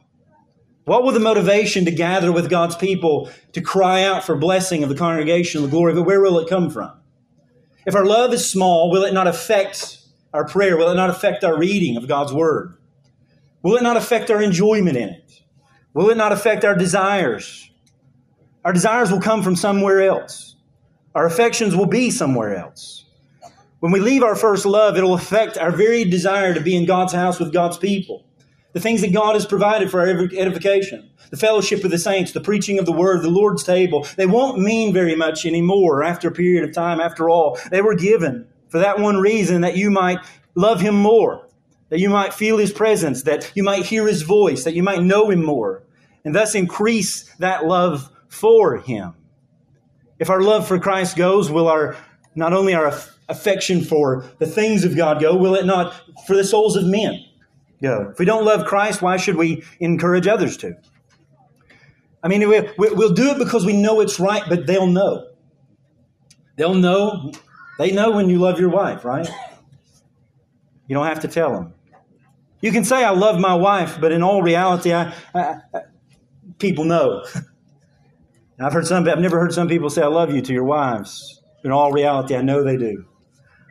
What 0.83 1.03
will 1.03 1.13
the 1.13 1.19
motivation 1.19 1.85
to 1.85 1.91
gather 1.91 2.31
with 2.31 2.49
God's 2.49 2.75
people 2.75 3.29
to 3.53 3.61
cry 3.61 4.03
out 4.03 4.25
for 4.25 4.35
blessing 4.35 4.83
of 4.83 4.89
the 4.89 4.95
congregation, 4.95 5.61
the 5.61 5.69
glory 5.69 5.93
of 5.93 5.97
it? 5.97 6.01
Where 6.01 6.21
will 6.21 6.37
it 6.39 6.49
come 6.49 6.69
from? 6.69 6.91
If 7.85 7.95
our 7.95 8.05
love 8.05 8.33
is 8.33 8.49
small, 8.49 8.91
will 8.91 9.03
it 9.03 9.13
not 9.13 9.27
affect 9.27 9.99
our 10.33 10.45
prayer? 10.45 10.75
Will 10.77 10.89
it 10.89 10.95
not 10.95 11.09
affect 11.09 11.45
our 11.45 11.57
reading 11.57 11.95
of 11.95 12.07
God's 12.07 12.33
word? 12.33 12.77
Will 13.63 13.77
it 13.77 13.83
not 13.83 13.95
affect 13.95 14.29
our 14.29 14.41
enjoyment 14.41 14.97
in 14.97 15.09
it? 15.09 15.41
Will 15.93 16.09
it 16.09 16.17
not 16.17 16.33
affect 16.33 16.65
our 16.65 16.75
desires? 16.75 17.69
Our 18.65 18.73
desires 18.73 19.11
will 19.11 19.21
come 19.21 19.43
from 19.43 19.55
somewhere 19.55 20.01
else. 20.01 20.55
Our 21.15 21.25
affections 21.25 21.75
will 21.75 21.85
be 21.85 22.11
somewhere 22.11 22.55
else. 22.55 23.05
When 23.79 23.91
we 23.91 23.99
leave 23.99 24.23
our 24.23 24.35
first 24.35 24.65
love, 24.65 24.97
it'll 24.97 25.13
affect 25.13 25.57
our 25.57 25.71
very 25.71 26.03
desire 26.03 26.53
to 26.53 26.61
be 26.61 26.75
in 26.75 26.85
God's 26.85 27.13
house 27.13 27.39
with 27.39 27.53
God's 27.53 27.77
people. 27.77 28.25
The 28.73 28.79
things 28.79 29.01
that 29.01 29.13
God 29.13 29.35
has 29.35 29.45
provided 29.45 29.91
for 29.91 30.01
our 30.01 30.07
edification, 30.07 31.09
the 31.29 31.37
fellowship 31.37 31.83
of 31.83 31.91
the 31.91 31.99
saints, 31.99 32.31
the 32.31 32.41
preaching 32.41 32.79
of 32.79 32.85
the 32.85 32.91
word, 32.91 33.21
the 33.21 33.29
Lord's 33.29 33.63
table, 33.63 34.07
they 34.15 34.25
won't 34.25 34.59
mean 34.59 34.93
very 34.93 35.15
much 35.15 35.45
anymore 35.45 36.03
after 36.03 36.27
a 36.27 36.33
period 36.33 36.67
of 36.67 36.73
time. 36.73 36.99
After 36.99 37.29
all, 37.29 37.59
they 37.69 37.81
were 37.81 37.95
given 37.95 38.47
for 38.69 38.79
that 38.79 38.99
one 38.99 39.17
reason 39.17 39.61
that 39.61 39.77
you 39.77 39.91
might 39.91 40.19
love 40.55 40.81
Him 40.81 40.95
more, 40.95 41.47
that 41.89 41.99
you 41.99 42.09
might 42.09 42.33
feel 42.33 42.57
His 42.57 42.71
presence, 42.71 43.23
that 43.23 43.51
you 43.55 43.63
might 43.63 43.85
hear 43.85 44.07
His 44.07 44.23
voice, 44.23 44.63
that 44.63 44.73
you 44.73 44.83
might 44.83 45.03
know 45.03 45.29
Him 45.29 45.43
more, 45.43 45.83
and 46.25 46.33
thus 46.33 46.55
increase 46.55 47.31
that 47.35 47.65
love 47.65 48.11
for 48.27 48.77
Him. 48.77 49.13
If 50.19 50.31
our 50.31 50.41
love 50.41 50.67
for 50.67 50.79
Christ 50.79 51.15
goes, 51.15 51.51
will 51.51 51.67
our 51.67 51.95
not 52.35 52.53
only 52.53 52.73
our 52.73 52.91
affection 53.29 53.83
for 53.83 54.25
the 54.39 54.45
things 54.45 54.83
of 54.83 54.95
God 54.95 55.21
go? 55.21 55.35
Will 55.35 55.55
it 55.55 55.65
not 55.65 55.93
for 56.25 56.35
the 56.35 56.43
souls 56.43 56.75
of 56.75 56.85
men 56.85 57.23
go? 57.81 58.09
If 58.11 58.19
we 58.19 58.25
don't 58.25 58.45
love 58.45 58.65
Christ, 58.65 59.01
why 59.01 59.17
should 59.17 59.35
we 59.35 59.63
encourage 59.79 60.27
others 60.27 60.57
to? 60.57 60.75
I 62.23 62.27
mean, 62.27 62.47
we'll 62.47 63.13
do 63.13 63.29
it 63.29 63.37
because 63.37 63.65
we 63.65 63.79
know 63.79 64.01
it's 64.01 64.19
right, 64.19 64.43
but 64.49 64.65
they'll 64.67 64.87
know. 64.87 65.27
They'll 66.57 66.73
know. 66.73 67.31
They 67.77 67.91
know 67.91 68.11
when 68.11 68.29
you 68.29 68.39
love 68.39 68.59
your 68.59 68.69
wife, 68.69 69.05
right? 69.05 69.27
You 70.87 70.95
don't 70.95 71.05
have 71.05 71.19
to 71.21 71.27
tell 71.27 71.53
them. 71.53 71.73
You 72.59 72.71
can 72.71 72.83
say, 72.83 73.03
I 73.03 73.11
love 73.11 73.39
my 73.39 73.53
wife, 73.53 74.01
but 74.01 74.11
in 74.11 74.23
all 74.23 74.41
reality, 74.41 74.91
I, 74.93 75.13
I, 75.35 75.59
people 76.57 76.85
know. 76.85 77.23
I've 78.59 78.73
heard 78.73 78.87
some. 78.87 79.07
I've 79.07 79.19
never 79.19 79.39
heard 79.39 79.53
some 79.53 79.67
people 79.67 79.89
say 79.89 80.01
"I 80.01 80.07
love 80.07 80.33
you" 80.33 80.41
to 80.41 80.53
your 80.53 80.63
wives. 80.63 81.41
In 81.63 81.71
all 81.71 81.91
reality, 81.91 82.35
I 82.35 82.41
know 82.41 82.63
they 82.63 82.77
do. 82.77 83.05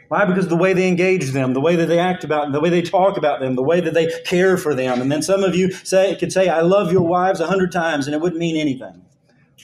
Why? 0.08 0.24
Because 0.24 0.48
the 0.48 0.56
way 0.56 0.72
they 0.72 0.88
engage 0.88 1.30
them, 1.30 1.52
the 1.52 1.60
way 1.60 1.76
that 1.76 1.86
they 1.86 1.98
act 1.98 2.22
about 2.22 2.44
them, 2.44 2.52
the 2.52 2.60
way 2.60 2.70
they 2.70 2.82
talk 2.82 3.16
about 3.16 3.40
them, 3.40 3.56
the 3.56 3.62
way 3.62 3.80
that 3.80 3.94
they 3.94 4.10
care 4.24 4.56
for 4.56 4.74
them. 4.74 5.00
And 5.00 5.10
then 5.10 5.22
some 5.22 5.42
of 5.42 5.56
you 5.56 5.72
say 5.72 6.14
could 6.16 6.32
say, 6.32 6.48
"I 6.48 6.60
love 6.60 6.92
your 6.92 7.02
wives" 7.02 7.40
a 7.40 7.46
hundred 7.46 7.72
times, 7.72 8.06
and 8.06 8.14
it 8.14 8.20
wouldn't 8.20 8.38
mean 8.38 8.56
anything. 8.56 9.02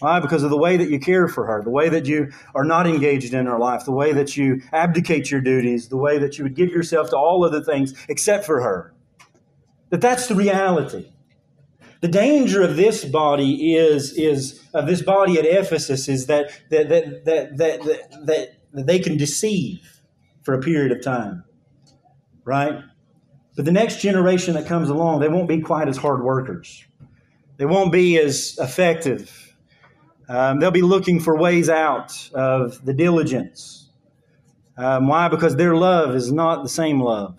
Why? 0.01 0.19
Because 0.19 0.43
of 0.43 0.51
the 0.51 0.59
way 0.59 0.77
that 0.77 0.91
you 0.91 0.99
care 0.99 1.29
for 1.29 1.47
her, 1.47 1.63
the 1.63 1.71
way 1.71 1.89
that 1.89 2.07
you 2.07 2.33
are 2.57 2.65
not 2.65 2.89
engaged 2.89 3.35
in 3.35 3.47
her 3.47 3.59
life, 3.59 3.85
the 3.85 3.93
way 3.93 4.13
that 4.13 4.37
you 4.37 4.61
abdicate 4.73 5.31
your 5.31 5.41
duties, 5.41 5.89
the 5.91 5.97
way 5.97 6.19
that 6.19 6.39
you 6.39 6.45
would 6.45 6.57
give 6.57 6.71
yourself 6.71 7.11
to 7.11 7.17
all 7.17 7.45
other 7.45 7.63
things 7.63 7.95
except 8.09 8.45
for 8.45 8.63
her. 8.63 8.93
That 9.91 10.01
that's 10.01 10.27
the 10.27 10.35
reality. 10.35 11.13
The 12.01 12.09
danger 12.09 12.63
of 12.63 12.75
this 12.75 13.05
body 13.05 13.77
is, 13.77 14.13
is 14.19 14.61
of 14.75 14.89
this 14.89 15.03
body 15.03 15.39
at 15.39 15.45
Ephesus 15.45 16.09
is 16.09 16.27
that, 16.27 16.51
that, 16.71 16.89
that, 16.89 17.25
that, 17.27 17.57
that, 17.59 17.83
that, 18.27 18.49
that 18.73 18.87
they 18.87 18.99
can 18.99 19.17
deceive 19.17 19.92
for 20.43 20.55
a 20.55 20.61
period 20.61 20.93
of 20.93 21.03
time. 21.03 21.45
Right? 22.45 22.81
But 23.55 23.65
the 23.65 23.73
next 23.73 24.01
generation 24.01 24.55
that 24.55 24.67
comes 24.67 24.89
along, 24.89 25.21
they 25.21 25.29
won't 25.29 25.49
be 25.49 25.61
quite 25.61 25.89
as 25.89 25.97
hard 25.97 26.23
workers. 26.23 26.85
They 27.59 27.67
won't 27.67 27.93
be 27.93 28.19
as 28.19 28.59
effective 28.59 29.43
um, 30.29 30.61
they'll 30.61 30.71
be 30.71 30.83
looking 30.83 31.21
for 31.21 31.37
ways 31.37 31.69
out 31.69 32.31
of 32.33 32.85
the 32.85 32.95
diligence. 32.95 33.91
Um, 34.79 35.07
why? 35.07 35.29
Because 35.29 35.57
their 35.57 35.77
love 35.77 36.15
is 36.15 36.33
not 36.33 36.63
the 36.63 36.69
same 36.69 37.01
love. 37.01 37.39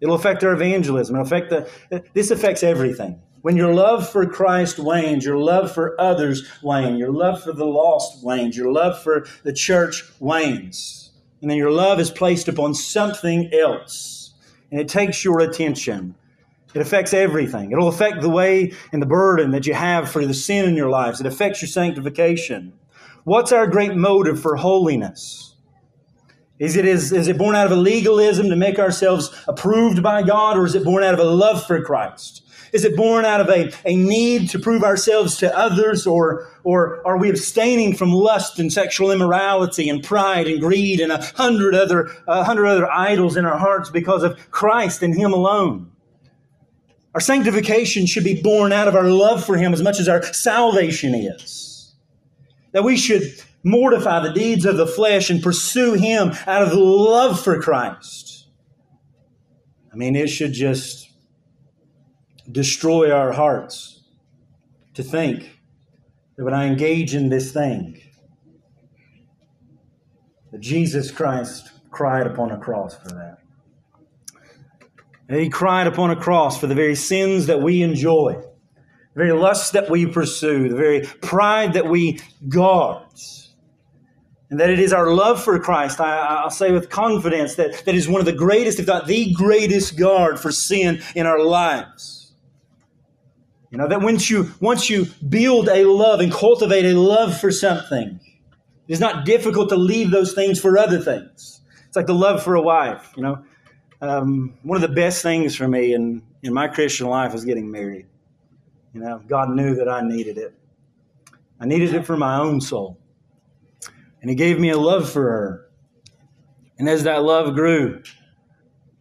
It'll 0.00 0.16
affect 0.16 0.40
their 0.40 0.52
evangelism. 0.52 1.14
It'll 1.14 1.24
affect 1.24 1.50
the. 1.50 2.02
This 2.14 2.30
affects 2.32 2.62
everything. 2.62 3.20
When 3.42 3.56
your 3.56 3.72
love 3.72 4.08
for 4.08 4.26
Christ 4.26 4.78
wanes, 4.78 5.24
your 5.24 5.38
love 5.38 5.72
for 5.72 6.00
others 6.00 6.48
wanes, 6.62 6.98
your 6.98 7.12
love 7.12 7.42
for 7.42 7.52
the 7.52 7.64
lost 7.64 8.24
wanes, 8.24 8.56
your 8.56 8.72
love 8.72 9.00
for 9.00 9.26
the 9.44 9.52
church 9.52 10.04
wanes, 10.18 11.01
and 11.42 11.50
then 11.50 11.58
your 11.58 11.72
love 11.72 12.00
is 12.00 12.10
placed 12.10 12.48
upon 12.48 12.72
something 12.72 13.52
else, 13.52 14.32
and 14.70 14.80
it 14.80 14.88
takes 14.88 15.24
your 15.24 15.40
attention. 15.40 16.14
It 16.72 16.80
affects 16.80 17.12
everything. 17.12 17.72
It'll 17.72 17.88
affect 17.88 18.22
the 18.22 18.30
way 18.30 18.72
and 18.92 19.02
the 19.02 19.06
burden 19.06 19.50
that 19.50 19.66
you 19.66 19.74
have 19.74 20.10
for 20.10 20.24
the 20.24 20.32
sin 20.32 20.64
in 20.66 20.76
your 20.76 20.88
lives. 20.88 21.20
It 21.20 21.26
affects 21.26 21.60
your 21.60 21.68
sanctification. 21.68 22.72
What's 23.24 23.52
our 23.52 23.66
great 23.66 23.94
motive 23.94 24.40
for 24.40 24.56
holiness? 24.56 25.56
Is 26.58 26.76
it, 26.76 26.86
is, 26.86 27.12
is 27.12 27.28
it 27.28 27.36
born 27.36 27.56
out 27.56 27.66
of 27.66 27.72
a 27.72 27.76
legalism 27.76 28.48
to 28.48 28.56
make 28.56 28.78
ourselves 28.78 29.34
approved 29.48 30.02
by 30.02 30.22
God, 30.22 30.56
or 30.56 30.64
is 30.64 30.76
it 30.76 30.84
born 30.84 31.02
out 31.02 31.12
of 31.12 31.20
a 31.20 31.24
love 31.24 31.66
for 31.66 31.82
Christ? 31.82 32.41
Is 32.72 32.86
it 32.86 32.96
born 32.96 33.26
out 33.26 33.42
of 33.42 33.50
a, 33.50 33.70
a 33.84 33.94
need 33.94 34.48
to 34.50 34.58
prove 34.58 34.82
ourselves 34.82 35.36
to 35.38 35.56
others, 35.56 36.06
or, 36.06 36.48
or 36.64 37.06
are 37.06 37.18
we 37.18 37.28
abstaining 37.28 37.94
from 37.94 38.12
lust 38.12 38.58
and 38.58 38.72
sexual 38.72 39.10
immorality 39.10 39.90
and 39.90 40.02
pride 40.02 40.46
and 40.46 40.58
greed 40.58 40.98
and 40.98 41.12
a 41.12 41.22
hundred 41.36 41.74
other, 41.74 42.10
a 42.26 42.44
hundred 42.44 42.66
other 42.66 42.90
idols 42.90 43.36
in 43.36 43.44
our 43.44 43.58
hearts 43.58 43.90
because 43.90 44.22
of 44.22 44.50
Christ 44.50 45.02
and 45.02 45.14
Him 45.14 45.34
alone? 45.34 45.92
Our 47.14 47.20
sanctification 47.20 48.06
should 48.06 48.24
be 48.24 48.40
born 48.40 48.72
out 48.72 48.88
of 48.88 48.96
our 48.96 49.10
love 49.10 49.44
for 49.44 49.58
Him 49.58 49.74
as 49.74 49.82
much 49.82 50.00
as 50.00 50.08
our 50.08 50.22
salvation 50.32 51.14
is. 51.14 51.94
That 52.72 52.84
we 52.84 52.96
should 52.96 53.22
mortify 53.62 54.20
the 54.20 54.32
deeds 54.32 54.64
of 54.64 54.78
the 54.78 54.86
flesh 54.86 55.28
and 55.28 55.42
pursue 55.42 55.92
Him 55.92 56.32
out 56.46 56.62
of 56.62 56.72
love 56.72 57.38
for 57.38 57.60
Christ. 57.60 58.46
I 59.92 59.96
mean, 59.96 60.16
it 60.16 60.28
should 60.28 60.54
just 60.54 61.01
destroy 62.50 63.10
our 63.10 63.32
hearts 63.32 64.02
to 64.94 65.02
think 65.02 65.58
that 66.36 66.44
when 66.44 66.54
I 66.54 66.66
engage 66.66 67.14
in 67.14 67.28
this 67.28 67.52
thing, 67.52 68.00
that 70.50 70.60
Jesus 70.60 71.10
Christ 71.10 71.70
cried 71.90 72.26
upon 72.26 72.50
a 72.50 72.58
cross 72.58 72.96
for 72.96 73.08
that. 73.08 73.38
And 75.28 75.40
he 75.40 75.48
cried 75.48 75.86
upon 75.86 76.10
a 76.10 76.16
cross 76.16 76.58
for 76.58 76.66
the 76.66 76.74
very 76.74 76.94
sins 76.94 77.46
that 77.46 77.62
we 77.62 77.82
enjoy, 77.82 78.34
the 78.34 79.16
very 79.16 79.32
lusts 79.32 79.70
that 79.70 79.88
we 79.88 80.06
pursue, 80.06 80.68
the 80.68 80.76
very 80.76 81.02
pride 81.22 81.74
that 81.74 81.86
we 81.86 82.20
guard. 82.48 83.06
And 84.50 84.60
that 84.60 84.68
it 84.68 84.78
is 84.78 84.92
our 84.92 85.14
love 85.14 85.42
for 85.42 85.58
Christ, 85.58 85.98
I, 85.98 86.42
will 86.42 86.50
say 86.50 86.72
with 86.72 86.90
confidence, 86.90 87.54
that, 87.54 87.86
that 87.86 87.94
is 87.94 88.06
one 88.06 88.20
of 88.20 88.26
the 88.26 88.34
greatest, 88.34 88.78
if 88.78 88.86
not 88.86 89.06
the 89.06 89.32
greatest 89.32 89.96
guard 89.96 90.38
for 90.38 90.52
sin 90.52 91.00
in 91.14 91.24
our 91.24 91.42
lives. 91.42 92.21
You 93.72 93.78
know, 93.78 93.88
that 93.88 94.02
once 94.02 94.28
you, 94.28 94.50
once 94.60 94.90
you 94.90 95.06
build 95.26 95.66
a 95.70 95.84
love 95.84 96.20
and 96.20 96.30
cultivate 96.30 96.84
a 96.84 96.92
love 96.92 97.40
for 97.40 97.50
something, 97.50 98.20
it 98.86 98.92
is 98.92 99.00
not 99.00 99.24
difficult 99.24 99.70
to 99.70 99.76
leave 99.76 100.10
those 100.10 100.34
things 100.34 100.60
for 100.60 100.76
other 100.76 101.00
things. 101.00 101.62
It's 101.86 101.96
like 101.96 102.06
the 102.06 102.14
love 102.14 102.42
for 102.42 102.54
a 102.54 102.60
wife, 102.60 103.12
you 103.16 103.22
know. 103.22 103.42
Um, 104.02 104.58
one 104.62 104.76
of 104.76 104.82
the 104.82 104.94
best 104.94 105.22
things 105.22 105.56
for 105.56 105.66
me 105.66 105.94
in, 105.94 106.22
in 106.42 106.52
my 106.52 106.68
Christian 106.68 107.06
life 107.06 107.32
was 107.32 107.46
getting 107.46 107.70
married. 107.70 108.06
You 108.92 109.00
know, 109.00 109.22
God 109.26 109.48
knew 109.48 109.74
that 109.76 109.88
I 109.88 110.02
needed 110.02 110.36
it. 110.36 110.54
I 111.58 111.64
needed 111.64 111.94
it 111.94 112.04
for 112.04 112.16
my 112.16 112.38
own 112.38 112.60
soul. 112.60 112.98
And 114.20 114.28
He 114.28 114.36
gave 114.36 114.60
me 114.60 114.68
a 114.68 114.78
love 114.78 115.10
for 115.10 115.22
her. 115.22 115.70
And 116.78 116.90
as 116.90 117.04
that 117.04 117.22
love 117.22 117.54
grew, 117.54 118.02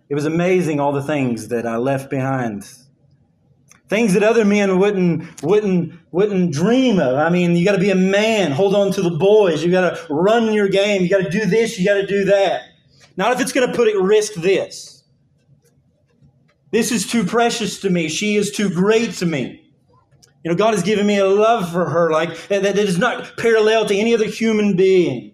it 0.07 0.15
was 0.15 0.25
amazing 0.25 0.79
all 0.79 0.93
the 0.93 1.03
things 1.03 1.49
that 1.49 1.65
I 1.65 1.75
left 1.75 2.09
behind. 2.09 2.71
Things 3.91 4.13
that 4.13 4.23
other 4.23 4.45
men 4.45 4.79
wouldn't 4.79 5.43
wouldn't 5.43 5.91
wouldn't 6.13 6.53
dream 6.53 6.97
of. 6.97 7.17
I 7.17 7.29
mean, 7.29 7.57
you 7.57 7.65
got 7.65 7.73
to 7.73 7.77
be 7.77 7.89
a 7.89 7.95
man, 7.95 8.53
hold 8.53 8.73
on 8.73 8.93
to 8.93 9.01
the 9.01 9.11
boys, 9.11 9.65
you 9.65 9.69
got 9.69 9.81
to 9.81 10.13
run 10.13 10.53
your 10.53 10.69
game, 10.69 11.01
you 11.01 11.09
got 11.09 11.21
to 11.25 11.29
do 11.29 11.45
this, 11.45 11.77
you 11.77 11.85
got 11.85 11.95
to 11.95 12.07
do 12.07 12.23
that. 12.23 12.61
Not 13.17 13.33
if 13.33 13.41
it's 13.41 13.51
going 13.51 13.67
to 13.69 13.75
put 13.75 13.89
at 13.89 13.97
risk 13.97 14.35
this. 14.35 15.03
This 16.71 16.89
is 16.89 17.05
too 17.05 17.25
precious 17.25 17.81
to 17.81 17.89
me. 17.89 18.07
She 18.07 18.37
is 18.37 18.51
too 18.51 18.69
great 18.69 19.11
to 19.15 19.25
me. 19.25 19.61
You 20.45 20.51
know, 20.51 20.55
God 20.55 20.73
has 20.73 20.83
given 20.83 21.05
me 21.05 21.17
a 21.17 21.27
love 21.27 21.69
for 21.69 21.89
her 21.89 22.11
like 22.11 22.47
that, 22.47 22.63
that 22.63 22.77
is 22.77 22.97
not 22.97 23.35
parallel 23.35 23.87
to 23.87 23.93
any 23.93 24.13
other 24.13 24.23
human 24.23 24.77
being. 24.77 25.30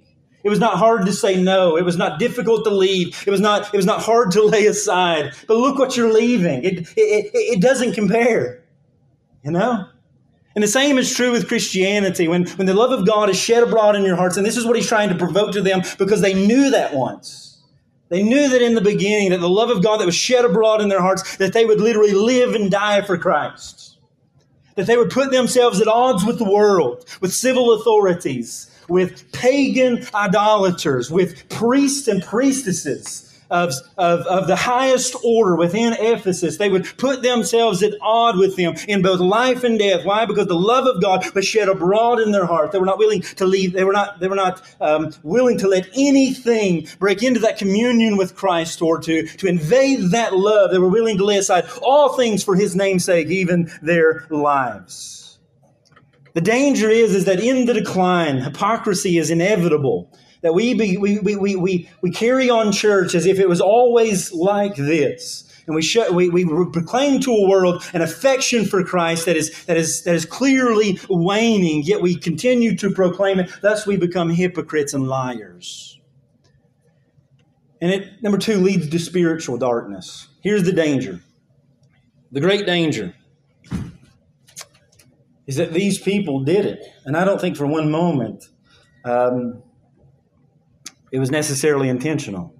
It 0.48 0.50
was 0.50 0.60
not 0.62 0.78
hard 0.78 1.06
to 1.08 1.12
say 1.12 1.36
no. 1.36 1.76
It 1.76 1.84
was 1.84 1.98
not 1.98 2.20
difficult 2.20 2.64
to 2.64 2.70
leave. 2.70 3.22
It 3.28 3.32
was 3.32 3.42
not, 3.42 3.74
it 3.74 3.76
was 3.76 3.86
not 3.86 4.02
hard 4.02 4.32
to 4.32 4.42
lay 4.42 4.66
aside. 4.66 5.34
But 5.46 5.58
look 5.58 5.78
what 5.78 5.98
you're 5.98 6.14
leaving. 6.14 6.64
It, 6.64 6.88
it, 6.96 7.32
it, 7.34 7.62
doesn't 7.62 7.92
compare. 7.92 8.64
You 9.44 9.52
know? 9.52 9.90
And 10.56 10.64
the 10.64 10.70
same 10.70 10.98
is 10.98 11.14
true 11.14 11.34
with 11.34 11.50
Christianity. 11.50 12.30
When, 12.30 12.48
when 12.52 12.66
the 12.66 12.74
love 12.74 12.98
of 12.98 13.06
God 13.06 13.30
is 13.30 13.38
shed 13.38 13.62
abroad 13.62 13.98
in 13.98 14.04
your 14.04 14.16
hearts, 14.16 14.38
and 14.38 14.46
this 14.46 14.56
is 14.56 14.66
what 14.66 14.78
he's 14.78 14.88
trying 14.88 15.10
to 15.10 15.16
provoke 15.16 15.52
to 15.52 15.62
them 15.62 15.82
because 15.98 16.22
they 16.22 16.34
knew 16.34 16.72
that 16.72 16.94
once. 16.94 17.62
They 18.08 18.24
knew 18.24 18.48
that 18.48 18.62
in 18.62 18.74
the 18.74 18.80
beginning, 18.80 19.32
that 19.32 19.42
the 19.42 19.50
love 19.50 19.70
of 19.70 19.84
God 19.84 20.00
that 20.00 20.06
was 20.06 20.16
shed 20.16 20.46
abroad 20.46 20.80
in 20.80 20.88
their 20.88 21.02
hearts, 21.02 21.36
that 21.36 21.52
they 21.52 21.66
would 21.66 21.82
literally 21.82 22.14
live 22.14 22.56
and 22.56 22.72
die 22.72 23.02
for 23.02 23.18
Christ. 23.18 23.98
That 24.76 24.88
they 24.88 24.96
would 24.96 25.10
put 25.10 25.32
themselves 25.32 25.82
at 25.82 25.90
odds 25.90 26.24
with 26.24 26.38
the 26.38 26.50
world, 26.50 27.04
with 27.20 27.34
civil 27.34 27.74
authorities, 27.74 28.67
with 28.88 29.32
pagan 29.32 30.06
idolaters, 30.14 31.12
with 31.12 31.48
priests 31.50 32.08
and 32.08 32.24
priestesses 32.24 33.28
of, 33.50 33.74
of, 33.98 34.22
of 34.22 34.48
the 34.48 34.56
highest 34.56 35.16
order 35.24 35.56
within 35.56 35.94
Ephesus. 35.94 36.58
They 36.58 36.70
would 36.70 36.86
put 36.98 37.22
themselves 37.22 37.82
at 37.84 37.94
odd 38.02 38.38
with 38.38 38.56
them 38.56 38.76
in 38.88 39.02
both 39.02 39.20
life 39.20 39.64
and 39.64 39.80
death. 39.80 40.06
Why? 40.06 40.26
Because 40.26 40.48
the 40.48 40.56
love 40.56 40.86
of 40.86 41.02
God 41.02 41.26
was 41.34 41.46
shed 41.46 41.70
abroad 41.70 42.20
in 42.20 42.32
their 42.32 42.46
heart. 42.46 42.72
They 42.72 42.80
were 42.80 42.86
not 42.86 43.00
willing 43.00 43.22
to 43.22 43.46
leave. 43.46 43.74
They 43.74 43.84
were 43.84 43.94
not, 43.94 44.20
they 44.20 44.28
were 44.28 44.36
not 44.36 44.62
um, 44.82 45.14
willing 45.24 45.58
to 45.60 45.68
let 45.68 45.88
anything 45.96 46.88
break 47.00 47.24
into 47.24 47.40
that 47.42 47.58
communion 47.58 48.18
with 48.18 48.36
Christ 48.36 48.82
or 48.82 49.00
to, 49.00 49.28
to 49.28 49.48
invade 49.48 50.12
that 50.12 50.36
love. 50.36 50.72
They 50.72 50.80
were 50.80 50.90
willing 50.90 51.18
to 51.18 51.26
lay 51.26 51.38
aside 51.38 51.66
all 51.82 52.16
things 52.16 52.44
for 52.44 52.56
his 52.56 52.76
namesake, 52.76 53.28
even 53.28 53.72
their 53.82 54.28
lives. 54.30 55.27
The 56.38 56.42
danger 56.42 56.88
is, 56.88 57.16
is 57.16 57.26
that 57.26 57.40
in 57.40 57.66
the 57.66 57.74
decline, 57.74 58.38
hypocrisy 58.38 59.18
is 59.18 59.32
inevitable 59.32 60.16
that 60.42 60.54
we, 60.54 60.76
be, 60.76 60.96
we, 60.96 61.18
we, 61.18 61.36
we, 61.36 61.56
we, 61.56 61.90
we 62.04 62.12
carry 62.12 62.48
on 62.48 62.72
church 62.72 63.16
as 63.16 63.26
if 63.26 63.40
it 63.40 63.50
was 63.50 63.60
always 63.60 64.32
like 64.32 64.76
this. 64.76 65.52
And 65.66 65.76
we, 65.76 65.82
show, 65.82 66.12
we, 66.12 66.30
we 66.30 66.46
proclaim 66.72 67.22
to 67.22 67.32
a 67.32 67.50
world 67.50 67.84
an 67.96 68.04
affection 68.04 68.66
for 68.66 68.84
Christ 68.84 69.26
that 69.26 69.36
is, 69.36 69.66
that, 69.66 69.78
is, 69.78 70.04
that 70.04 70.14
is 70.14 70.26
clearly 70.26 71.00
waning, 71.10 71.82
yet 71.82 72.04
we 72.04 72.16
continue 72.16 72.76
to 72.78 72.92
proclaim 72.92 73.40
it. 73.40 73.50
Thus, 73.64 73.88
we 73.88 73.98
become 73.98 74.30
hypocrites 74.30 74.94
and 74.94 75.08
liars. 75.08 76.00
And 77.82 77.92
it, 77.92 78.22
number 78.22 78.38
two, 78.38 78.58
leads 78.58 78.88
to 78.90 79.00
spiritual 79.00 79.58
darkness. 79.58 80.28
Here's 80.44 80.62
the 80.62 80.72
danger 80.72 81.20
the 82.32 82.42
great 82.42 82.68
danger 82.68 83.16
is 85.48 85.56
that 85.56 85.74
these 85.74 85.98
people 85.98 86.44
did 86.44 86.66
it. 86.66 86.86
And 87.06 87.16
I 87.16 87.24
don't 87.24 87.40
think 87.40 87.56
for 87.56 87.66
one 87.66 87.90
moment 87.90 88.44
um, 89.06 89.64
it 91.12 91.20
was 91.20 91.32
necessarily 91.32 91.90
intentional. 91.90 92.54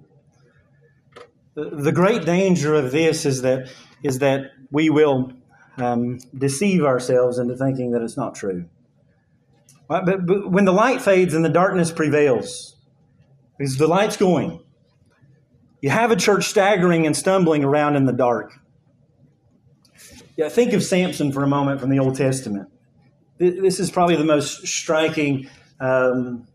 The 1.54 1.92
great 1.92 2.24
danger 2.24 2.74
of 2.74 2.92
this 2.92 3.26
is 3.26 3.42
that, 3.42 3.68
is 4.02 4.20
that 4.20 4.52
we 4.70 4.90
will 4.90 5.32
um, 5.76 6.18
deceive 6.36 6.84
ourselves 6.84 7.38
into 7.38 7.56
thinking 7.56 7.90
that 7.92 8.02
it's 8.02 8.16
not 8.16 8.34
true. 8.34 8.68
Right? 9.90 10.04
But, 10.04 10.26
but 10.26 10.50
when 10.50 10.64
the 10.64 10.72
light 10.72 11.02
fades 11.02 11.34
and 11.34 11.44
the 11.44 11.48
darkness 11.50 11.90
prevails, 11.90 12.76
because 13.58 13.76
the 13.76 13.88
light's 13.88 14.16
going, 14.16 14.60
you 15.80 15.90
have 15.90 16.10
a 16.10 16.16
church 16.16 16.46
staggering 16.46 17.06
and 17.06 17.16
stumbling 17.16 17.64
around 17.64 17.96
in 17.96 18.04
the 18.04 18.12
dark. 18.12 18.52
Yeah, 20.36 20.48
think 20.48 20.72
of 20.72 20.84
Samson 20.84 21.32
for 21.32 21.42
a 21.42 21.48
moment 21.48 21.80
from 21.80 21.90
the 21.90 21.98
Old 21.98 22.14
Testament. 22.14 22.68
This 23.38 23.78
is 23.78 23.90
probably 23.90 24.16
the 24.16 24.24
most 24.24 24.66
striking 24.66 25.48
um, 25.80 26.46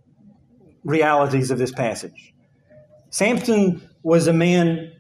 realities 0.84 1.50
of 1.50 1.58
this 1.58 1.72
passage. 1.72 2.34
Samson 3.10 3.82
was 4.02 4.28
a 4.28 4.34
man 4.34 4.92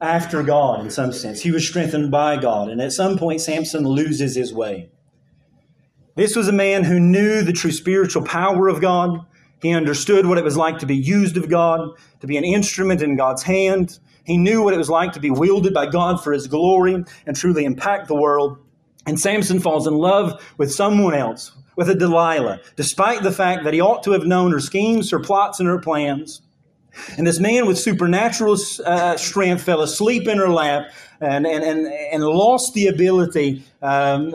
after 0.00 0.42
God 0.42 0.80
in 0.80 0.90
some 0.90 1.12
sense. 1.12 1.40
He 1.40 1.50
was 1.50 1.66
strengthened 1.66 2.10
by 2.10 2.36
God. 2.36 2.68
And 2.68 2.80
at 2.80 2.92
some 2.92 3.16
point, 3.16 3.40
Samson 3.40 3.84
loses 3.84 4.34
his 4.34 4.52
way. 4.52 4.90
This 6.14 6.36
was 6.36 6.48
a 6.48 6.52
man 6.52 6.84
who 6.84 7.00
knew 7.00 7.42
the 7.42 7.52
true 7.52 7.72
spiritual 7.72 8.22
power 8.22 8.68
of 8.68 8.80
God. 8.80 9.24
He 9.62 9.72
understood 9.72 10.26
what 10.26 10.38
it 10.38 10.44
was 10.44 10.56
like 10.56 10.78
to 10.80 10.86
be 10.86 10.96
used 10.96 11.36
of 11.36 11.48
God, 11.48 11.88
to 12.20 12.26
be 12.26 12.36
an 12.36 12.44
instrument 12.44 13.00
in 13.00 13.16
God's 13.16 13.44
hand. 13.44 13.98
He 14.24 14.36
knew 14.36 14.62
what 14.62 14.74
it 14.74 14.78
was 14.78 14.90
like 14.90 15.12
to 15.12 15.20
be 15.20 15.30
wielded 15.30 15.72
by 15.72 15.86
God 15.86 16.22
for 16.22 16.32
his 16.32 16.46
glory 16.48 17.04
and 17.26 17.36
truly 17.36 17.64
impact 17.64 18.08
the 18.08 18.14
world. 18.14 18.58
And 19.06 19.18
Samson 19.18 19.60
falls 19.60 19.86
in 19.86 19.94
love 19.94 20.40
with 20.58 20.72
someone 20.72 21.14
else, 21.14 21.52
with 21.76 21.88
a 21.88 21.94
Delilah, 21.94 22.60
despite 22.76 23.22
the 23.22 23.32
fact 23.32 23.64
that 23.64 23.74
he 23.74 23.80
ought 23.80 24.02
to 24.04 24.12
have 24.12 24.24
known 24.24 24.52
her 24.52 24.60
schemes, 24.60 25.10
her 25.10 25.18
plots, 25.18 25.58
and 25.58 25.68
her 25.68 25.78
plans. 25.78 26.42
And 27.16 27.26
this 27.26 27.40
man 27.40 27.66
with 27.66 27.78
supernatural 27.78 28.56
uh, 28.84 29.16
strength 29.16 29.64
fell 29.64 29.80
asleep 29.80 30.28
in 30.28 30.38
her 30.38 30.50
lap 30.50 30.90
and, 31.20 31.46
and, 31.46 31.64
and, 31.64 31.86
and 31.86 32.22
lost 32.22 32.74
the 32.74 32.88
ability, 32.88 33.64
um, 33.80 34.34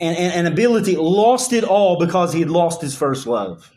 and, 0.00 0.16
and, 0.16 0.32
and 0.32 0.46
ability, 0.46 0.96
lost 0.96 1.52
it 1.52 1.64
all 1.64 1.98
because 1.98 2.32
he 2.32 2.40
had 2.40 2.50
lost 2.50 2.80
his 2.80 2.94
first 2.94 3.26
love. 3.26 3.70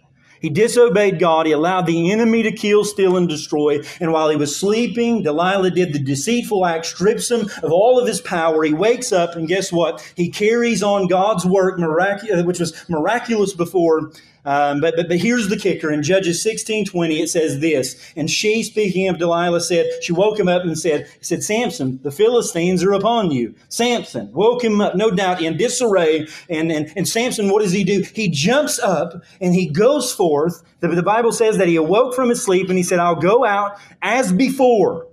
He 0.43 0.49
disobeyed 0.49 1.19
God. 1.19 1.45
He 1.45 1.53
allowed 1.53 1.87
the 1.87 2.11
enemy 2.11 2.43
to 2.43 2.51
kill, 2.51 2.83
steal, 2.83 3.17
and 3.17 3.29
destroy. 3.29 3.79
And 4.01 4.11
while 4.11 4.29
he 4.29 4.35
was 4.35 4.55
sleeping, 4.55 5.23
Delilah 5.23 5.71
did 5.71 5.93
the 5.93 5.99
deceitful 5.99 6.65
act, 6.65 6.85
strips 6.85 7.31
him 7.31 7.49
of 7.63 7.71
all 7.71 7.97
of 7.97 8.05
his 8.05 8.19
power. 8.19 8.61
He 8.63 8.73
wakes 8.73 9.13
up, 9.13 9.35
and 9.37 9.47
guess 9.47 9.71
what? 9.71 10.05
He 10.15 10.29
carries 10.29 10.83
on 10.83 11.07
God's 11.07 11.45
work, 11.45 11.79
which 11.79 12.59
was 12.59 12.73
miraculous 12.89 13.53
before, 13.53 14.11
um, 14.45 14.81
but, 14.81 14.95
but, 14.97 15.07
but 15.07 15.17
here's 15.17 15.47
the 15.47 15.57
kicker. 15.57 15.91
In 15.91 16.03
Judges 16.03 16.41
16 16.41 16.85
20, 16.85 17.21
it 17.21 17.29
says 17.29 17.59
this. 17.59 18.13
And 18.15 18.29
she, 18.29 18.63
speaking 18.63 19.07
of 19.07 19.17
Delilah, 19.17 19.61
said, 19.61 19.85
She 20.01 20.11
woke 20.11 20.37
him 20.37 20.47
up 20.47 20.63
and 20.63 20.77
said, 20.77 21.07
said, 21.21 21.43
Samson, 21.43 21.99
the 22.03 22.11
Philistines 22.11 22.83
are 22.83 22.91
upon 22.91 23.31
you. 23.31 23.55
Samson 23.69 24.31
woke 24.33 24.63
him 24.63 24.81
up, 24.81 24.95
no 24.95 25.11
doubt, 25.11 25.41
in 25.41 25.55
disarray. 25.55 26.27
And, 26.49 26.71
and, 26.71 26.91
and 26.95 27.07
Samson, 27.07 27.49
what 27.49 27.61
does 27.61 27.71
he 27.71 27.83
do? 27.83 28.03
He 28.13 28.29
jumps 28.29 28.79
up 28.79 29.13
and 29.39 29.53
he 29.53 29.67
goes 29.67 30.13
forth. 30.13 30.61
The, 30.81 30.89
the 30.89 31.03
Bible 31.03 31.31
says 31.31 31.57
that 31.57 31.69
he 31.69 31.77
awoke 31.77 32.13
from 32.13 32.29
his 32.29 32.43
sleep 32.43 32.67
and 32.67 32.77
he 32.77 32.83
said, 32.83 32.99
I'll 32.99 33.15
go 33.15 33.45
out 33.45 33.77
as 34.01 34.33
before 34.33 35.07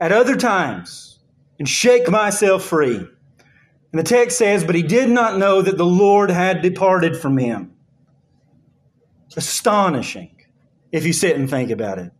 at 0.00 0.10
other 0.10 0.36
times 0.36 1.20
and 1.60 1.68
shake 1.68 2.10
myself 2.10 2.64
free. 2.64 2.96
And 2.96 3.08
the 3.92 4.02
text 4.02 4.36
says, 4.36 4.64
But 4.64 4.74
he 4.74 4.82
did 4.82 5.08
not 5.08 5.38
know 5.38 5.62
that 5.62 5.78
the 5.78 5.86
Lord 5.86 6.28
had 6.28 6.60
departed 6.60 7.16
from 7.16 7.38
him. 7.38 7.73
Astonishing 9.36 10.36
if 10.92 11.04
you 11.04 11.12
sit 11.12 11.36
and 11.36 11.50
think 11.50 11.70
about 11.70 11.98
it. 11.98 12.12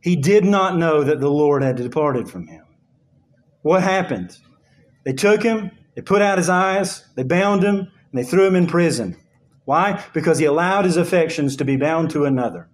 He 0.00 0.16
did 0.16 0.44
not 0.44 0.76
know 0.76 1.04
that 1.04 1.20
the 1.20 1.30
Lord 1.30 1.62
had 1.62 1.76
departed 1.76 2.28
from 2.28 2.46
him. 2.46 2.64
What 3.62 3.82
happened? 3.82 4.36
They 5.04 5.12
took 5.12 5.42
him, 5.42 5.70
they 5.94 6.02
put 6.02 6.22
out 6.22 6.38
his 6.38 6.48
eyes, 6.48 7.04
they 7.16 7.22
bound 7.22 7.62
him, 7.62 7.76
and 7.76 7.88
they 8.12 8.24
threw 8.24 8.46
him 8.46 8.56
in 8.56 8.66
prison. 8.66 9.16
Why? 9.64 10.04
Because 10.12 10.38
he 10.38 10.44
allowed 10.44 10.84
his 10.84 10.96
affections 10.96 11.56
to 11.56 11.64
be 11.64 11.76
bound 11.76 12.10
to 12.10 12.24
another. 12.24 12.68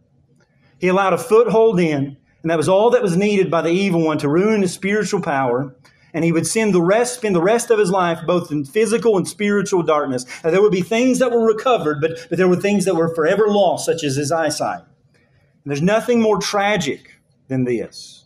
He 0.78 0.88
allowed 0.88 1.12
a 1.12 1.18
foothold 1.18 1.80
in, 1.80 2.16
and 2.42 2.50
that 2.50 2.56
was 2.56 2.68
all 2.68 2.90
that 2.90 3.02
was 3.02 3.16
needed 3.16 3.50
by 3.50 3.62
the 3.62 3.70
evil 3.70 4.04
one 4.04 4.18
to 4.18 4.28
ruin 4.28 4.62
his 4.62 4.72
spiritual 4.72 5.20
power 5.20 5.76
and 6.14 6.24
he 6.24 6.32
would 6.32 6.46
spend 6.46 6.74
the 6.74 6.82
rest, 6.82 7.14
spend 7.14 7.34
the 7.34 7.42
rest 7.42 7.70
of 7.70 7.78
his 7.78 7.90
life 7.90 8.20
both 8.26 8.50
in 8.50 8.64
physical 8.64 9.16
and 9.16 9.28
spiritual 9.28 9.82
darkness. 9.82 10.24
Now, 10.42 10.50
there 10.50 10.62
would 10.62 10.72
be 10.72 10.80
things 10.80 11.18
that 11.18 11.30
were 11.30 11.46
recovered, 11.46 12.00
but, 12.00 12.26
but 12.28 12.38
there 12.38 12.48
were 12.48 12.56
things 12.56 12.84
that 12.84 12.96
were 12.96 13.14
forever 13.14 13.48
lost, 13.48 13.86
such 13.86 14.04
as 14.04 14.16
his 14.16 14.32
eyesight. 14.32 14.80
And 14.80 15.70
there's 15.70 15.82
nothing 15.82 16.20
more 16.20 16.38
tragic 16.38 17.20
than 17.48 17.64
this. 17.64 18.24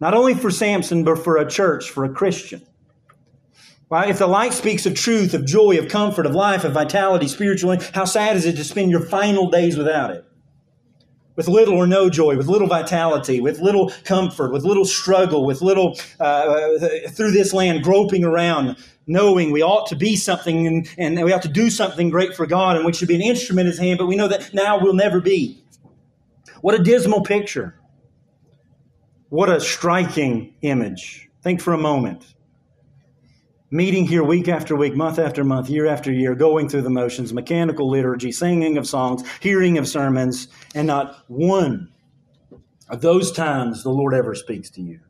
Not 0.00 0.14
only 0.14 0.34
for 0.34 0.50
Samson, 0.50 1.04
but 1.04 1.18
for 1.18 1.36
a 1.36 1.48
church, 1.48 1.90
for 1.90 2.04
a 2.04 2.08
Christian. 2.08 2.62
Right? 3.90 4.10
If 4.10 4.18
the 4.18 4.26
light 4.26 4.52
speaks 4.52 4.84
of 4.84 4.94
truth, 4.94 5.32
of 5.32 5.46
joy, 5.46 5.78
of 5.78 5.88
comfort, 5.88 6.26
of 6.26 6.34
life, 6.34 6.64
of 6.64 6.72
vitality 6.72 7.26
spiritually, 7.26 7.78
how 7.94 8.04
sad 8.04 8.36
is 8.36 8.44
it 8.44 8.56
to 8.56 8.64
spend 8.64 8.90
your 8.90 9.00
final 9.00 9.48
days 9.48 9.78
without 9.78 10.10
it? 10.10 10.27
With 11.38 11.46
little 11.46 11.74
or 11.74 11.86
no 11.86 12.10
joy, 12.10 12.36
with 12.36 12.48
little 12.48 12.66
vitality, 12.66 13.40
with 13.40 13.60
little 13.60 13.92
comfort, 14.02 14.52
with 14.52 14.64
little 14.64 14.84
struggle, 14.84 15.46
with 15.46 15.62
little 15.62 15.96
uh, 16.18 16.68
through 17.10 17.30
this 17.30 17.54
land 17.54 17.84
groping 17.84 18.24
around, 18.24 18.76
knowing 19.06 19.52
we 19.52 19.62
ought 19.62 19.86
to 19.86 19.94
be 19.94 20.16
something 20.16 20.66
and, 20.66 20.88
and 20.98 21.22
we 21.22 21.32
ought 21.32 21.42
to 21.42 21.48
do 21.48 21.70
something 21.70 22.10
great 22.10 22.34
for 22.34 22.44
God 22.44 22.74
and 22.74 22.84
we 22.84 22.92
should 22.92 23.06
be 23.06 23.14
an 23.14 23.22
instrument 23.22 23.66
in 23.66 23.70
His 23.70 23.78
hand, 23.78 23.98
but 23.98 24.06
we 24.06 24.16
know 24.16 24.26
that 24.26 24.52
now 24.52 24.80
we'll 24.82 24.94
never 24.94 25.20
be. 25.20 25.62
What 26.60 26.74
a 26.74 26.82
dismal 26.82 27.22
picture. 27.22 27.78
What 29.28 29.48
a 29.48 29.60
striking 29.60 30.54
image. 30.62 31.28
Think 31.42 31.60
for 31.60 31.72
a 31.72 31.78
moment 31.78 32.34
meeting 33.70 34.06
here 34.06 34.24
week 34.24 34.48
after 34.48 34.74
week, 34.76 34.96
month 34.96 35.18
after 35.18 35.44
month, 35.44 35.68
year 35.68 35.86
after 35.86 36.12
year, 36.12 36.34
going 36.34 36.68
through 36.68 36.82
the 36.82 36.90
motions, 36.90 37.32
mechanical 37.32 37.88
liturgy, 37.88 38.32
singing 38.32 38.78
of 38.78 38.86
songs, 38.86 39.22
hearing 39.40 39.78
of 39.78 39.86
sermons, 39.86 40.48
and 40.74 40.86
not 40.86 41.24
one 41.28 41.92
of 42.88 43.00
those 43.00 43.30
times 43.32 43.82
the 43.82 43.90
Lord 43.90 44.14
ever 44.14 44.34
speaks 44.34 44.70
to 44.70 44.82
you. 44.82 45.00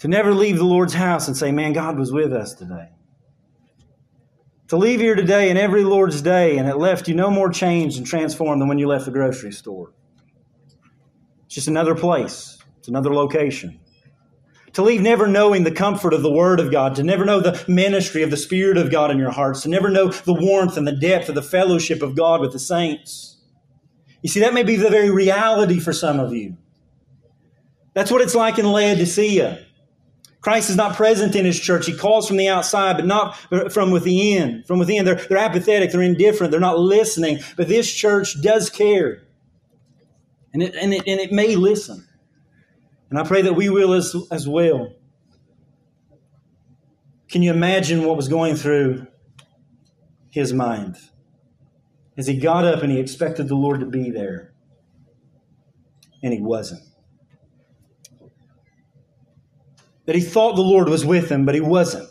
To 0.00 0.08
never 0.08 0.32
leave 0.32 0.58
the 0.58 0.64
Lord's 0.64 0.94
house 0.94 1.26
and 1.26 1.36
say, 1.36 1.50
Man, 1.50 1.72
God 1.72 1.98
was 1.98 2.12
with 2.12 2.32
us 2.32 2.54
today. 2.54 2.90
To 4.68 4.76
leave 4.76 5.00
here 5.00 5.16
today 5.16 5.50
and 5.50 5.58
every 5.58 5.82
Lord's 5.82 6.22
day 6.22 6.58
and 6.58 6.68
it 6.68 6.76
left 6.76 7.08
you 7.08 7.14
no 7.14 7.30
more 7.30 7.50
changed 7.50 7.98
and 7.98 8.06
transformed 8.06 8.60
than 8.60 8.68
when 8.68 8.78
you 8.78 8.86
left 8.86 9.06
the 9.06 9.10
grocery 9.10 9.50
store. 9.50 9.92
It's 11.46 11.54
just 11.54 11.68
another 11.68 11.96
place, 11.96 12.58
it's 12.78 12.86
another 12.86 13.12
location 13.12 13.80
to 14.78 14.84
leave 14.84 15.02
never 15.02 15.26
knowing 15.26 15.64
the 15.64 15.72
comfort 15.72 16.14
of 16.14 16.22
the 16.22 16.30
Word 16.30 16.60
of 16.60 16.70
God, 16.70 16.94
to 16.94 17.02
never 17.02 17.24
know 17.24 17.40
the 17.40 17.64
ministry 17.66 18.22
of 18.22 18.30
the 18.30 18.36
Spirit 18.36 18.76
of 18.76 18.92
God 18.92 19.10
in 19.10 19.18
your 19.18 19.32
hearts, 19.32 19.62
to 19.62 19.68
never 19.68 19.90
know 19.90 20.06
the 20.06 20.32
warmth 20.32 20.76
and 20.76 20.86
the 20.86 20.92
depth 20.92 21.28
of 21.28 21.34
the 21.34 21.42
fellowship 21.42 22.00
of 22.00 22.14
God 22.14 22.40
with 22.40 22.52
the 22.52 22.60
saints. 22.60 23.38
You 24.22 24.28
see, 24.28 24.38
that 24.38 24.54
may 24.54 24.62
be 24.62 24.76
the 24.76 24.88
very 24.88 25.10
reality 25.10 25.80
for 25.80 25.92
some 25.92 26.20
of 26.20 26.32
you. 26.32 26.56
That's 27.94 28.12
what 28.12 28.20
it's 28.20 28.36
like 28.36 28.60
in 28.60 28.70
Laodicea. 28.70 29.66
Christ 30.42 30.70
is 30.70 30.76
not 30.76 30.94
present 30.94 31.34
in 31.34 31.44
his 31.44 31.58
church. 31.58 31.86
He 31.86 31.96
calls 31.96 32.28
from 32.28 32.36
the 32.36 32.46
outside, 32.46 32.98
but 32.98 33.04
not 33.04 33.36
from 33.72 33.90
within. 33.90 34.62
From 34.62 34.78
within, 34.78 35.04
they're, 35.04 35.16
they're 35.16 35.38
apathetic, 35.38 35.90
they're 35.90 36.02
indifferent, 36.02 36.52
they're 36.52 36.60
not 36.60 36.78
listening. 36.78 37.40
But 37.56 37.66
this 37.66 37.92
church 37.92 38.40
does 38.42 38.70
care. 38.70 39.24
And 40.54 40.62
it, 40.62 40.76
and 40.76 40.94
it, 40.94 41.02
and 41.04 41.18
it 41.18 41.32
may 41.32 41.56
listen. 41.56 42.07
And 43.10 43.18
I 43.18 43.24
pray 43.24 43.42
that 43.42 43.54
we 43.54 43.68
will 43.68 43.92
as, 43.94 44.14
as 44.30 44.46
well. 44.46 44.92
Can 47.28 47.42
you 47.42 47.52
imagine 47.52 48.04
what 48.04 48.16
was 48.16 48.28
going 48.28 48.56
through 48.56 49.06
his 50.30 50.52
mind 50.52 50.96
as 52.16 52.26
he 52.26 52.38
got 52.38 52.64
up 52.64 52.82
and 52.82 52.90
he 52.90 52.98
expected 52.98 53.48
the 53.48 53.54
Lord 53.54 53.80
to 53.80 53.86
be 53.86 54.10
there? 54.10 54.52
And 56.22 56.32
he 56.32 56.40
wasn't. 56.40 56.82
That 60.06 60.16
he 60.16 60.22
thought 60.22 60.56
the 60.56 60.62
Lord 60.62 60.88
was 60.88 61.04
with 61.04 61.30
him, 61.30 61.44
but 61.44 61.54
he 61.54 61.60
wasn't. 61.60 62.08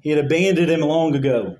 He 0.00 0.10
had 0.10 0.24
abandoned 0.24 0.70
him 0.70 0.80
long 0.80 1.14
ago. 1.14 1.56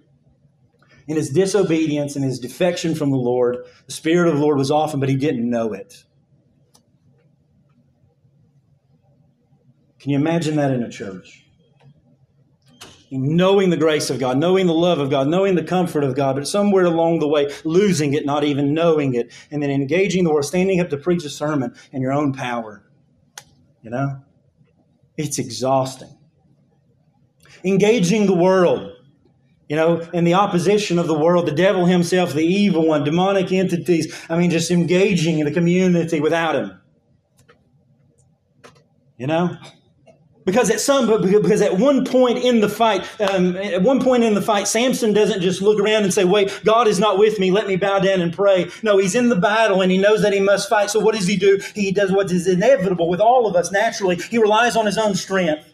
In 1.08 1.16
his 1.16 1.30
disobedience 1.30 2.16
and 2.16 2.24
his 2.24 2.38
defection 2.38 2.94
from 2.94 3.10
the 3.10 3.16
Lord, 3.16 3.64
the 3.86 3.92
Spirit 3.92 4.28
of 4.28 4.36
the 4.36 4.40
Lord 4.40 4.58
was 4.58 4.70
off 4.70 4.94
him, 4.94 5.00
but 5.00 5.08
he 5.08 5.16
didn't 5.16 5.48
know 5.48 5.72
it. 5.72 6.04
Can 10.02 10.10
you 10.10 10.18
imagine 10.18 10.56
that 10.56 10.72
in 10.72 10.82
a 10.82 10.90
church? 10.90 11.44
Knowing 13.12 13.70
the 13.70 13.76
grace 13.76 14.10
of 14.10 14.18
God, 14.18 14.36
knowing 14.36 14.66
the 14.66 14.74
love 14.74 14.98
of 14.98 15.10
God, 15.10 15.28
knowing 15.28 15.54
the 15.54 15.62
comfort 15.62 16.02
of 16.02 16.16
God, 16.16 16.34
but 16.34 16.48
somewhere 16.48 16.86
along 16.86 17.20
the 17.20 17.28
way, 17.28 17.52
losing 17.62 18.12
it, 18.12 18.26
not 18.26 18.42
even 18.42 18.74
knowing 18.74 19.14
it, 19.14 19.32
and 19.52 19.62
then 19.62 19.70
engaging 19.70 20.24
the 20.24 20.30
world, 20.30 20.44
standing 20.44 20.80
up 20.80 20.90
to 20.90 20.96
preach 20.96 21.24
a 21.24 21.30
sermon 21.30 21.72
in 21.92 22.02
your 22.02 22.12
own 22.12 22.32
power. 22.32 22.82
You 23.80 23.90
know? 23.90 24.22
It's 25.16 25.38
exhausting. 25.38 26.18
Engaging 27.62 28.26
the 28.26 28.34
world, 28.34 28.90
you 29.68 29.76
know, 29.76 30.00
in 30.12 30.24
the 30.24 30.34
opposition 30.34 30.98
of 30.98 31.06
the 31.06 31.16
world, 31.16 31.46
the 31.46 31.52
devil 31.52 31.86
himself, 31.86 32.32
the 32.32 32.44
evil 32.44 32.88
one, 32.88 33.04
demonic 33.04 33.52
entities. 33.52 34.20
I 34.28 34.36
mean, 34.36 34.50
just 34.50 34.72
engaging 34.72 35.38
in 35.38 35.44
the 35.44 35.52
community 35.52 36.18
without 36.18 36.56
him. 36.56 36.80
You 39.16 39.28
know? 39.28 39.56
Because 40.44 40.70
at 40.70 40.80
some, 40.80 41.06
because 41.22 41.62
at 41.62 41.78
one 41.78 42.04
point 42.04 42.38
in 42.38 42.60
the 42.60 42.68
fight, 42.68 43.06
um, 43.20 43.56
at 43.56 43.82
one 43.82 44.00
point 44.00 44.24
in 44.24 44.34
the 44.34 44.42
fight, 44.42 44.66
Samson 44.66 45.12
doesn't 45.12 45.40
just 45.40 45.62
look 45.62 45.78
around 45.78 46.02
and 46.02 46.12
say, 46.12 46.24
"Wait, 46.24 46.60
God 46.64 46.88
is 46.88 46.98
not 46.98 47.16
with 47.16 47.38
me. 47.38 47.52
Let 47.52 47.68
me 47.68 47.76
bow 47.76 48.00
down 48.00 48.20
and 48.20 48.32
pray." 48.32 48.68
No, 48.82 48.98
he's 48.98 49.14
in 49.14 49.28
the 49.28 49.36
battle 49.36 49.82
and 49.82 49.92
he 49.92 49.98
knows 49.98 50.22
that 50.22 50.32
he 50.32 50.40
must 50.40 50.68
fight. 50.68 50.90
So 50.90 50.98
what 50.98 51.14
does 51.14 51.28
he 51.28 51.36
do? 51.36 51.60
He 51.74 51.92
does 51.92 52.10
what 52.10 52.30
is 52.32 52.48
inevitable 52.48 53.08
with 53.08 53.20
all 53.20 53.46
of 53.46 53.54
us 53.54 53.70
naturally. 53.70 54.16
He 54.16 54.38
relies 54.38 54.74
on 54.74 54.86
his 54.86 54.98
own 54.98 55.14
strength. 55.14 55.64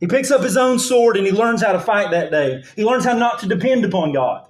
He 0.00 0.08
picks 0.08 0.30
up 0.30 0.42
his 0.42 0.56
own 0.56 0.78
sword 0.78 1.16
and 1.16 1.24
he 1.24 1.32
learns 1.32 1.62
how 1.62 1.72
to 1.72 1.80
fight 1.80 2.10
that 2.10 2.32
day. 2.32 2.64
He 2.74 2.84
learns 2.84 3.04
how 3.04 3.14
not 3.14 3.38
to 3.40 3.46
depend 3.46 3.84
upon 3.84 4.12
God. 4.12 4.46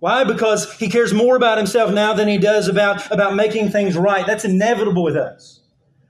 Why? 0.00 0.24
Because 0.24 0.72
he 0.78 0.88
cares 0.88 1.12
more 1.12 1.36
about 1.36 1.58
himself 1.58 1.92
now 1.92 2.14
than 2.14 2.28
he 2.28 2.38
does 2.38 2.68
about, 2.68 3.10
about 3.10 3.34
making 3.34 3.70
things 3.70 3.96
right. 3.96 4.26
That's 4.26 4.44
inevitable 4.44 5.02
with 5.04 5.16
us. 5.16 5.57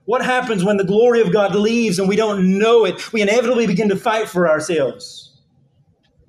What 0.08 0.24
happens 0.24 0.64
when 0.64 0.78
the 0.78 0.84
glory 0.84 1.20
of 1.20 1.34
God 1.34 1.54
leaves 1.54 1.98
and 1.98 2.08
we 2.08 2.16
don't 2.16 2.58
know 2.58 2.86
it? 2.86 3.12
We 3.12 3.20
inevitably 3.20 3.66
begin 3.66 3.90
to 3.90 3.96
fight 3.96 4.26
for 4.26 4.48
ourselves. 4.48 5.38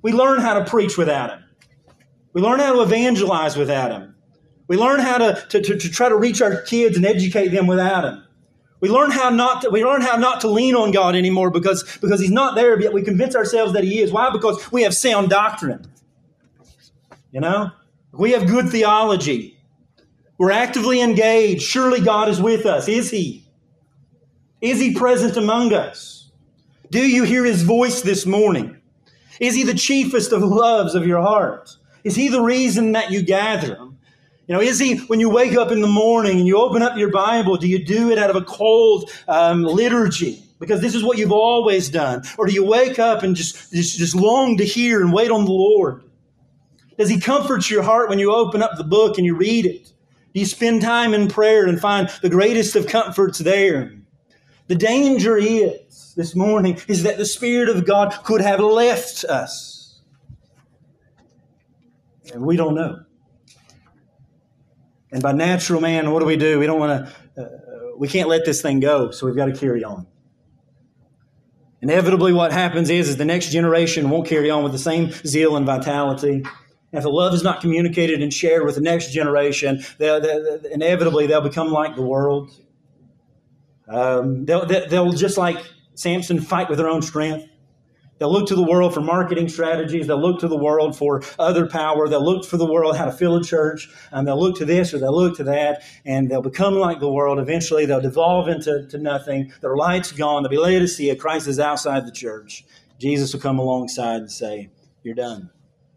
We 0.02 0.12
learn 0.12 0.42
how 0.42 0.58
to 0.58 0.66
preach 0.66 0.98
without 0.98 1.30
Him. 1.30 1.44
We 2.34 2.42
learn 2.42 2.60
how 2.60 2.74
to 2.74 2.82
evangelize 2.82 3.56
without 3.56 3.90
Him. 3.90 4.14
We 4.68 4.76
learn 4.76 5.00
how 5.00 5.16
to, 5.16 5.46
to, 5.48 5.62
to, 5.62 5.78
to 5.78 5.88
try 5.88 6.10
to 6.10 6.14
reach 6.14 6.42
our 6.42 6.60
kids 6.60 6.98
and 6.98 7.06
educate 7.06 7.48
them 7.48 7.66
without 7.66 8.04
Him. 8.04 8.22
We 8.80 8.90
learn 8.90 9.12
how 9.12 9.30
not 9.30 9.62
to, 9.62 9.70
we 9.70 9.82
learn 9.82 10.02
how 10.02 10.16
not 10.16 10.42
to 10.42 10.48
lean 10.48 10.74
on 10.74 10.90
God 10.90 11.16
anymore 11.16 11.50
because, 11.50 11.82
because 12.02 12.20
He's 12.20 12.30
not 12.30 12.56
there, 12.56 12.78
yet 12.78 12.92
we 12.92 13.00
convince 13.00 13.34
ourselves 13.34 13.72
that 13.72 13.84
He 13.84 14.02
is. 14.02 14.12
Why? 14.12 14.28
Because 14.28 14.70
we 14.70 14.82
have 14.82 14.92
sound 14.92 15.30
doctrine. 15.30 15.90
You 17.32 17.40
know? 17.40 17.70
We 18.12 18.32
have 18.32 18.46
good 18.46 18.68
theology. 18.68 19.58
We're 20.36 20.50
actively 20.50 21.00
engaged. 21.00 21.62
Surely 21.62 22.02
God 22.02 22.28
is 22.28 22.42
with 22.42 22.66
us. 22.66 22.86
Is 22.86 23.10
He? 23.10 23.46
Is 24.60 24.80
He 24.80 24.94
present 24.94 25.36
among 25.36 25.72
us? 25.72 26.30
Do 26.90 27.06
you 27.06 27.24
hear 27.24 27.44
His 27.44 27.62
voice 27.62 28.02
this 28.02 28.26
morning? 28.26 28.76
Is 29.40 29.54
He 29.54 29.62
the 29.62 29.74
chiefest 29.74 30.32
of 30.32 30.42
loves 30.42 30.94
of 30.94 31.06
your 31.06 31.22
heart? 31.22 31.76
Is 32.04 32.16
He 32.16 32.28
the 32.28 32.42
reason 32.42 32.92
that 32.92 33.10
you 33.10 33.22
gather? 33.22 33.78
You 34.50 34.56
know, 34.56 34.62
is 34.62 34.80
he, 34.80 34.96
when 35.06 35.20
you 35.20 35.30
wake 35.30 35.56
up 35.56 35.70
in 35.70 35.80
the 35.80 35.86
morning 35.86 36.38
and 36.38 36.44
you 36.44 36.58
open 36.58 36.82
up 36.82 36.98
your 36.98 37.12
Bible, 37.12 37.56
do 37.56 37.68
you 37.68 37.84
do 37.84 38.10
it 38.10 38.18
out 38.18 38.30
of 38.30 38.34
a 38.34 38.42
cold 38.42 39.08
um, 39.28 39.62
liturgy? 39.62 40.42
Because 40.58 40.80
this 40.80 40.96
is 40.96 41.04
what 41.04 41.18
you've 41.18 41.30
always 41.30 41.88
done. 41.88 42.24
Or 42.36 42.48
do 42.48 42.52
you 42.52 42.64
wake 42.64 42.98
up 42.98 43.22
and 43.22 43.36
just, 43.36 43.72
just, 43.72 43.96
just 43.96 44.16
long 44.16 44.56
to 44.56 44.64
hear 44.64 45.02
and 45.02 45.12
wait 45.12 45.30
on 45.30 45.44
the 45.44 45.52
Lord? 45.52 46.02
Does 46.98 47.08
he 47.08 47.20
comfort 47.20 47.70
your 47.70 47.84
heart 47.84 48.08
when 48.08 48.18
you 48.18 48.34
open 48.34 48.60
up 48.60 48.72
the 48.76 48.82
book 48.82 49.18
and 49.18 49.24
you 49.24 49.36
read 49.36 49.66
it? 49.66 49.92
Do 50.34 50.40
you 50.40 50.46
spend 50.46 50.82
time 50.82 51.14
in 51.14 51.28
prayer 51.28 51.66
and 51.66 51.80
find 51.80 52.08
the 52.20 52.28
greatest 52.28 52.74
of 52.74 52.88
comforts 52.88 53.38
there? 53.38 53.99
The 54.70 54.76
danger 54.76 55.36
is, 55.36 56.14
this 56.16 56.36
morning, 56.36 56.78
is 56.86 57.02
that 57.02 57.18
the 57.18 57.26
Spirit 57.26 57.68
of 57.68 57.84
God 57.84 58.12
could 58.22 58.40
have 58.40 58.60
left 58.60 59.24
us. 59.24 60.00
And 62.32 62.46
we 62.46 62.56
don't 62.56 62.76
know. 62.76 63.00
And 65.10 65.20
by 65.20 65.32
natural 65.32 65.80
man, 65.80 66.12
what 66.12 66.20
do 66.20 66.24
we 66.24 66.36
do? 66.36 66.60
We 66.60 66.66
don't 66.66 66.78
want 66.78 67.04
to, 67.04 67.42
uh, 67.42 67.48
we 67.98 68.06
can't 68.06 68.28
let 68.28 68.44
this 68.44 68.62
thing 68.62 68.78
go, 68.78 69.10
so 69.10 69.26
we've 69.26 69.34
got 69.34 69.46
to 69.46 69.56
carry 69.56 69.82
on. 69.82 70.06
Inevitably, 71.82 72.32
what 72.32 72.52
happens 72.52 72.90
is, 72.90 73.08
is 73.08 73.16
the 73.16 73.24
next 73.24 73.50
generation 73.50 74.08
won't 74.08 74.28
carry 74.28 74.50
on 74.50 74.62
with 74.62 74.70
the 74.70 74.78
same 74.78 75.10
zeal 75.10 75.56
and 75.56 75.66
vitality. 75.66 76.34
And 76.34 76.46
If 76.92 77.02
the 77.02 77.10
love 77.10 77.34
is 77.34 77.42
not 77.42 77.60
communicated 77.60 78.22
and 78.22 78.32
shared 78.32 78.64
with 78.64 78.76
the 78.76 78.82
next 78.82 79.10
generation, 79.10 79.82
they'll, 79.98 80.20
they'll, 80.20 80.64
inevitably 80.66 81.26
they'll 81.26 81.40
become 81.40 81.72
like 81.72 81.96
the 81.96 82.02
world. 82.02 82.52
Um, 83.90 84.44
they'll, 84.44 84.66
they'll 84.66 85.12
just 85.12 85.36
like 85.36 85.58
Samson 85.94 86.40
fight 86.40 86.68
with 86.68 86.78
their 86.78 86.88
own 86.88 87.02
strength. 87.02 87.46
They'll 88.18 88.30
look 88.30 88.48
to 88.48 88.54
the 88.54 88.62
world 88.62 88.92
for 88.92 89.00
marketing 89.00 89.48
strategies. 89.48 90.06
They'll 90.06 90.20
look 90.20 90.40
to 90.40 90.48
the 90.48 90.56
world 90.56 90.94
for 90.94 91.22
other 91.38 91.66
power. 91.66 92.06
They'll 92.06 92.24
look 92.24 92.44
for 92.44 92.58
the 92.58 92.70
world 92.70 92.94
how 92.98 93.06
to 93.06 93.12
fill 93.12 93.36
a 93.36 93.42
church. 93.42 93.88
And 94.12 94.28
they'll 94.28 94.38
look 94.38 94.58
to 94.58 94.66
this 94.66 94.92
or 94.92 94.98
they'll 94.98 95.16
look 95.16 95.38
to 95.38 95.44
that. 95.44 95.82
And 96.04 96.30
they'll 96.30 96.42
become 96.42 96.74
like 96.74 97.00
the 97.00 97.10
world. 97.10 97.38
Eventually, 97.38 97.86
they'll 97.86 98.02
devolve 98.02 98.46
into 98.48 98.86
to 98.88 98.98
nothing. 98.98 99.54
Their 99.62 99.74
light's 99.74 100.12
gone. 100.12 100.42
They'll 100.42 100.50
be 100.50 100.58
led 100.58 100.80
to 100.80 100.88
see 100.88 101.04
Laodicea. 101.04 101.16
Christ 101.16 101.48
is 101.48 101.58
outside 101.58 102.06
the 102.06 102.12
church. 102.12 102.66
Jesus 102.98 103.32
will 103.32 103.40
come 103.40 103.58
alongside 103.58 104.16
and 104.16 104.30
say, 104.30 104.68
You're 105.02 105.14
done. 105.14 105.48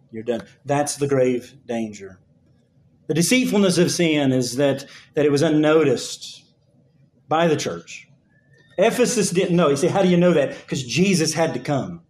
You're 0.09 0.23
done. 0.23 0.43
That's 0.63 0.95
the 0.95 1.07
grave 1.07 1.53
danger. 1.67 2.19
The 3.07 3.15
deceitfulness 3.15 3.77
of 3.77 3.91
sin 3.91 4.31
is 4.31 4.55
that, 4.55 4.85
that 5.15 5.25
it 5.25 5.31
was 5.31 5.41
unnoticed 5.41 6.42
by 7.33 7.47
the 7.47 7.57
church. 7.57 8.07
Ephesus 8.77 9.31
didn't 9.31 9.55
know. 9.55 9.69
You 9.69 9.75
say, 9.75 9.87
How 9.87 10.03
do 10.03 10.07
you 10.07 10.17
know 10.17 10.33
that? 10.33 10.49
Because 10.55 10.83
Jesus 10.83 11.33
had 11.33 11.55
to 11.55 11.59
come. 11.59 12.03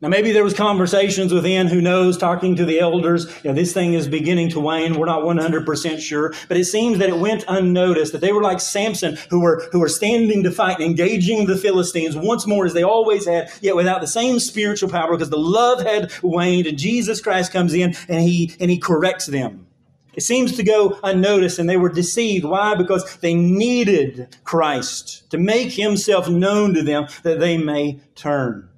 Now, 0.00 0.08
maybe 0.08 0.32
there 0.32 0.42
was 0.42 0.54
conversations 0.54 1.30
within, 1.30 1.66
who 1.66 1.82
knows, 1.82 2.16
talking 2.16 2.56
to 2.56 2.64
the 2.64 2.80
elders. 2.80 3.26
You 3.44 3.50
know, 3.50 3.54
this 3.54 3.74
thing 3.74 3.92
is 3.92 4.08
beginning 4.08 4.48
to 4.52 4.60
wane. 4.60 4.94
We're 4.98 5.04
not 5.04 5.24
100% 5.24 6.00
sure. 6.00 6.32
But 6.48 6.56
it 6.56 6.64
seems 6.64 6.98
that 7.00 7.10
it 7.10 7.18
went 7.18 7.44
unnoticed, 7.46 8.12
that 8.12 8.22
they 8.22 8.32
were 8.32 8.42
like 8.42 8.60
Samson, 8.60 9.18
who 9.28 9.42
were, 9.42 9.68
who 9.72 9.78
were 9.78 9.90
standing 9.90 10.42
to 10.44 10.50
fight 10.50 10.78
and 10.78 10.84
engaging 10.84 11.44
the 11.44 11.58
Philistines 11.58 12.16
once 12.16 12.46
more 12.46 12.64
as 12.64 12.72
they 12.72 12.82
always 12.82 13.26
had, 13.26 13.52
yet 13.60 13.76
without 13.76 14.00
the 14.00 14.06
same 14.06 14.40
spiritual 14.40 14.88
power 14.88 15.12
because 15.12 15.30
the 15.30 15.36
love 15.36 15.82
had 15.82 16.10
waned 16.22 16.66
and 16.66 16.78
Jesus 16.78 17.20
Christ 17.20 17.52
comes 17.52 17.74
in 17.74 17.94
and 18.08 18.22
he, 18.22 18.56
and 18.58 18.70
he 18.70 18.78
corrects 18.78 19.26
them. 19.26 19.66
It 20.14 20.22
seems 20.22 20.56
to 20.56 20.62
go 20.62 20.98
unnoticed 21.02 21.58
and 21.58 21.68
they 21.68 21.76
were 21.76 21.88
deceived. 21.88 22.44
Why? 22.44 22.74
Because 22.74 23.16
they 23.16 23.34
needed 23.34 24.36
Christ 24.44 25.30
to 25.30 25.38
make 25.38 25.72
himself 25.72 26.28
known 26.28 26.74
to 26.74 26.82
them 26.82 27.06
that 27.22 27.40
they 27.40 27.56
may 27.56 28.00
turn 28.14 28.68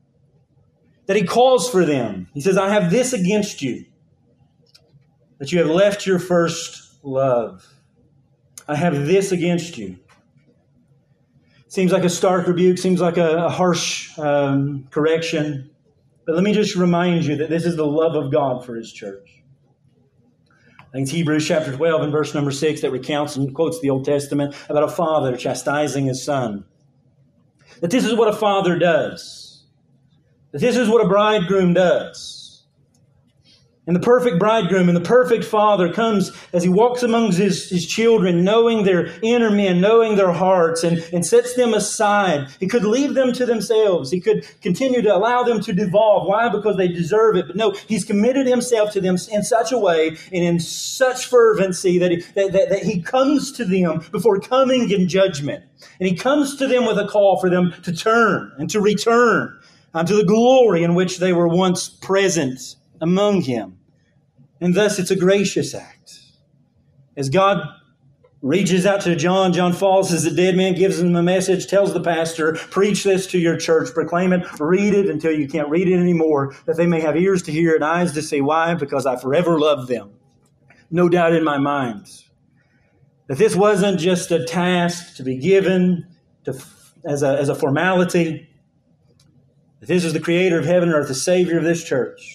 that 1.07 1.17
he 1.17 1.25
calls 1.25 1.69
for 1.69 1.85
them. 1.85 2.29
He 2.33 2.41
says, 2.41 2.57
I 2.57 2.71
have 2.71 2.91
this 2.91 3.13
against 3.13 3.63
you, 3.63 3.85
that 5.39 5.53
you 5.53 5.59
have 5.59 5.69
left 5.69 6.07
your 6.07 6.19
first 6.19 6.99
love. 7.03 7.67
I 8.67 8.77
have 8.77 9.07
this 9.07 9.33
against 9.33 9.77
you. 9.77 9.99
Seems 11.69 11.93
like 11.93 12.05
a 12.05 12.09
stark 12.09 12.47
rebuke, 12.47 12.79
seems 12.79 13.01
like 13.01 13.17
a, 13.17 13.47
a 13.47 13.51
harsh 13.51 14.17
um, 14.19 14.87
correction. 14.91 15.71
But 16.25 16.37
let 16.37 16.45
me 16.45 16.55
just 16.55 16.77
remind 16.77 17.25
you 17.25 17.37
that 17.37 17.51
this 17.51 17.67
is 17.67 17.77
the 17.77 17.87
love 17.87 18.15
of 18.15 18.33
God 18.33 18.65
for 18.65 18.77
his 18.77 18.93
church. 18.93 19.43
Think 20.95 21.03
it's 21.03 21.11
Hebrews 21.11 21.47
chapter 21.47 21.73
12 21.73 22.03
and 22.03 22.13
verse 22.13 22.35
number 22.35 22.53
6 22.53 22.81
that 22.81 22.93
recounts 22.93 23.35
and 23.37 23.53
quotes 23.53 23.81
the 23.81 23.91
Old 23.91 24.05
Testament 24.05 24.55
about 24.69 24.85
a 24.85 24.89
father 24.89 25.37
chastising 25.37 26.07
his 26.07 26.23
son. 26.23 26.65
That 27.81 27.91
this 27.91 28.05
is 28.05 28.15
what 28.15 28.29
a 28.29 28.33
father 28.33 28.79
does 28.79 29.45
that 30.55 30.61
this 30.61 30.77
is 30.77 30.89
what 30.89 31.05
a 31.05 31.09
bridegroom 31.09 31.75
does. 31.75 32.44
And 33.87 33.95
the 33.95 34.01
perfect 34.01 34.39
bridegroom 34.39 34.89
and 34.89 34.97
the 34.97 35.03
perfect 35.03 35.45
father 35.45 35.93
comes 35.93 36.33
as 36.55 36.63
he 36.63 36.71
walks 36.71 37.03
amongst 37.03 37.37
his, 37.37 37.69
his 37.69 37.87
children, 37.87 38.43
knowing 38.43 38.85
their 38.85 39.13
inner 39.21 39.51
men, 39.51 39.83
knowing 39.83 40.17
their 40.17 40.33
hearts, 40.33 40.83
and, 40.85 41.05
and 41.13 41.25
sets 41.25 41.55
them 41.55 41.75
aside. 41.75 42.49
He 42.61 42.67
could 42.67 42.85
leave 42.85 43.13
them 43.13 43.35
to 43.35 43.45
themselves. 43.45 44.11
He 44.11 44.23
could 44.23 44.47
continue 44.63 45.03
to 45.03 45.15
allow 45.15 45.43
them 45.43 45.61
to 45.61 45.75
devolve. 45.75 46.27
Why? 46.27 46.49
Because 46.49 46.79
they 46.79 46.89
deserve 46.89 47.37
it. 47.37 47.47
But 47.47 47.57
no, 47.57 47.73
he's 47.73 48.07
committed 48.07 48.47
himself 48.47 48.91
to 48.93 49.03
them 49.03 49.17
in 49.31 49.43
such 49.43 49.71
a 49.71 49.79
way 49.79 50.17
and 50.33 50.43
in 50.43 50.61
such 50.61 51.27
fervency 51.27 51.99
that 51.99 52.11
he, 52.11 52.21
that, 52.37 52.53
that, 52.53 52.71
that 52.71 52.83
he 52.85 53.03
comes 53.03 53.53
to 53.53 53.67
them 53.67 54.03
before 54.11 54.41
coming 54.41 54.91
in 54.91 55.09
judgment. 55.09 55.63
And 56.01 56.09
he 56.09 56.17
comes 56.17 56.57
to 56.57 56.67
them 56.67 56.87
with 56.87 56.99
a 56.99 57.07
call 57.07 57.39
for 57.39 57.51
them 57.51 57.75
to 57.83 57.93
turn 57.93 58.51
and 58.57 58.71
to 58.71 58.81
return 58.81 59.59
unto 59.93 60.17
the 60.17 60.25
glory 60.25 60.83
in 60.83 60.95
which 60.95 61.19
they 61.19 61.35
were 61.35 61.49
once 61.49 61.91
present 61.91 62.77
among 63.01 63.43
him. 63.43 63.79
And 64.61 64.75
thus 64.75 64.99
it's 64.99 65.11
a 65.11 65.17
gracious 65.17 65.75
act. 65.75 66.21
As 67.17 67.29
God 67.29 67.67
reaches 68.41 68.85
out 68.85 69.01
to 69.03 69.17
John, 69.17 69.53
John 69.53 69.73
falls 69.73 70.13
as 70.13 70.27
a 70.27 70.35
dead 70.35 70.57
man, 70.57 70.75
gives 70.75 71.01
him 71.01 71.17
a 71.17 71.23
message, 71.23 71.67
tells 71.67 71.95
the 71.95 72.01
pastor, 72.01 72.53
preach 72.55 73.03
this 73.03 73.27
to 73.29 73.39
your 73.39 73.57
church, 73.57 73.93
proclaim 73.95 74.33
it, 74.33 74.47
read 74.61 74.93
it 74.93 75.09
until 75.09 75.33
you 75.33 75.49
can't 75.49 75.69
read 75.69 75.89
it 75.89 75.99
anymore, 75.99 76.55
that 76.67 76.77
they 76.77 76.87
may 76.87 77.01
have 77.01 77.17
ears 77.17 77.43
to 77.45 77.53
hear 77.53 77.75
and 77.75 77.85
eyes 77.85 78.13
to 78.13 78.23
see. 78.23 78.41
Why? 78.41 78.75
Because 78.75 79.07
I 79.07 79.17
forever 79.17 79.59
love 79.59 79.87
them. 79.87 80.11
No 80.91 81.09
doubt 81.09 81.33
in 81.33 81.43
my 81.43 81.59
mind 81.59 82.07
that 83.27 83.39
this 83.39 83.57
wasn't 83.57 83.99
just 83.99 84.31
a 84.31 84.45
task 84.45 85.17
to 85.17 85.23
be 85.23 85.39
given 85.39 86.07
to, 86.45 86.55
as, 87.07 87.23
a, 87.23 87.39
as 87.39 87.49
a 87.49 87.55
formality, 87.55 88.49
That 89.81 89.89
this 89.89 90.05
is 90.05 90.13
the 90.13 90.21
creator 90.21 90.59
of 90.59 90.65
heaven 90.65 90.89
and 90.89 90.97
earth, 90.97 91.09
the 91.09 91.15
savior 91.15 91.59
of 91.59 91.65
this 91.65 91.85
church, 91.85 92.34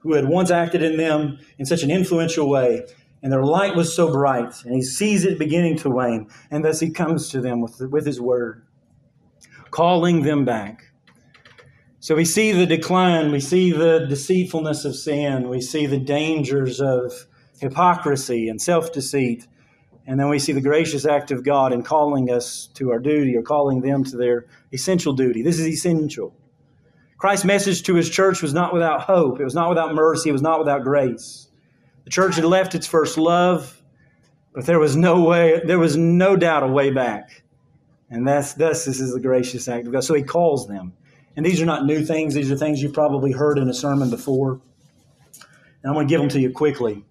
who 0.00 0.14
had 0.14 0.28
once 0.28 0.50
acted 0.50 0.82
in 0.82 0.96
them 0.96 1.38
in 1.58 1.66
such 1.66 1.82
an 1.82 1.90
influential 1.90 2.48
way, 2.48 2.86
and 3.22 3.32
their 3.32 3.44
light 3.44 3.74
was 3.74 3.94
so 3.94 4.12
bright, 4.12 4.54
and 4.64 4.74
he 4.74 4.82
sees 4.82 5.24
it 5.24 5.38
beginning 5.38 5.76
to 5.78 5.90
wane, 5.90 6.28
and 6.50 6.64
thus 6.64 6.80
he 6.80 6.90
comes 6.90 7.28
to 7.30 7.40
them 7.40 7.60
with, 7.60 7.80
with 7.80 8.06
his 8.06 8.20
word, 8.20 8.64
calling 9.70 10.22
them 10.22 10.44
back. 10.44 10.92
So 12.00 12.14
we 12.14 12.24
see 12.24 12.52
the 12.52 12.66
decline, 12.66 13.32
we 13.32 13.40
see 13.40 13.72
the 13.72 14.06
deceitfulness 14.08 14.84
of 14.84 14.94
sin, 14.94 15.48
we 15.48 15.60
see 15.60 15.86
the 15.86 15.98
dangers 15.98 16.80
of 16.80 17.26
hypocrisy 17.60 18.48
and 18.48 18.62
self 18.62 18.92
deceit. 18.92 19.46
And 20.06 20.18
then 20.18 20.30
we 20.30 20.38
see 20.38 20.52
the 20.52 20.62
gracious 20.62 21.04
act 21.04 21.30
of 21.30 21.44
God 21.44 21.70
in 21.70 21.82
calling 21.82 22.30
us 22.30 22.68
to 22.74 22.90
our 22.92 22.98
duty 22.98 23.36
or 23.36 23.42
calling 23.42 23.82
them 23.82 24.04
to 24.04 24.16
their 24.16 24.46
essential 24.72 25.12
duty. 25.12 25.42
This 25.42 25.58
is 25.58 25.66
essential. 25.66 26.34
Christ's 27.18 27.44
message 27.44 27.82
to 27.84 27.94
his 27.94 28.08
church 28.08 28.42
was 28.42 28.54
not 28.54 28.72
without 28.72 29.02
hope, 29.02 29.40
it 29.40 29.44
was 29.44 29.54
not 29.54 29.68
without 29.68 29.94
mercy, 29.94 30.30
it 30.30 30.32
was 30.32 30.42
not 30.42 30.58
without 30.58 30.82
grace. 30.82 31.48
The 32.04 32.10
church 32.10 32.36
had 32.36 32.44
left 32.44 32.74
its 32.74 32.86
first 32.86 33.18
love, 33.18 33.82
but 34.54 34.64
there 34.64 34.78
was 34.78 34.96
no 34.96 35.22
way, 35.22 35.60
there 35.64 35.78
was 35.78 35.96
no 35.96 36.36
doubt 36.36 36.62
a 36.62 36.68
way 36.68 36.90
back. 36.90 37.42
And 38.08 38.26
that's, 38.26 38.54
that's 38.54 38.84
this 38.86 39.00
is 39.00 39.12
the 39.12 39.20
gracious 39.20 39.68
act 39.68 39.86
of 39.86 39.92
God. 39.92 40.04
So 40.04 40.14
he 40.14 40.22
calls 40.22 40.66
them. 40.66 40.94
And 41.36 41.44
these 41.44 41.60
are 41.60 41.66
not 41.66 41.84
new 41.84 42.04
things, 42.04 42.34
these 42.34 42.50
are 42.50 42.56
things 42.56 42.82
you've 42.82 42.94
probably 42.94 43.32
heard 43.32 43.58
in 43.58 43.68
a 43.68 43.74
sermon 43.74 44.08
before. 44.08 44.60
And 45.82 45.90
I'm 45.90 45.92
going 45.92 46.08
to 46.08 46.10
give 46.10 46.20
them 46.20 46.30
to 46.30 46.40
you 46.40 46.50
quickly 46.50 47.04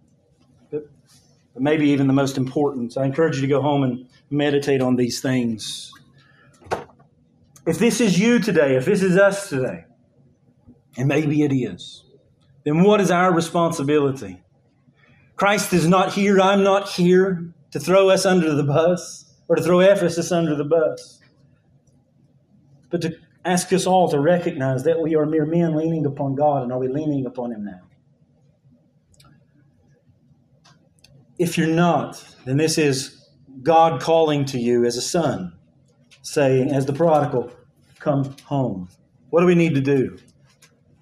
but 1.58 1.64
maybe 1.64 1.90
even 1.90 2.06
the 2.06 2.14
most 2.14 2.38
important. 2.38 2.94
So 2.94 3.02
I 3.02 3.06
encourage 3.06 3.38
you 3.38 3.42
to 3.42 3.48
go 3.48 3.64
home 3.64 3.82
and 3.82 4.08
meditate 4.30 4.80
on 4.80 4.96
these 4.96 5.22
things. 5.22 5.92
If 7.66 7.80
this 7.80 8.00
is 8.00 8.20
you 8.20 8.38
today, 8.38 8.76
if 8.76 8.86
this 8.86 9.02
is 9.02 9.18
us 9.18 9.50
today, 9.50 9.86
and 10.98 11.08
maybe 11.08 11.44
it 11.44 11.54
is, 11.54 12.04
then 12.66 12.84
what 12.84 13.00
is 13.00 13.12
our 13.12 13.34
responsibility? 13.34 14.42
Christ 15.36 15.72
is 15.72 15.88
not 15.88 16.14
here, 16.14 16.42
I'm 16.42 16.64
not 16.64 16.90
here 16.90 17.54
to 17.72 17.80
throw 17.80 18.10
us 18.10 18.26
under 18.26 18.54
the 18.56 18.64
bus 18.64 19.36
or 19.48 19.56
to 19.56 19.62
throw 19.62 19.80
Ephesus 19.80 20.32
under 20.32 20.56
the 20.56 20.66
bus, 20.66 21.20
but 22.90 23.02
to 23.02 23.16
ask 23.46 23.72
us 23.72 23.86
all 23.86 24.10
to 24.10 24.20
recognize 24.20 24.84
that 24.84 25.00
we 25.00 25.16
are 25.16 25.26
mere 25.26 25.46
men 25.46 25.76
leaning 25.76 26.06
upon 26.06 26.36
God, 26.36 26.64
and 26.64 26.72
are 26.72 26.80
we 26.80 26.88
leaning 26.88 27.26
upon 27.26 27.52
Him 27.52 27.64
now? 27.64 27.82
If 31.40 31.58
you're 31.58 31.68
not, 31.68 32.24
then 32.46 32.58
this 32.58 32.78
is 32.78 33.30
God 33.64 34.02
calling 34.02 34.44
to 34.46 34.60
you 34.60 34.86
as 34.86 34.98
a 34.98 35.02
son, 35.02 35.54
saying, 36.24 36.72
as 36.72 36.86
the 36.86 36.94
prodigal, 36.94 37.52
come 38.00 38.36
home. 38.44 38.90
What 39.30 39.42
do 39.42 39.46
we 39.46 39.56
need 39.56 39.76
to 39.76 39.82
do? 39.82 40.18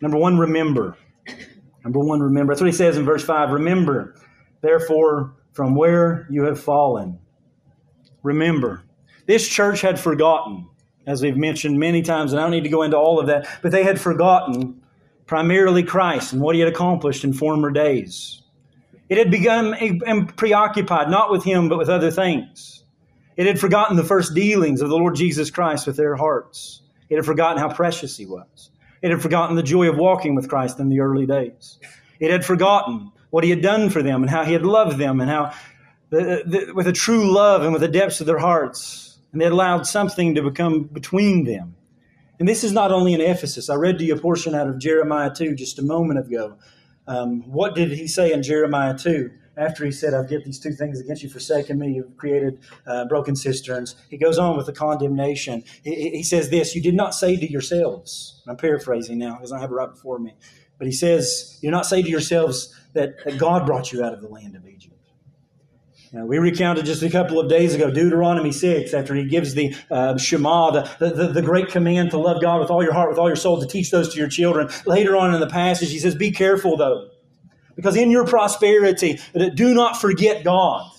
Number 0.05 0.19
one, 0.19 0.37
remember. 0.37 0.95
Number 1.83 1.97
one, 1.97 2.19
remember. 2.19 2.53
That's 2.53 2.61
what 2.61 2.67
he 2.67 2.77
says 2.77 2.95
in 2.95 3.05
verse 3.05 3.23
5. 3.23 3.49
Remember, 3.49 4.13
therefore, 4.61 5.33
from 5.51 5.73
where 5.73 6.27
you 6.29 6.43
have 6.43 6.59
fallen. 6.59 7.17
Remember. 8.21 8.83
This 9.25 9.47
church 9.47 9.81
had 9.81 9.99
forgotten, 9.99 10.69
as 11.07 11.23
we've 11.23 11.35
mentioned 11.35 11.79
many 11.79 12.03
times, 12.03 12.33
and 12.33 12.39
I 12.39 12.43
don't 12.43 12.51
need 12.51 12.65
to 12.65 12.69
go 12.69 12.83
into 12.83 12.95
all 12.95 13.19
of 13.19 13.25
that, 13.25 13.47
but 13.63 13.71
they 13.71 13.83
had 13.83 13.99
forgotten 13.99 14.79
primarily 15.25 15.81
Christ 15.81 16.33
and 16.33 16.41
what 16.43 16.53
he 16.53 16.61
had 16.61 16.71
accomplished 16.71 17.23
in 17.23 17.33
former 17.33 17.71
days. 17.71 18.43
It 19.09 19.17
had 19.17 19.31
become 19.31 19.73
preoccupied 20.37 21.09
not 21.09 21.31
with 21.31 21.43
him, 21.43 21.67
but 21.67 21.79
with 21.79 21.89
other 21.89 22.11
things. 22.11 22.83
It 23.37 23.47
had 23.47 23.59
forgotten 23.59 23.97
the 23.97 24.03
first 24.03 24.35
dealings 24.35 24.83
of 24.83 24.89
the 24.89 24.97
Lord 24.97 25.15
Jesus 25.15 25.49
Christ 25.49 25.87
with 25.87 25.97
their 25.97 26.15
hearts. 26.15 26.83
It 27.09 27.15
had 27.15 27.25
forgotten 27.25 27.57
how 27.57 27.73
precious 27.73 28.15
he 28.15 28.27
was. 28.27 28.69
It 29.05 29.11
had 29.11 29.21
forgotten 29.21 29.55
the 29.55 29.61
joy 29.61 29.87
of 29.87 29.97
walking 29.97 30.33
with 30.33 30.49
Christ 30.49 30.79
in 30.79 30.89
the 30.89 31.01
early 31.01 31.27
days. 31.27 31.77
It 32.19 32.31
had 32.31 32.43
forgotten 32.43 33.11
what 33.29 33.43
he 33.43 33.51
had 33.51 33.61
done 33.61 33.91
for 33.91 34.01
them 34.01 34.23
and 34.23 34.29
how 34.31 34.43
he 34.43 34.53
had 34.53 34.65
loved 34.65 34.97
them 34.97 35.21
and 35.21 35.29
how, 35.29 35.53
the, 36.09 36.41
the, 36.43 36.73
with 36.73 36.87
a 36.87 36.91
true 36.91 37.31
love 37.31 37.61
and 37.61 37.71
with 37.71 37.83
the 37.83 37.87
depths 37.87 38.19
of 38.19 38.25
their 38.25 38.39
hearts, 38.39 39.19
and 39.31 39.39
they 39.39 39.45
had 39.45 39.53
allowed 39.53 39.85
something 39.85 40.33
to 40.33 40.41
become 40.41 40.85
between 40.85 41.43
them. 41.43 41.75
And 42.39 42.49
this 42.49 42.63
is 42.63 42.71
not 42.71 42.91
only 42.91 43.13
in 43.13 43.21
Ephesus. 43.21 43.69
I 43.69 43.75
read 43.75 43.99
to 43.99 44.05
you 44.05 44.15
a 44.15 44.19
portion 44.19 44.55
out 44.55 44.67
of 44.67 44.79
Jeremiah 44.79 45.31
2 45.31 45.53
just 45.53 45.77
a 45.77 45.83
moment 45.83 46.17
ago 46.17 46.57
um, 47.07 47.43
what 47.51 47.75
did 47.75 47.91
he 47.91 48.07
say 48.07 48.31
in 48.31 48.41
Jeremiah 48.41 48.97
2? 48.97 49.31
After 49.57 49.85
he 49.85 49.91
said, 49.91 50.13
I've 50.13 50.29
get 50.29 50.43
these 50.43 50.59
two 50.59 50.73
things 50.73 50.99
against 50.99 51.23
you, 51.23 51.29
forsaken 51.29 51.79
me, 51.79 51.93
you've 51.93 52.17
created 52.17 52.59
uh, 52.85 53.05
broken 53.05 53.35
cisterns. 53.35 53.95
He 54.09 54.17
goes 54.17 54.37
on 54.37 54.57
with 54.57 54.65
the 54.65 54.73
condemnation. 54.73 55.63
He, 55.83 56.09
he 56.09 56.23
says 56.23 56.49
this, 56.49 56.75
You 56.75 56.81
did 56.81 56.95
not 56.95 57.15
say 57.15 57.37
to 57.37 57.51
yourselves, 57.51 58.41
I'm 58.47 58.57
paraphrasing 58.57 59.17
now 59.17 59.35
because 59.35 59.51
I 59.51 59.59
have 59.59 59.71
it 59.71 59.75
right 59.75 59.89
before 59.89 60.19
me, 60.19 60.33
but 60.77 60.87
he 60.87 60.93
says, 60.93 61.57
You 61.61 61.69
did 61.69 61.75
not 61.75 61.85
say 61.85 62.01
to 62.01 62.09
yourselves 62.09 62.73
that, 62.93 63.23
that 63.23 63.37
God 63.37 63.65
brought 63.65 63.91
you 63.91 64.03
out 64.03 64.13
of 64.13 64.21
the 64.21 64.27
land 64.27 64.55
of 64.55 64.67
Egypt. 64.67 64.95
Now, 66.15 66.25
we 66.25 66.37
recounted 66.37 66.85
just 66.85 67.03
a 67.03 67.09
couple 67.09 67.41
of 67.41 67.49
days 67.49 67.75
ago 67.75 67.91
Deuteronomy 67.91 68.53
6, 68.53 68.93
after 68.93 69.15
he 69.15 69.25
gives 69.25 69.53
the 69.53 69.75
uh, 69.91 70.17
Shema, 70.17 70.71
the, 70.71 70.89
the, 71.09 71.27
the, 71.27 71.41
great 71.41 71.67
command 71.67 72.11
to 72.11 72.17
love 72.17 72.41
God 72.41 72.61
with 72.61 72.69
all 72.69 72.81
your 72.81 72.93
heart, 72.93 73.09
with 73.09 73.19
all 73.19 73.27
your 73.27 73.35
soul, 73.35 73.59
to 73.59 73.67
teach 73.67 73.91
those 73.91 74.13
to 74.13 74.17
your 74.17 74.29
children. 74.29 74.69
Later 74.85 75.17
on 75.17 75.33
in 75.33 75.41
the 75.41 75.47
passage, 75.47 75.91
he 75.91 75.99
says, 75.99 76.15
Be 76.15 76.31
careful, 76.31 76.77
though, 76.77 77.09
because 77.75 77.95
in 77.95 78.11
your 78.11 78.25
prosperity, 78.25 79.19
do 79.53 79.73
not 79.73 79.99
forget 79.99 80.43
God. 80.43 80.91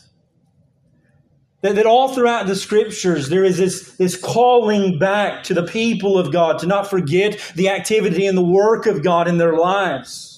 That, 1.62 1.74
that 1.77 1.87
all 1.87 2.09
throughout 2.09 2.47
the 2.47 2.55
scriptures, 2.55 3.29
there 3.29 3.43
is 3.43 3.57
this, 3.59 3.97
this 3.97 4.16
calling 4.16 4.99
back 4.99 5.43
to 5.45 5.55
the 5.55 5.64
people 5.64 6.18
of 6.18 6.31
God 6.33 6.59
to 6.61 6.66
not 6.66 6.89
forget 6.89 7.41
the 7.57 7.70
activity 7.70 8.27
and 8.27 8.37
the 8.37 8.45
work 8.45 8.87
of 8.87 9.03
God 9.03 9.27
in 9.27 9.39
their 9.39 9.57
lives. 9.57 10.36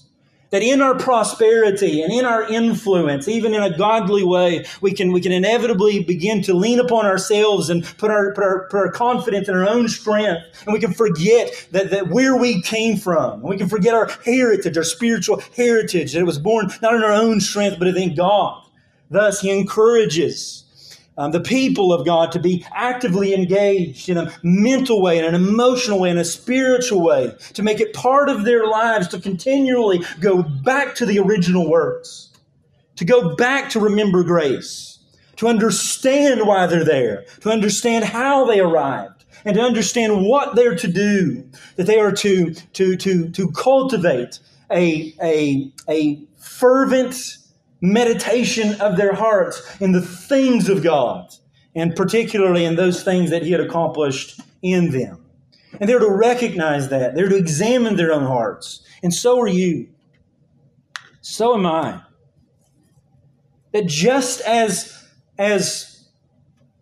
That 0.50 0.62
in 0.62 0.80
our 0.80 0.98
prosperity 0.98 2.00
and 2.00 2.10
in 2.10 2.24
our 2.24 2.42
influence, 2.42 3.28
even 3.28 3.52
in 3.52 3.62
a 3.62 3.76
godly 3.76 4.24
way, 4.24 4.64
we 4.80 4.92
can, 4.92 5.12
we 5.12 5.20
can 5.20 5.30
inevitably 5.30 6.02
begin 6.02 6.40
to 6.42 6.54
lean 6.54 6.80
upon 6.80 7.04
ourselves 7.04 7.68
and 7.68 7.84
put 7.98 8.10
our, 8.10 8.32
put 8.32 8.44
our, 8.44 8.68
put 8.70 8.78
our 8.78 8.90
confidence 8.90 9.48
in 9.48 9.54
our 9.54 9.68
own 9.68 9.88
strength. 9.88 10.42
And 10.64 10.72
we 10.72 10.80
can 10.80 10.94
forget 10.94 11.68
that, 11.72 11.90
that 11.90 12.08
where 12.08 12.34
we 12.34 12.62
came 12.62 12.96
from. 12.96 13.42
We 13.42 13.58
can 13.58 13.68
forget 13.68 13.94
our 13.94 14.08
heritage, 14.24 14.76
our 14.78 14.84
spiritual 14.84 15.42
heritage, 15.54 16.14
that 16.14 16.20
it 16.20 16.24
was 16.24 16.38
born 16.38 16.70
not 16.80 16.94
in 16.94 17.02
our 17.02 17.12
own 17.12 17.40
strength, 17.40 17.78
but 17.78 17.88
in 17.88 18.14
God. 18.14 18.64
Thus, 19.10 19.40
he 19.40 19.50
encourages 19.50 20.64
um, 21.18 21.32
the 21.32 21.40
people 21.40 21.92
of 21.92 22.06
God 22.06 22.32
to 22.32 22.38
be 22.38 22.64
actively 22.72 23.34
engaged 23.34 24.08
in 24.08 24.16
a 24.16 24.32
mental 24.42 25.02
way, 25.02 25.18
in 25.18 25.24
an 25.24 25.34
emotional 25.34 25.98
way, 25.98 26.10
in 26.10 26.16
a 26.16 26.24
spiritual 26.24 27.02
way, 27.02 27.34
to 27.54 27.62
make 27.62 27.80
it 27.80 27.92
part 27.92 28.28
of 28.28 28.44
their 28.44 28.66
lives 28.66 29.08
to 29.08 29.20
continually 29.20 30.00
go 30.20 30.42
back 30.42 30.94
to 30.94 31.04
the 31.04 31.18
original 31.18 31.68
words, 31.68 32.32
to 32.96 33.04
go 33.04 33.34
back 33.34 33.68
to 33.70 33.80
remember 33.80 34.22
grace, 34.22 35.00
to 35.36 35.48
understand 35.48 36.46
why 36.46 36.66
they're 36.66 36.84
there, 36.84 37.24
to 37.40 37.50
understand 37.50 38.04
how 38.04 38.44
they 38.44 38.60
arrived, 38.60 39.24
and 39.44 39.56
to 39.56 39.60
understand 39.60 40.24
what 40.24 40.54
they're 40.54 40.76
to 40.76 40.88
do, 40.88 41.44
that 41.74 41.88
they 41.88 41.98
are 41.98 42.12
to, 42.12 42.54
to, 42.74 42.96
to, 42.96 43.28
to 43.30 43.50
cultivate 43.52 44.38
a, 44.70 45.14
a, 45.20 45.72
a 45.88 46.22
fervent, 46.36 47.37
meditation 47.80 48.80
of 48.80 48.96
their 48.96 49.14
hearts 49.14 49.62
in 49.80 49.92
the 49.92 50.02
things 50.02 50.68
of 50.68 50.82
God, 50.82 51.32
and 51.74 51.94
particularly 51.94 52.64
in 52.64 52.76
those 52.76 53.02
things 53.02 53.30
that 53.30 53.42
He 53.42 53.52
had 53.52 53.60
accomplished 53.60 54.40
in 54.62 54.90
them. 54.90 55.24
And 55.80 55.88
they're 55.88 55.98
to 55.98 56.10
recognize 56.10 56.88
that. 56.88 57.14
They're 57.14 57.28
to 57.28 57.36
examine 57.36 57.96
their 57.96 58.12
own 58.12 58.24
hearts. 58.24 58.84
And 59.02 59.14
so 59.14 59.38
are 59.40 59.46
you. 59.46 59.88
So 61.20 61.54
am 61.54 61.66
I. 61.66 62.02
That 63.72 63.86
just 63.86 64.40
as, 64.40 65.04
as 65.36 66.08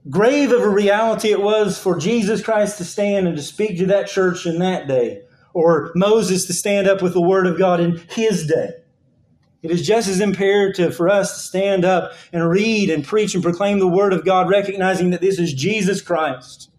grave 0.08 0.52
of 0.52 0.62
a 0.62 0.68
reality 0.68 1.30
it 1.30 1.42
was 1.42 1.78
for 1.78 1.98
Jesus 1.98 2.42
Christ 2.42 2.78
to 2.78 2.84
stand 2.84 3.26
and 3.26 3.36
to 3.36 3.42
speak 3.42 3.76
to 3.78 3.86
that 3.86 4.06
church 4.06 4.46
in 4.46 4.60
that 4.60 4.86
day, 4.86 5.22
or 5.52 5.90
Moses 5.94 6.46
to 6.46 6.52
stand 6.52 6.86
up 6.86 7.02
with 7.02 7.12
the 7.12 7.20
Word 7.20 7.46
of 7.46 7.58
God 7.58 7.80
in 7.80 7.96
his 8.10 8.46
day, 8.46 8.70
it 9.70 9.74
is 9.74 9.86
just 9.86 10.08
as 10.08 10.20
imperative 10.20 10.96
for 10.96 11.08
us 11.08 11.34
to 11.34 11.40
stand 11.40 11.84
up 11.84 12.12
and 12.32 12.48
read 12.48 12.90
and 12.90 13.04
preach 13.04 13.34
and 13.34 13.42
proclaim 13.42 13.78
the 13.78 13.88
Word 13.88 14.12
of 14.12 14.24
God, 14.24 14.48
recognizing 14.48 15.10
that 15.10 15.20
this 15.20 15.38
is 15.38 15.52
Jesus 15.52 16.00
Christ. 16.00 16.70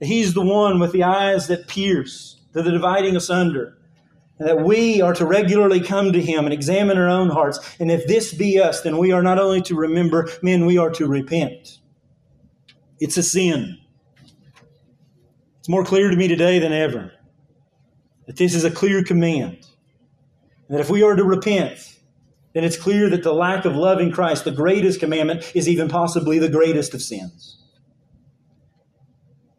That 0.00 0.06
He's 0.06 0.34
the 0.34 0.44
one 0.44 0.80
with 0.80 0.92
the 0.92 1.04
eyes 1.04 1.48
that 1.48 1.68
pierce, 1.68 2.40
that 2.52 2.66
are 2.66 2.70
dividing 2.70 3.16
asunder. 3.16 3.78
And 4.38 4.48
that 4.48 4.64
we 4.64 5.00
are 5.00 5.14
to 5.14 5.26
regularly 5.26 5.80
come 5.80 6.12
to 6.12 6.20
Him 6.20 6.44
and 6.44 6.52
examine 6.52 6.98
our 6.98 7.08
own 7.08 7.28
hearts. 7.28 7.60
And 7.78 7.90
if 7.90 8.06
this 8.06 8.34
be 8.34 8.60
us, 8.60 8.80
then 8.80 8.98
we 8.98 9.12
are 9.12 9.22
not 9.22 9.38
only 9.38 9.62
to 9.62 9.74
remember, 9.74 10.28
men, 10.42 10.66
we 10.66 10.78
are 10.78 10.90
to 10.90 11.06
repent. 11.06 11.78
It's 12.98 13.16
a 13.16 13.22
sin. 13.22 13.78
It's 15.58 15.68
more 15.68 15.84
clear 15.84 16.10
to 16.10 16.16
me 16.16 16.26
today 16.26 16.58
than 16.58 16.72
ever 16.72 17.12
that 18.26 18.36
this 18.36 18.54
is 18.54 18.64
a 18.64 18.70
clear 18.70 19.04
command. 19.04 19.66
And 20.68 20.76
that 20.76 20.80
if 20.80 20.90
we 20.90 21.02
are 21.02 21.14
to 21.14 21.24
repent, 21.24 21.91
then 22.52 22.64
it's 22.64 22.76
clear 22.76 23.08
that 23.08 23.22
the 23.22 23.32
lack 23.32 23.64
of 23.64 23.74
loving 23.74 24.10
Christ, 24.10 24.44
the 24.44 24.50
greatest 24.50 25.00
commandment, 25.00 25.50
is 25.54 25.68
even 25.68 25.88
possibly 25.88 26.38
the 26.38 26.48
greatest 26.48 26.92
of 26.92 27.02
sins. 27.02 27.58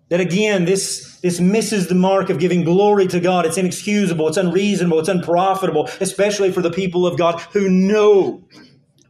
That 0.09 0.19
again, 0.19 0.65
this, 0.65 1.17
this 1.21 1.39
misses 1.39 1.87
the 1.87 1.95
mark 1.95 2.29
of 2.29 2.37
giving 2.37 2.63
glory 2.63 3.07
to 3.07 3.19
God. 3.19 3.47
It's 3.47 3.57
inexcusable, 3.57 4.27
it's 4.27 4.37
unreasonable, 4.37 4.99
it's 4.99 5.09
unprofitable, 5.09 5.89
especially 6.01 6.51
for 6.51 6.61
the 6.61 6.69
people 6.69 7.07
of 7.07 7.17
God 7.17 7.39
who 7.53 7.67
know 7.67 8.43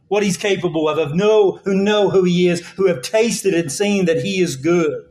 what 0.08 0.22
He's 0.22 0.38
capable 0.38 0.88
of, 0.88 0.96
of 0.96 1.14
know, 1.14 1.60
who 1.64 1.74
know 1.74 2.08
who 2.08 2.24
He 2.24 2.48
is, 2.48 2.66
who 2.70 2.86
have 2.86 3.02
tasted 3.02 3.52
and 3.52 3.70
seen 3.70 4.06
that 4.06 4.22
He 4.22 4.40
is 4.40 4.56
good. 4.56 5.04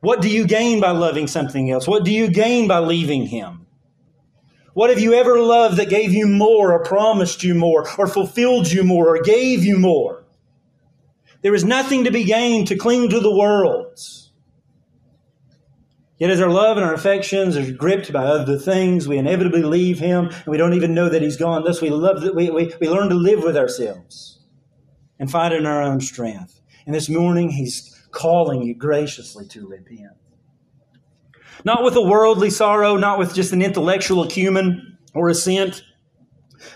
What 0.00 0.22
do 0.22 0.30
you 0.30 0.46
gain 0.46 0.80
by 0.80 0.92
loving 0.92 1.26
something 1.26 1.70
else? 1.70 1.86
What 1.86 2.04
do 2.04 2.12
you 2.12 2.28
gain 2.28 2.66
by 2.66 2.78
leaving 2.78 3.26
Him? 3.26 3.63
What 4.74 4.90
have 4.90 4.98
you 4.98 5.14
ever 5.14 5.40
loved 5.40 5.76
that 5.76 5.88
gave 5.88 6.12
you 6.12 6.26
more, 6.26 6.72
or 6.72 6.82
promised 6.82 7.44
you 7.44 7.54
more, 7.54 7.88
or 7.96 8.06
fulfilled 8.08 8.70
you 8.70 8.82
more, 8.82 9.16
or 9.16 9.22
gave 9.22 9.64
you 9.64 9.78
more? 9.78 10.24
There 11.42 11.54
is 11.54 11.64
nothing 11.64 12.04
to 12.04 12.10
be 12.10 12.24
gained 12.24 12.68
to 12.68 12.76
cling 12.76 13.10
to 13.10 13.20
the 13.20 13.34
world. 13.34 13.98
Yet 16.18 16.30
as 16.30 16.40
our 16.40 16.50
love 16.50 16.76
and 16.76 16.86
our 16.86 16.94
affections 16.94 17.56
are 17.56 17.70
gripped 17.72 18.12
by 18.12 18.24
other 18.24 18.58
things, 18.58 19.06
we 19.06 19.18
inevitably 19.18 19.62
leave 19.62 19.98
Him 19.98 20.26
and 20.26 20.46
we 20.46 20.56
don't 20.56 20.74
even 20.74 20.94
know 20.94 21.08
that 21.08 21.22
He's 21.22 21.36
gone. 21.36 21.64
Thus, 21.64 21.80
we, 21.80 21.90
love 21.90 22.22
that 22.22 22.34
we, 22.34 22.50
we, 22.50 22.72
we 22.80 22.88
learn 22.88 23.08
to 23.10 23.14
live 23.14 23.42
with 23.42 23.56
ourselves 23.56 24.40
and 25.18 25.30
find 25.30 25.52
in 25.52 25.66
our 25.66 25.82
own 25.82 26.00
strength. 26.00 26.60
And 26.86 26.94
this 26.94 27.08
morning, 27.08 27.50
He's 27.50 28.08
calling 28.10 28.62
you 28.62 28.74
graciously 28.74 29.46
to 29.48 29.68
repent. 29.68 30.16
Not 31.64 31.84
with 31.84 31.94
a 31.96 32.02
worldly 32.02 32.50
sorrow, 32.50 32.96
not 32.96 33.18
with 33.18 33.34
just 33.34 33.52
an 33.52 33.62
intellectual 33.62 34.22
acumen 34.22 34.98
or 35.14 35.28
assent, 35.28 35.84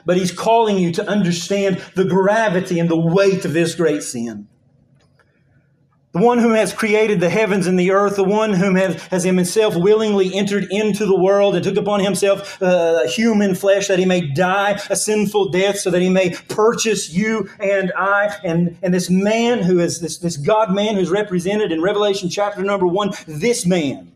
but 0.04 0.16
He's 0.16 0.32
calling 0.32 0.78
you 0.78 0.92
to 0.92 1.08
understand 1.08 1.82
the 1.94 2.04
gravity 2.04 2.78
and 2.78 2.88
the 2.88 2.98
weight 2.98 3.44
of 3.44 3.52
this 3.52 3.74
great 3.74 4.02
sin. 4.02 4.48
The 6.12 6.24
one 6.24 6.38
who 6.38 6.50
has 6.50 6.72
created 6.72 7.20
the 7.20 7.28
heavens 7.28 7.66
and 7.66 7.78
the 7.78 7.90
earth, 7.90 8.16
the 8.16 8.24
one 8.24 8.54
whom 8.54 8.76
has, 8.76 9.00
has 9.08 9.24
himself 9.24 9.76
willingly 9.76 10.34
entered 10.34 10.66
into 10.70 11.04
the 11.04 11.16
world 11.16 11.54
and 11.54 11.62
took 11.62 11.76
upon 11.76 12.00
himself 12.00 12.60
uh, 12.62 13.06
human 13.06 13.54
flesh 13.54 13.88
that 13.88 13.98
he 13.98 14.06
may 14.06 14.22
die 14.22 14.80
a 14.88 14.96
sinful 14.96 15.50
death 15.50 15.78
so 15.78 15.90
that 15.90 16.00
he 16.00 16.08
may 16.08 16.30
purchase 16.48 17.12
you 17.12 17.50
and 17.60 17.92
I. 17.94 18.34
And, 18.42 18.78
and 18.82 18.94
this 18.94 19.10
man 19.10 19.62
who 19.62 19.80
is 19.80 20.00
this, 20.00 20.16
this 20.18 20.38
God 20.38 20.74
man 20.74 20.94
who's 20.94 21.10
represented 21.10 21.72
in 21.72 21.82
Revelation 21.82 22.30
chapter 22.30 22.62
number 22.62 22.86
one, 22.86 23.12
this 23.26 23.66
man 23.66 24.10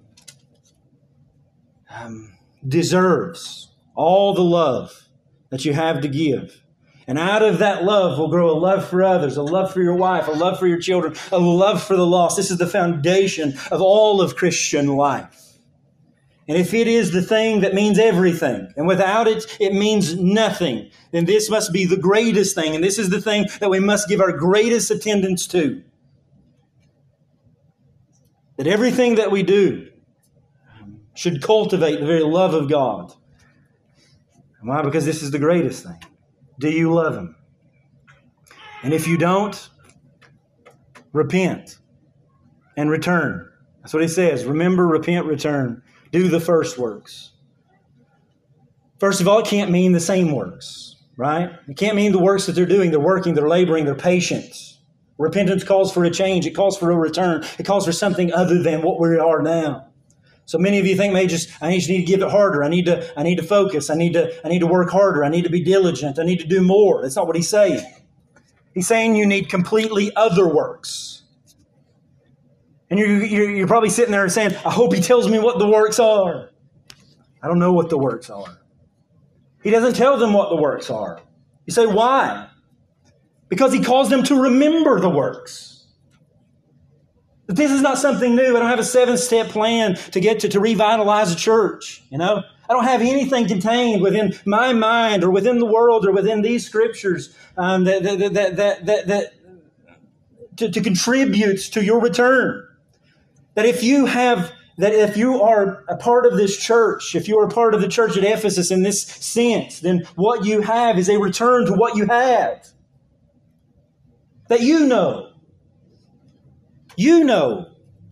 um, 1.95 2.37
deserves 2.67 3.69
all 3.95 4.35
the 4.35 4.43
love 4.43 5.09
that 5.51 5.65
you 5.65 5.73
have 5.73 6.01
to 6.01 6.09
give. 6.09 6.63
And 7.07 7.19
out 7.19 7.43
of 7.43 7.59
that 7.59 7.85
love 7.85 8.19
will 8.19 8.29
grow 8.29 8.51
a 8.51 8.59
love 8.59 8.89
for 8.89 9.03
others, 9.03 9.37
a 9.37 9.43
love 9.43 9.73
for 9.73 9.83
your 9.83 9.97
wife, 9.97 10.29
a 10.29 10.33
love 10.33 10.59
for 10.59 10.67
your 10.67 10.79
children, 10.79 11.15
a 11.33 11.39
love 11.39 11.83
for 11.83 11.97
the 11.97 12.07
lost. 12.07 12.37
This 12.37 12.51
is 12.51 12.59
the 12.59 12.67
foundation 12.67 13.55
of 13.71 13.83
all 13.83 14.21
of 14.21 14.37
Christian 14.37 14.87
life. 14.87 15.43
And 16.49 16.57
if 16.57 16.75
it 16.75 16.89
is 16.89 17.13
the 17.13 17.23
thing 17.23 17.61
that 17.61 17.75
means 17.75 17.99
everything, 17.99 18.73
and 18.77 18.87
without 18.87 19.29
it, 19.29 19.45
it 19.61 19.75
means 19.75 20.17
nothing, 20.17 20.91
then 21.11 21.25
this 21.25 21.49
must 21.49 21.73
be 21.73 21.87
the 21.87 21.97
greatest 21.97 22.55
thing. 22.55 22.75
And 22.75 22.83
this 22.83 22.99
is 22.99 23.11
the 23.11 23.21
thing 23.21 23.47
that 23.61 23.71
we 23.71 23.79
must 23.79 24.09
give 24.09 24.21
our 24.21 24.33
greatest 24.33 24.91
attendance 24.91 25.47
to. 25.49 25.83
That 28.57 28.67
everything 28.67 29.17
that 29.17 29.31
we 29.31 29.43
do 29.43 29.92
should 31.15 31.43
cultivate 31.43 32.01
the 32.01 32.07
very 32.07 32.23
love 32.23 32.55
of 32.55 32.69
God. 32.69 33.13
Why? 34.63 34.83
Because 34.83 35.05
this 35.05 35.23
is 35.23 35.31
the 35.31 35.39
greatest 35.39 35.85
thing. 35.85 35.99
Do 36.59 36.71
you 36.71 36.93
love 36.93 37.17
Him? 37.17 37.37
And 38.83 38.93
if 38.95 39.07
you 39.07 39.17
don't, 39.17 39.69
repent 41.13 41.79
and 42.77 42.91
return. 42.91 43.49
That's 43.81 43.93
what 43.93 44.03
He 44.03 44.09
says. 44.09 44.45
Remember, 44.45 44.87
repent, 44.87 45.27
return. 45.27 45.83
Do 46.13 46.29
the 46.29 46.41
first 46.41 46.79
works. 46.79 47.33
First 49.01 49.21
of 49.21 49.27
all, 49.27 49.41
it 49.41 49.47
can't 49.47 49.71
mean 49.71 49.91
the 49.93 50.01
same 50.01 50.31
works, 50.31 50.95
right? 51.17 51.51
It 51.69 51.77
can't 51.77 51.97
mean 51.97 52.13
the 52.13 52.21
works 52.21 52.47
that 52.47 52.53
they're 52.53 52.67
doing. 52.67 52.93
They're 52.93 53.01
working, 53.01 53.35
they're 53.35 53.49
laboring, 53.49 53.85
they're 53.85 53.97
patient. 53.97 54.55
Repentance 55.19 55.65
calls 55.65 55.93
for 55.93 56.05
a 56.05 56.11
change, 56.11 56.47
it 56.47 56.53
calls 56.53 56.79
for 56.79 56.91
a 56.91 56.97
return, 56.97 57.45
it 57.59 57.67
calls 57.67 57.85
for 57.85 57.93
something 57.93 58.33
other 58.33 58.63
than 58.63 58.83
what 58.83 59.01
we 59.01 59.19
are 59.19 59.43
now. 59.43 59.92
So 60.45 60.59
many 60.59 60.79
of 60.79 60.87
you 60.87 60.97
think, 60.97 61.13
may 61.13 61.27
just 61.27 61.51
I 61.63 61.75
just 61.75 61.89
need 61.89 62.01
to 62.01 62.05
give 62.05 62.23
it 62.23 62.31
harder. 62.31 62.63
I 62.65 62.69
need 62.69 62.87
to 62.87 63.19
I 63.19 63.23
need 63.23 63.37
to 63.37 63.43
focus. 63.43 63.91
I 63.91 63.95
need 63.95 64.13
to 64.15 64.33
I 64.45 64.49
need 64.49 64.59
to 64.61 64.67
work 64.67 64.91
harder. 64.91 65.25
I 65.25 65.29
need 65.29 65.45
to 65.45 65.51
be 65.51 65.63
diligent. 65.63 66.19
I 66.19 66.25
need 66.25 66.41
to 66.41 66.47
do 66.47 66.63
more. 66.63 67.03
That's 67.03 67.17
not 67.17 67.27
what 67.27 67.37
he's 67.37 67.49
saying. 67.49 67.81
He's 68.75 68.87
saying 68.87 69.17
you 69.17 69.27
need 69.27 69.49
completely 69.49 70.15
other 70.17 70.47
works. 70.47 71.23
And 72.91 72.99
you're, 72.99 73.25
you're, 73.25 73.51
you're 73.51 73.67
probably 73.67 73.89
sitting 73.89 74.13
there 74.13 74.23
and 74.23 74.31
saying, 74.31 74.55
I 74.67 74.71
hope 74.71 74.93
he 74.93 75.01
tells 75.01 75.27
me 75.27 75.39
what 75.39 75.59
the 75.59 75.67
works 75.67 75.99
are. 75.99 76.51
I 77.43 77.49
don't 77.49 77.59
know 77.59 77.73
what 77.73 77.89
the 77.89 77.97
works 77.97 78.29
are. 78.29 78.59
He 79.63 79.71
doesn't 79.71 79.95
tell 79.95 80.19
them 80.19 80.35
what 80.35 80.51
the 80.51 80.57
works 80.57 80.91
are. 80.91 81.21
You 81.65 81.73
say, 81.73 81.87
why? 81.87 82.49
Because 83.49 83.73
he 83.73 83.83
calls 83.83 84.11
them 84.11 84.23
to 84.25 84.43
remember 84.43 85.01
the 85.01 85.09
works. 85.09 85.72
This 87.55 87.71
is 87.71 87.83
not 87.83 87.99
something 87.99 88.35
new. 88.35 88.57
I 88.57 88.61
don't 88.61 88.71
have 88.71 88.79
a 88.79 88.85
seven 88.85 89.19
step 89.19 89.49
plan 89.49 89.97
to 90.13 90.21
get 90.21 90.41
to, 90.41 90.49
to 90.49 90.61
revitalize 90.61 91.33
a 91.33 91.37
church. 91.37 92.03
You 92.11 92.19
know, 92.19 92.43
I 92.69 92.73
don't 92.73 92.85
have 92.85 93.03
anything 93.03 93.47
contained 93.47 94.03
within 94.03 94.35
my 94.47 94.73
mind 94.73 95.25
or 95.25 95.31
within 95.31 95.59
the 95.59 95.67
world 95.67 96.07
or 96.07 96.13
within 96.13 96.43
these 96.43 96.65
scriptures 96.67 97.37
um, 97.57 97.85
that, 97.85 98.03
that, 98.03 98.19
that, 98.19 98.57
that, 98.57 98.87
that, 98.87 99.07
that 99.07 99.33
to, 100.57 100.71
to 100.71 100.81
contribute 100.81 101.59
to 101.73 101.85
your 101.85 102.01
return. 102.01 102.67
That 103.55 103.67
if 103.67 103.83
you 103.83 104.07
have 104.07 104.53
that 104.79 104.95
if 104.95 105.19
you 105.19 105.43
are 105.43 105.85
a 105.89 105.97
part 105.97 106.25
of 106.25 106.39
this 106.39 106.57
church, 106.57 107.15
if 107.15 107.29
you 107.29 107.39
are 107.39 107.45
a 107.45 107.51
part 107.51 107.75
of 107.75 107.83
the 107.83 107.89
church 107.89 108.17
at 108.17 108.25
Ephesus 108.25 108.71
in 108.71 108.83
this 108.83 109.03
sense, 109.03 109.81
then 109.81 110.09
what 110.15 110.47
you 110.47 110.63
have 110.63 110.99
is 110.99 111.11
a 111.11 111.19
return 111.19 111.67
to 111.67 111.75
what 111.75 111.95
you 111.95 112.07
had. 112.07 112.67
That 114.49 114.63
you 114.63 114.87
know 114.87 115.32
you 117.03 117.25
know. 117.25 117.67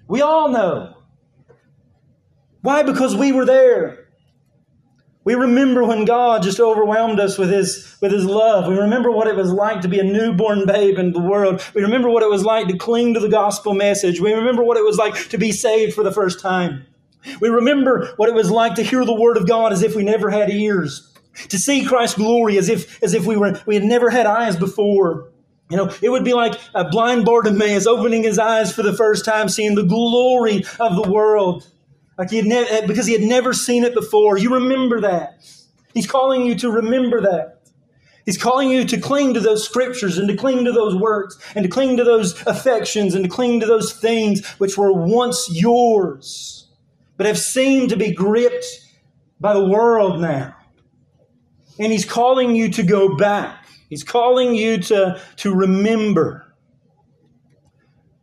We 0.09 0.23
all 0.23 0.49
know. 0.49 0.97
Why? 2.63 2.83
Because 2.83 3.17
we 3.17 3.33
were 3.33 3.47
there. 3.47 4.09
We 5.23 5.35
remember 5.35 5.85
when 5.85 6.07
God 6.07 6.43
just 6.43 6.61
overwhelmed 6.61 7.21
us 7.21 7.39
with 7.39 7.51
his, 7.51 7.97
with 8.01 8.11
his 8.11 8.25
love. 8.25 8.67
We 8.67 8.77
remember 8.77 9.11
what 9.11 9.29
it 9.29 9.37
was 9.37 9.53
like 9.53 9.83
to 9.83 9.89
be 9.89 9.99
a 9.99 10.03
newborn 10.03 10.67
babe 10.67 10.99
in 10.99 11.13
the 11.13 11.21
world. 11.21 11.63
We 11.75 11.83
remember 11.83 12.09
what 12.09 12.23
it 12.23 12.31
was 12.31 12.43
like 12.43 12.69
to 12.69 12.77
cling 12.77 13.15
to 13.15 13.21
the 13.21 13.29
gospel 13.29 13.75
message. 13.75 14.21
We 14.21 14.33
remember 14.33 14.65
what 14.65 14.79
it 14.79 14.85
was 14.85 14.97
like 14.97 15.15
to 15.29 15.39
be 15.39 15.53
saved 15.53 15.95
for 15.95 16.03
the 16.03 16.11
first 16.11 16.41
time. 16.41 16.87
We 17.41 17.51
remember 17.51 18.15
what 18.17 18.31
it 18.31 18.35
was 18.35 18.51
like 18.51 18.75
to 18.77 18.83
hear 18.83 19.05
the 19.05 19.15
word 19.15 19.37
of 19.37 19.47
God 19.47 19.73
as 19.73 19.83
if 19.83 19.95
we 19.95 20.03
never 20.03 20.31
had 20.31 20.51
ears, 20.51 21.13
to 21.51 21.59
see 21.59 21.85
Christ's 21.85 22.17
glory 22.17 22.57
as 22.57 22.71
if, 22.71 23.01
as 23.03 23.13
if 23.13 23.27
we, 23.27 23.37
were, 23.37 23.61
we 23.67 23.75
had 23.75 23.85
never 23.85 24.09
had 24.09 24.27
eyes 24.27 24.57
before. 24.57 25.30
You 25.71 25.77
know, 25.77 25.91
it 26.03 26.09
would 26.09 26.25
be 26.25 26.35
like 26.35 26.61
a 26.75 26.85
blind 26.85 27.25
Bartimaeus 27.25 27.87
opening 27.87 28.25
his 28.25 28.39
eyes 28.39 28.75
for 28.75 28.83
the 28.83 28.93
first 28.93 29.25
time, 29.25 29.49
seeing 29.49 29.77
the 29.77 29.85
glory 29.85 30.65
of 30.81 30.97
the 30.97 31.09
world. 31.11 31.67
Like 32.19 32.31
he 32.31 32.39
had 32.39 32.47
ne- 32.47 32.69
eh, 32.69 32.87
because 32.87 33.07
he 33.07 33.13
had 33.13 33.23
never 33.23 33.53
seen 33.53 33.85
it 33.85 33.95
before. 33.95 34.37
You 34.37 34.55
remember 34.55 35.01
that. 35.03 35.39
He's 35.95 36.11
calling 36.11 36.45
you 36.45 36.57
to 36.57 36.71
remember 36.71 37.21
that. 37.23 37.61
He's 38.27 38.37
calling 38.37 38.69
you 38.69 38.85
to 38.85 39.01
cling 39.01 39.35
to 39.35 39.41
those 39.41 39.65
scriptures 39.65 40.19
and 40.19 40.29
to 40.29 40.37
cling 40.37 40.65
to 40.65 40.73
those 40.73 40.95
works 40.95 41.39
and 41.55 41.63
to 41.63 41.69
cling 41.69 41.97
to 41.97 42.05
those 42.05 42.41
affections 42.47 43.15
and 43.15 43.25
to 43.25 43.31
cling 43.31 43.61
to 43.61 43.67
those 43.67 43.93
things 43.93 44.47
which 44.59 44.77
were 44.77 44.93
once 44.93 45.49
yours, 45.51 46.69
but 47.17 47.27
have 47.27 47.39
seemed 47.39 47.91
to 47.91 47.97
be 47.97 48.13
gripped 48.13 48.67
by 49.41 49.55
the 49.55 49.65
world 49.65 50.21
now. 50.21 50.55
And 51.79 51.91
he's 51.91 52.05
calling 52.05 52.55
you 52.55 52.71
to 52.73 52.83
go 52.83 53.17
back 53.17 53.60
He's 53.91 54.05
calling 54.05 54.55
you 54.55 54.79
to, 54.79 55.21
to 55.37 55.55
remember. 55.55 56.55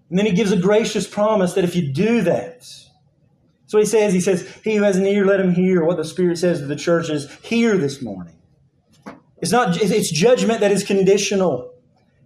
And 0.09 0.17
then 0.17 0.25
he 0.25 0.31
gives 0.31 0.51
a 0.51 0.57
gracious 0.57 1.05
promise 1.05 1.53
that 1.53 1.65
if 1.65 1.75
you 1.75 1.91
do 1.93 2.21
that, 2.21 2.65
so 3.65 3.77
he 3.77 3.85
says, 3.85 4.13
he 4.13 4.21
says, 4.21 4.49
he 4.63 4.75
who 4.75 4.83
has 4.83 4.95
an 4.95 5.05
ear, 5.05 5.25
let 5.25 5.41
him 5.41 5.53
hear 5.53 5.83
what 5.83 5.97
the 5.97 6.05
Spirit 6.05 6.37
says 6.37 6.59
to 6.59 6.65
the 6.65 6.77
churches. 6.77 7.29
Hear 7.43 7.77
this 7.77 8.01
morning. 8.01 8.35
It's 9.39 9.51
not, 9.51 9.75
it's 9.79 10.09
judgment 10.09 10.61
that 10.61 10.71
is 10.71 10.85
conditional. 10.85 11.73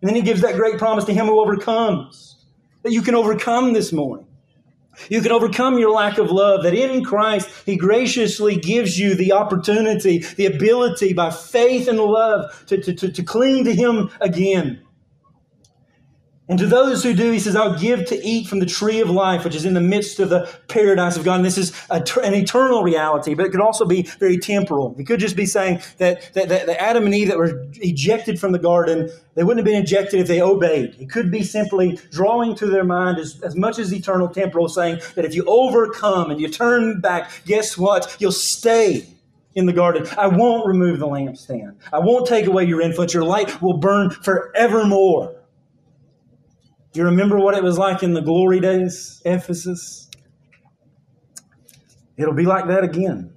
And 0.01 0.07
then 0.07 0.15
he 0.15 0.21
gives 0.21 0.41
that 0.41 0.55
great 0.55 0.77
promise 0.77 1.03
to 1.05 1.13
him 1.13 1.25
who 1.25 1.41
overcomes, 1.41 2.45
that 2.83 2.91
you 2.91 3.01
can 3.01 3.15
overcome 3.15 3.73
this 3.73 3.91
morning. 3.91 4.27
You 5.09 5.21
can 5.21 5.31
overcome 5.31 5.77
your 5.77 5.91
lack 5.91 6.17
of 6.17 6.31
love, 6.31 6.63
that 6.63 6.73
in 6.73 7.03
Christ, 7.03 7.49
He 7.65 7.75
graciously 7.75 8.55
gives 8.55 8.99
you 8.99 9.15
the 9.15 9.33
opportunity, 9.33 10.19
the 10.19 10.45
ability 10.45 11.13
by 11.13 11.31
faith 11.31 11.87
and 11.87 11.99
love 11.99 12.65
to, 12.67 12.81
to, 12.81 12.93
to, 12.93 13.11
to 13.11 13.23
cling 13.23 13.65
to 13.65 13.73
Him 13.73 14.09
again. 14.19 14.81
And 16.51 16.59
to 16.59 16.67
those 16.67 17.01
who 17.01 17.13
do, 17.13 17.31
he 17.31 17.39
says, 17.39 17.55
I'll 17.55 17.79
give 17.79 18.03
to 18.07 18.25
eat 18.27 18.45
from 18.45 18.59
the 18.59 18.65
tree 18.65 18.99
of 18.99 19.09
life, 19.09 19.45
which 19.45 19.55
is 19.55 19.63
in 19.63 19.73
the 19.73 19.79
midst 19.79 20.19
of 20.19 20.27
the 20.27 20.53
paradise 20.67 21.15
of 21.15 21.23
God. 21.23 21.35
And 21.35 21.45
this 21.45 21.57
is 21.57 21.71
an 21.89 22.33
eternal 22.33 22.83
reality, 22.83 23.35
but 23.35 23.45
it 23.45 23.51
could 23.51 23.61
also 23.61 23.85
be 23.85 24.01
very 24.19 24.37
temporal. 24.37 24.93
It 24.99 25.07
could 25.07 25.21
just 25.21 25.37
be 25.37 25.45
saying 25.45 25.79
that, 25.99 26.33
that, 26.33 26.49
that 26.49 26.65
the 26.65 26.77
Adam 26.81 27.05
and 27.05 27.15
Eve 27.15 27.29
that 27.29 27.37
were 27.37 27.65
ejected 27.75 28.37
from 28.37 28.51
the 28.51 28.59
garden, 28.59 29.09
they 29.35 29.45
wouldn't 29.45 29.65
have 29.65 29.73
been 29.73 29.81
ejected 29.81 30.19
if 30.19 30.27
they 30.27 30.41
obeyed. 30.41 30.93
It 30.99 31.09
could 31.09 31.31
be 31.31 31.41
simply 31.41 31.97
drawing 32.11 32.53
to 32.55 32.65
their 32.65 32.83
mind 32.83 33.17
as, 33.17 33.39
as 33.43 33.55
much 33.55 33.79
as 33.79 33.93
eternal 33.93 34.27
temporal, 34.27 34.67
saying 34.67 34.99
that 35.15 35.23
if 35.23 35.33
you 35.33 35.45
overcome 35.45 36.31
and 36.31 36.41
you 36.41 36.49
turn 36.49 36.99
back, 36.99 37.31
guess 37.45 37.77
what? 37.77 38.13
You'll 38.19 38.33
stay 38.33 39.07
in 39.55 39.67
the 39.67 39.73
garden. 39.73 40.05
I 40.17 40.27
won't 40.27 40.67
remove 40.67 40.99
the 40.99 41.07
lampstand. 41.07 41.75
I 41.93 41.99
won't 41.99 42.27
take 42.27 42.45
away 42.45 42.65
your 42.65 42.81
influence. 42.81 43.13
Your 43.13 43.23
light 43.23 43.61
will 43.61 43.77
burn 43.77 44.09
forevermore. 44.09 45.37
Do 46.91 46.99
you 46.99 47.05
remember 47.05 47.39
what 47.39 47.55
it 47.55 47.63
was 47.63 47.77
like 47.77 48.03
in 48.03 48.13
the 48.13 48.21
glory 48.21 48.59
days, 48.59 49.21
Ephesus? 49.23 50.09
It'll 52.17 52.33
be 52.33 52.45
like 52.45 52.67
that 52.67 52.83
again. 52.83 53.33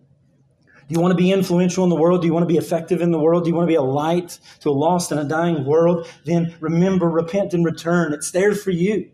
Do 0.88 0.94
you 0.94 1.00
want 1.00 1.12
to 1.12 1.16
be 1.16 1.32
influential 1.32 1.84
in 1.84 1.90
the 1.90 1.96
world? 1.96 2.20
Do 2.20 2.26
you 2.26 2.34
want 2.34 2.42
to 2.42 2.52
be 2.52 2.58
effective 2.58 3.00
in 3.00 3.10
the 3.10 3.18
world? 3.18 3.44
Do 3.44 3.50
you 3.50 3.56
want 3.56 3.66
to 3.66 3.70
be 3.70 3.76
a 3.76 3.82
light 3.82 4.38
to 4.60 4.70
a 4.70 4.72
lost 4.72 5.12
and 5.12 5.20
a 5.20 5.24
dying 5.24 5.64
world? 5.64 6.06
Then 6.24 6.54
remember, 6.60 7.08
repent 7.08 7.54
and 7.54 7.64
return. 7.64 8.12
It's 8.12 8.32
there 8.32 8.54
for 8.54 8.70
you. 8.70 9.10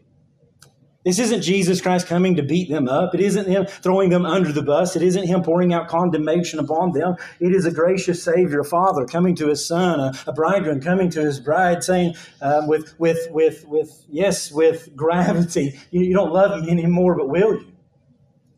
This 1.03 1.19
isn't 1.19 1.41
Jesus 1.41 1.81
Christ 1.81 2.07
coming 2.09 2.37
to 2.37 2.43
beat 2.43 2.69
them 2.69 2.87
up. 2.87 3.15
It 3.15 3.21
isn't 3.21 3.49
Him 3.49 3.65
throwing 3.65 4.11
them 4.11 4.27
under 4.27 4.53
the 4.53 4.63
bus. 4.63 4.97
It 4.97 5.03
isn't 5.03 5.27
Him 5.27 5.43
pouring 5.43 5.73
out 5.73 5.89
condemnation 5.89 6.59
upon 6.59 6.93
them. 6.93 7.15
It 7.41 7.55
is 7.55 7.65
a 7.65 7.71
gracious 7.71 8.23
Savior, 8.23 8.61
a 8.61 8.65
Father, 8.65 9.07
coming 9.07 9.35
to 9.37 9.49
His 9.49 9.67
Son, 9.67 9.99
a, 9.99 10.13
a 10.27 10.35
bridegroom 10.35 10.83
coming 10.83 11.09
to 11.13 11.21
His 11.23 11.41
bride, 11.41 11.83
saying 11.83 12.17
um, 12.43 12.69
with, 12.69 12.95
with, 12.99 13.19
with, 13.31 13.67
with, 13.67 14.05
yes, 14.11 14.53
with 14.53 14.95
gravity, 14.95 15.79
you, 15.91 16.03
you 16.05 16.15
don't 16.15 16.33
love 16.33 16.63
me 16.63 16.71
anymore, 16.71 17.17
but 17.17 17.31
will 17.31 17.55
you? 17.55 17.73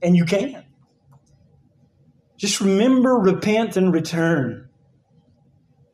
And 0.03 0.17
you 0.17 0.25
can. 0.25 0.65
Just 2.37 2.61
remember, 2.61 3.15
repent, 3.15 3.77
and 3.77 3.95
return. 3.95 4.69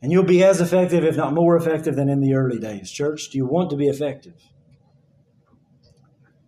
And 0.01 0.11
you'll 0.11 0.25
be 0.25 0.43
as 0.43 0.63
effective, 0.63 1.05
if 1.05 1.15
not 1.15 1.35
more 1.35 1.57
effective, 1.57 1.95
than 1.95 2.09
in 2.09 2.21
the 2.21 2.33
early 2.33 2.59
days. 2.59 2.91
Church, 2.91 3.29
do 3.29 3.37
you 3.37 3.45
want 3.45 3.69
to 3.69 3.77
be 3.77 3.89
effective? 3.89 4.41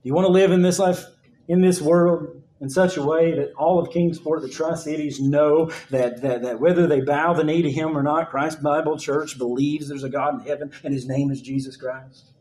Do 0.02 0.08
you 0.08 0.14
want 0.14 0.26
to 0.26 0.32
live 0.32 0.50
in 0.50 0.62
this 0.62 0.78
life, 0.78 1.04
in 1.46 1.60
this 1.60 1.80
world, 1.80 2.42
in 2.60 2.70
such 2.70 2.96
a 2.96 3.02
way 3.02 3.32
that 3.32 3.52
all 3.54 3.78
of 3.78 3.90
Kingsport, 3.90 4.42
the 4.42 4.48
Tri 4.48 4.74
Cities, 4.74 5.20
know 5.20 5.70
that, 5.90 6.22
that, 6.22 6.42
that 6.42 6.60
whether 6.60 6.86
they 6.86 7.00
bow 7.00 7.34
the 7.34 7.44
knee 7.44 7.62
to 7.62 7.70
Him 7.70 7.96
or 7.96 8.02
not, 8.02 8.30
Christ 8.30 8.62
Bible 8.62 8.98
Church 8.98 9.36
believes 9.36 9.88
there's 9.88 10.04
a 10.04 10.08
God 10.08 10.40
in 10.40 10.46
heaven 10.46 10.72
and 10.84 10.94
His 10.94 11.06
name 11.06 11.30
is 11.30 11.42
Jesus 11.42 11.76
Christ? 11.76 12.32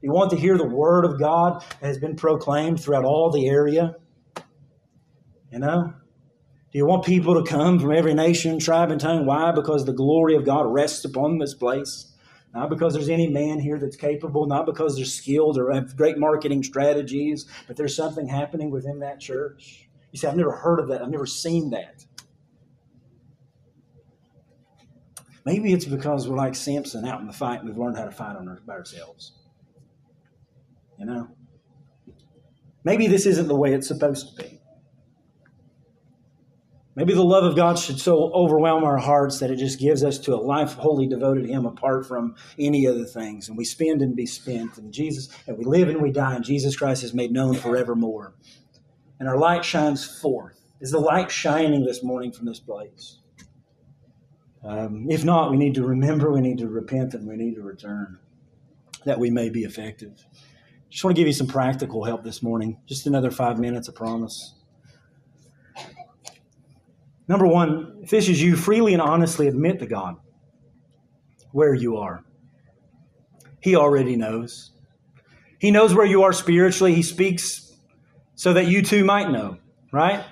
Do 0.00 0.06
you 0.08 0.12
want 0.12 0.30
to 0.30 0.36
hear 0.36 0.58
the 0.58 0.66
Word 0.66 1.04
of 1.04 1.18
God 1.18 1.64
that 1.80 1.86
has 1.86 1.98
been 1.98 2.16
proclaimed 2.16 2.80
throughout 2.80 3.04
all 3.04 3.30
the 3.30 3.48
area? 3.48 3.96
You 5.52 5.60
know? 5.60 5.94
Do 6.72 6.78
you 6.78 6.86
want 6.86 7.04
people 7.04 7.40
to 7.40 7.48
come 7.48 7.78
from 7.78 7.92
every 7.92 8.14
nation, 8.14 8.58
tribe, 8.58 8.90
and 8.90 9.00
tongue? 9.00 9.26
Why? 9.26 9.52
Because 9.52 9.84
the 9.84 9.92
glory 9.92 10.34
of 10.34 10.44
God 10.44 10.66
rests 10.66 11.04
upon 11.04 11.38
this 11.38 11.54
place. 11.54 12.12
Not 12.54 12.70
because 12.70 12.94
there's 12.94 13.08
any 13.08 13.26
man 13.26 13.58
here 13.58 13.80
that's 13.80 13.96
capable, 13.96 14.46
not 14.46 14.64
because 14.64 14.94
they're 14.94 15.04
skilled 15.04 15.58
or 15.58 15.72
have 15.72 15.96
great 15.96 16.18
marketing 16.18 16.62
strategies, 16.62 17.46
but 17.66 17.76
there's 17.76 17.96
something 17.96 18.28
happening 18.28 18.70
within 18.70 19.00
that 19.00 19.18
church. 19.18 19.88
You 20.12 20.18
say, 20.20 20.28
I've 20.28 20.36
never 20.36 20.52
heard 20.52 20.78
of 20.78 20.88
that. 20.88 21.02
I've 21.02 21.10
never 21.10 21.26
seen 21.26 21.70
that. 21.70 22.04
Maybe 25.44 25.72
it's 25.72 25.84
because 25.84 26.28
we're 26.28 26.36
like 26.36 26.54
Samson 26.54 27.04
out 27.04 27.20
in 27.20 27.26
the 27.26 27.32
fight 27.32 27.58
and 27.58 27.68
we've 27.68 27.76
learned 27.76 27.98
how 27.98 28.04
to 28.04 28.12
fight 28.12 28.36
on 28.36 28.48
our, 28.48 28.60
by 28.64 28.74
ourselves. 28.74 29.32
You 30.98 31.06
know? 31.06 31.28
Maybe 32.84 33.08
this 33.08 33.26
isn't 33.26 33.48
the 33.48 33.56
way 33.56 33.74
it's 33.74 33.88
supposed 33.88 34.36
to 34.36 34.42
be. 34.42 34.60
Maybe 36.96 37.12
the 37.12 37.24
love 37.24 37.42
of 37.42 37.56
God 37.56 37.76
should 37.76 37.98
so 37.98 38.30
overwhelm 38.32 38.84
our 38.84 38.98
hearts 38.98 39.40
that 39.40 39.50
it 39.50 39.56
just 39.56 39.80
gives 39.80 40.04
us 40.04 40.18
to 40.20 40.34
a 40.34 40.36
life 40.36 40.74
wholly 40.74 41.08
devoted 41.08 41.46
to 41.46 41.52
Him 41.52 41.66
apart 41.66 42.06
from 42.06 42.36
any 42.56 42.86
other 42.86 43.04
things. 43.04 43.48
And 43.48 43.58
we 43.58 43.64
spend 43.64 44.00
and 44.00 44.14
be 44.14 44.26
spent. 44.26 44.78
And 44.78 44.92
Jesus, 44.92 45.28
and 45.48 45.58
we 45.58 45.64
live 45.64 45.88
and 45.88 46.00
we 46.00 46.12
die, 46.12 46.36
and 46.36 46.44
Jesus 46.44 46.76
Christ 46.76 47.02
is 47.02 47.12
made 47.12 47.32
known 47.32 47.54
forevermore. 47.54 48.34
And 49.18 49.28
our 49.28 49.36
light 49.36 49.64
shines 49.64 50.04
forth. 50.04 50.60
Is 50.80 50.92
the 50.92 51.00
light 51.00 51.32
shining 51.32 51.84
this 51.84 52.04
morning 52.04 52.30
from 52.30 52.46
this 52.46 52.60
place? 52.60 53.18
Um, 54.64 55.06
if 55.10 55.24
not, 55.24 55.50
we 55.50 55.56
need 55.56 55.74
to 55.74 55.84
remember, 55.84 56.32
we 56.32 56.40
need 56.40 56.58
to 56.58 56.68
repent, 56.68 57.14
and 57.14 57.26
we 57.26 57.36
need 57.36 57.56
to 57.56 57.62
return 57.62 58.18
that 59.04 59.18
we 59.18 59.30
may 59.30 59.50
be 59.50 59.64
effective. 59.64 60.24
Just 60.90 61.02
want 61.02 61.16
to 61.16 61.20
give 61.20 61.26
you 61.26 61.32
some 61.32 61.48
practical 61.48 62.04
help 62.04 62.22
this 62.22 62.42
morning. 62.42 62.78
Just 62.86 63.06
another 63.06 63.30
five 63.30 63.58
minutes, 63.58 63.88
I 63.88 63.92
promise. 63.92 64.54
Number 67.26 67.46
one, 67.46 68.00
if 68.02 68.10
this 68.10 68.28
is 68.28 68.42
you, 68.42 68.56
freely 68.56 68.92
and 68.92 69.02
honestly 69.02 69.48
admit 69.48 69.78
to 69.80 69.86
God 69.86 70.16
where 71.52 71.74
you 71.74 71.96
are. 71.96 72.24
He 73.60 73.76
already 73.76 74.16
knows. 74.16 74.72
He 75.58 75.70
knows 75.70 75.94
where 75.94 76.04
you 76.04 76.24
are 76.24 76.32
spiritually. 76.32 76.94
He 76.94 77.02
speaks 77.02 77.72
so 78.34 78.52
that 78.52 78.66
you 78.66 78.82
too 78.82 79.04
might 79.04 79.30
know, 79.30 79.56
right? 79.92 80.24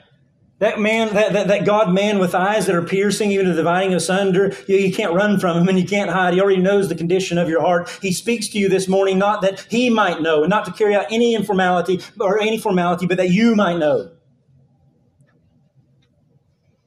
That 0.59 0.79
man, 0.79 1.15
that, 1.15 1.33
that, 1.33 1.49
that 1.49 1.65
God 1.65 1.93
man 1.93 2.19
with 2.19 2.35
eyes 2.35 2.67
that 2.67 2.75
are 2.75 2.83
piercing, 2.83 3.33
even 3.33 3.47
to 3.47 3.55
dividing 3.55 3.95
asunder, 3.95 4.55
you, 4.69 4.77
you 4.77 4.93
can't 4.93 5.15
run 5.15 5.41
from 5.41 5.57
him 5.57 5.69
and 5.69 5.79
you 5.79 5.87
can't 5.87 6.11
hide. 6.11 6.35
He 6.35 6.41
already 6.41 6.61
knows 6.61 6.89
the 6.89 6.95
condition 6.95 7.39
of 7.39 7.49
your 7.49 7.63
heart. 7.63 7.89
He 8.03 8.13
speaks 8.13 8.49
to 8.49 8.59
you 8.59 8.69
this 8.69 8.87
morning, 8.87 9.19
not 9.19 9.43
that 9.43 9.61
he 9.71 9.89
might 9.91 10.21
know, 10.21 10.43
and 10.43 10.51
not 10.51 10.67
to 10.67 10.73
carry 10.73 10.95
out 10.95 11.07
any 11.11 11.35
informality 11.35 12.01
or 12.21 12.39
any 12.39 12.59
formality, 12.59 13.07
but 13.07 13.17
that 13.17 13.31
you 13.31 13.57
might 13.57 13.79
know 13.79 14.11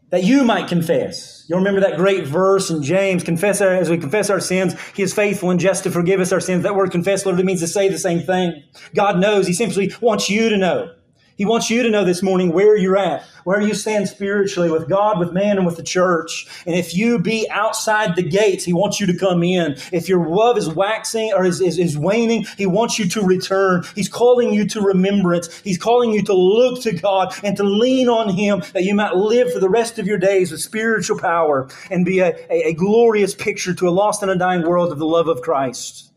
that 0.09 0.23
you 0.23 0.43
might 0.43 0.67
confess. 0.67 1.45
You'll 1.47 1.59
remember 1.59 1.81
that 1.81 1.97
great 1.97 2.25
verse 2.25 2.69
in 2.69 2.83
James, 2.83 3.23
confess 3.23 3.61
our, 3.61 3.69
as 3.69 3.89
we 3.89 3.97
confess 3.97 4.29
our 4.29 4.39
sins, 4.39 4.75
he 4.95 5.03
is 5.03 5.13
faithful 5.13 5.49
and 5.49 5.59
just 5.59 5.83
to 5.83 5.91
forgive 5.91 6.19
us 6.19 6.31
our 6.31 6.39
sins. 6.39 6.63
That 6.63 6.75
word 6.75 6.91
confess 6.91 7.25
literally 7.25 7.45
means 7.45 7.61
to 7.61 7.67
say 7.67 7.89
the 7.89 7.97
same 7.97 8.19
thing. 8.19 8.63
God 8.95 9.19
knows. 9.19 9.47
He 9.47 9.53
simply 9.53 9.93
wants 10.01 10.29
you 10.29 10.49
to 10.49 10.57
know. 10.57 10.91
He 11.37 11.45
wants 11.45 11.69
you 11.69 11.83
to 11.83 11.89
know 11.89 12.05
this 12.05 12.23
morning 12.23 12.53
where 12.53 12.77
you're 12.77 12.97
at, 12.97 13.23
where 13.45 13.61
you 13.61 13.73
stand 13.73 14.09
spiritually 14.09 14.69
with 14.69 14.89
God, 14.89 15.19
with 15.19 15.31
man, 15.31 15.57
and 15.57 15.65
with 15.65 15.77
the 15.77 15.83
church. 15.83 16.47
And 16.65 16.75
if 16.75 16.95
you 16.95 17.19
be 17.19 17.47
outside 17.49 18.15
the 18.15 18.23
gates, 18.23 18.65
He 18.65 18.73
wants 18.73 18.99
you 18.99 19.07
to 19.07 19.17
come 19.17 19.43
in. 19.43 19.77
If 19.93 20.09
your 20.09 20.27
love 20.27 20.57
is 20.57 20.67
waxing 20.67 21.31
or 21.33 21.45
is, 21.45 21.61
is, 21.61 21.79
is 21.79 21.97
waning, 21.97 22.45
He 22.57 22.65
wants 22.65 22.99
you 22.99 23.07
to 23.09 23.21
return. 23.21 23.85
He's 23.95 24.09
calling 24.09 24.51
you 24.51 24.67
to 24.69 24.81
remembrance. 24.81 25.59
He's 25.59 25.77
calling 25.77 26.11
you 26.11 26.23
to 26.23 26.33
look 26.33 26.81
to 26.81 26.93
God 26.93 27.33
and 27.43 27.55
to 27.57 27.63
lean 27.63 28.09
on 28.09 28.29
Him 28.29 28.63
that 28.73 28.83
you 28.83 28.95
might 28.95 29.15
live 29.15 29.53
for 29.53 29.59
the 29.59 29.69
rest 29.69 29.99
of 29.99 30.07
your 30.07 30.17
days 30.17 30.51
with 30.51 30.61
spiritual 30.61 31.19
power 31.19 31.69
and 31.89 32.03
be 32.03 32.19
a, 32.19 32.35
a, 32.49 32.69
a 32.69 32.73
glorious 32.73 33.35
picture 33.35 33.73
to 33.75 33.87
a 33.87 33.91
lost 33.91 34.23
and 34.23 34.31
a 34.31 34.37
dying 34.37 34.67
world 34.67 34.91
of 34.91 34.99
the 34.99 35.05
love 35.05 35.27
of 35.27 35.41
Christ. 35.41 36.11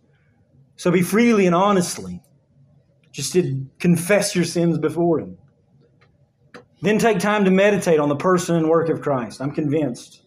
So 0.77 0.91
be 0.91 1.03
freely 1.03 1.45
and 1.45 1.55
honestly 1.55 2.23
just 3.13 3.33
to 3.33 3.67
confess 3.81 4.37
your 4.37 4.45
sins 4.45 4.79
before 4.79 5.19
Him. 5.19 5.38
Then 6.81 6.99
take 6.99 7.19
time 7.19 7.45
to 7.45 7.51
meditate 7.51 7.99
on 7.99 8.09
the 8.09 8.17
person 8.17 8.57
and 8.57 8.69
work 8.69 8.89
of 8.89 9.01
Christ. 9.01 9.41
I'm 9.41 9.51
convinced 9.51 10.23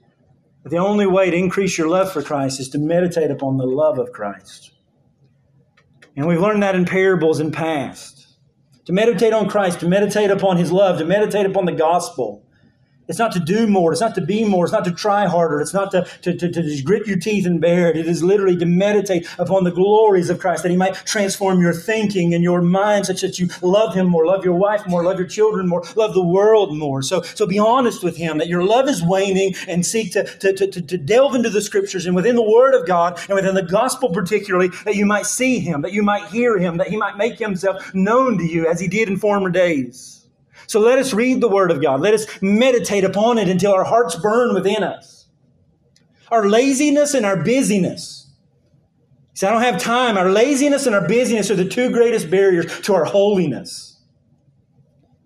that 0.64 0.70
the 0.70 0.78
only 0.78 1.08
way 1.08 1.32
to 1.32 1.38
increase 1.38 1.78
your 1.78 1.88
love 1.88 2.12
for 2.12 2.22
Christ 2.22 2.60
is 2.60 2.70
to 2.70 2.78
meditate 2.78 3.32
upon 3.32 3.58
the 3.58 3.66
love 3.66 3.98
of 3.98 4.12
Christ. 4.12 4.72
And 6.16 6.28
we've 6.28 6.42
learned 6.42 6.64
that 6.64 6.76
in 6.76 6.86
parables 6.86 7.40
in 7.40 7.52
past. 7.52 8.38
To 8.86 8.94
meditate 8.94 9.32
on 9.32 9.50
Christ, 9.50 9.80
to 9.80 9.88
meditate 9.88 10.30
upon 10.30 10.58
His 10.58 10.72
love, 10.72 10.98
to 11.00 11.06
meditate 11.06 11.46
upon 11.46 11.66
the 11.66 11.72
gospel, 11.72 12.46
it's 13.08 13.20
not 13.20 13.32
to 13.34 13.40
do 13.40 13.68
more. 13.68 13.92
It's 13.92 14.02
not 14.02 14.16
to 14.16 14.22
be 14.22 14.46
more. 14.46 14.64
It's 14.64 14.72
not 14.72 14.86
to 14.86 14.92
try 14.92 15.26
harder. 15.26 15.60
It's 15.60 15.74
not 15.74 15.92
to, 15.92 16.08
to, 16.22 16.34
to, 16.34 16.50
to 16.50 16.64
just 16.64 16.86
grit 16.86 17.08
your 17.08 17.18
teeth 17.18 17.46
and 17.46 17.60
bear 17.60 17.90
it. 17.90 17.98
It 17.98 18.08
is 18.08 18.24
literally 18.24 18.56
to 18.58 18.66
meditate 18.66 19.28
upon 19.38 19.64
the 19.64 19.72
glories 19.72 20.30
of 20.30 20.40
Christ, 20.40 20.64
that 20.64 20.70
He 20.70 20.78
might 20.78 20.94
transform 20.94 21.60
your 21.62 21.74
thinking 21.74 22.34
and 22.34 22.44
your 22.44 22.62
mind 22.62 23.08
such 23.08 23.22
that 23.22 23.40
you 23.40 23.50
love 23.62 23.94
Him 23.94 24.08
more, 24.08 24.26
love 24.26 24.46
your 24.46 24.54
wife 24.54 24.88
more, 24.88 25.04
love 25.04 25.18
your 25.18 25.28
children 25.28 25.68
more, 25.68 25.84
love 25.96 26.14
the 26.14 26.24
world 26.24 26.78
more. 26.78 27.02
So, 27.02 27.22
so 27.22 27.46
be 27.46 27.60
honest 27.60 28.04
with 28.04 28.18
Him 28.18 28.38
that 28.38 28.48
your 28.48 28.64
love 28.64 28.88
is 28.88 29.04
waning 29.04 29.56
and 29.68 29.86
seek 29.86 30.14
to, 30.14 30.24
to, 30.24 30.54
to, 30.54 30.82
to 30.82 30.98
delve 30.98 31.36
into 31.36 31.50
the 31.50 31.62
Scriptures 31.62 32.06
and 32.06 32.16
within 32.16 32.36
the 32.36 32.42
Word 32.42 32.74
of 32.76 32.88
God 32.88 33.20
and 33.28 33.36
within 33.36 33.56
the 33.56 33.64
gospel 33.64 34.10
particularly, 34.12 34.70
that 34.86 34.96
you 34.96 35.06
might 35.06 35.26
see 35.26 35.60
Him, 35.60 35.82
that 35.82 35.92
you 35.92 36.04
might 36.04 36.30
hear 36.30 36.58
Him, 36.58 36.78
that 36.78 36.88
He 36.88 36.98
might 36.98 37.18
make 37.18 37.40
Himself 37.40 37.94
known 37.94 38.38
to 38.38 38.46
you 38.46 38.68
as 38.68 38.80
He 38.80 38.88
did 38.88 39.10
in 39.10 39.18
former 39.18 39.50
days. 39.50 40.21
So 40.72 40.80
let 40.80 41.00
us 41.00 41.14
read 41.14 41.42
the 41.42 41.50
Word 41.50 41.70
of 41.70 41.82
God. 41.82 42.00
Let 42.00 42.14
us 42.14 42.26
meditate 42.42 43.04
upon 43.04 43.38
it 43.38 43.50
until 43.50 43.74
our 43.74 43.84
hearts 43.84 44.16
burn 44.16 44.54
within 44.54 44.84
us. 44.84 45.26
Our 46.30 46.48
laziness 46.48 47.14
and 47.14 47.26
our 47.26 47.44
busyness. 47.44 48.32
See, 49.34 49.46
I 49.46 49.52
don't 49.52 49.64
have 49.64 49.82
time. 49.82 50.18
Our 50.18 50.32
laziness 50.32 50.86
and 50.86 50.96
our 50.96 51.06
busyness 51.06 51.52
are 51.52 51.58
the 51.58 51.68
two 51.68 51.92
greatest 51.92 52.30
barriers 52.30 52.80
to 52.84 52.94
our 52.94 53.04
holiness. 53.04 54.00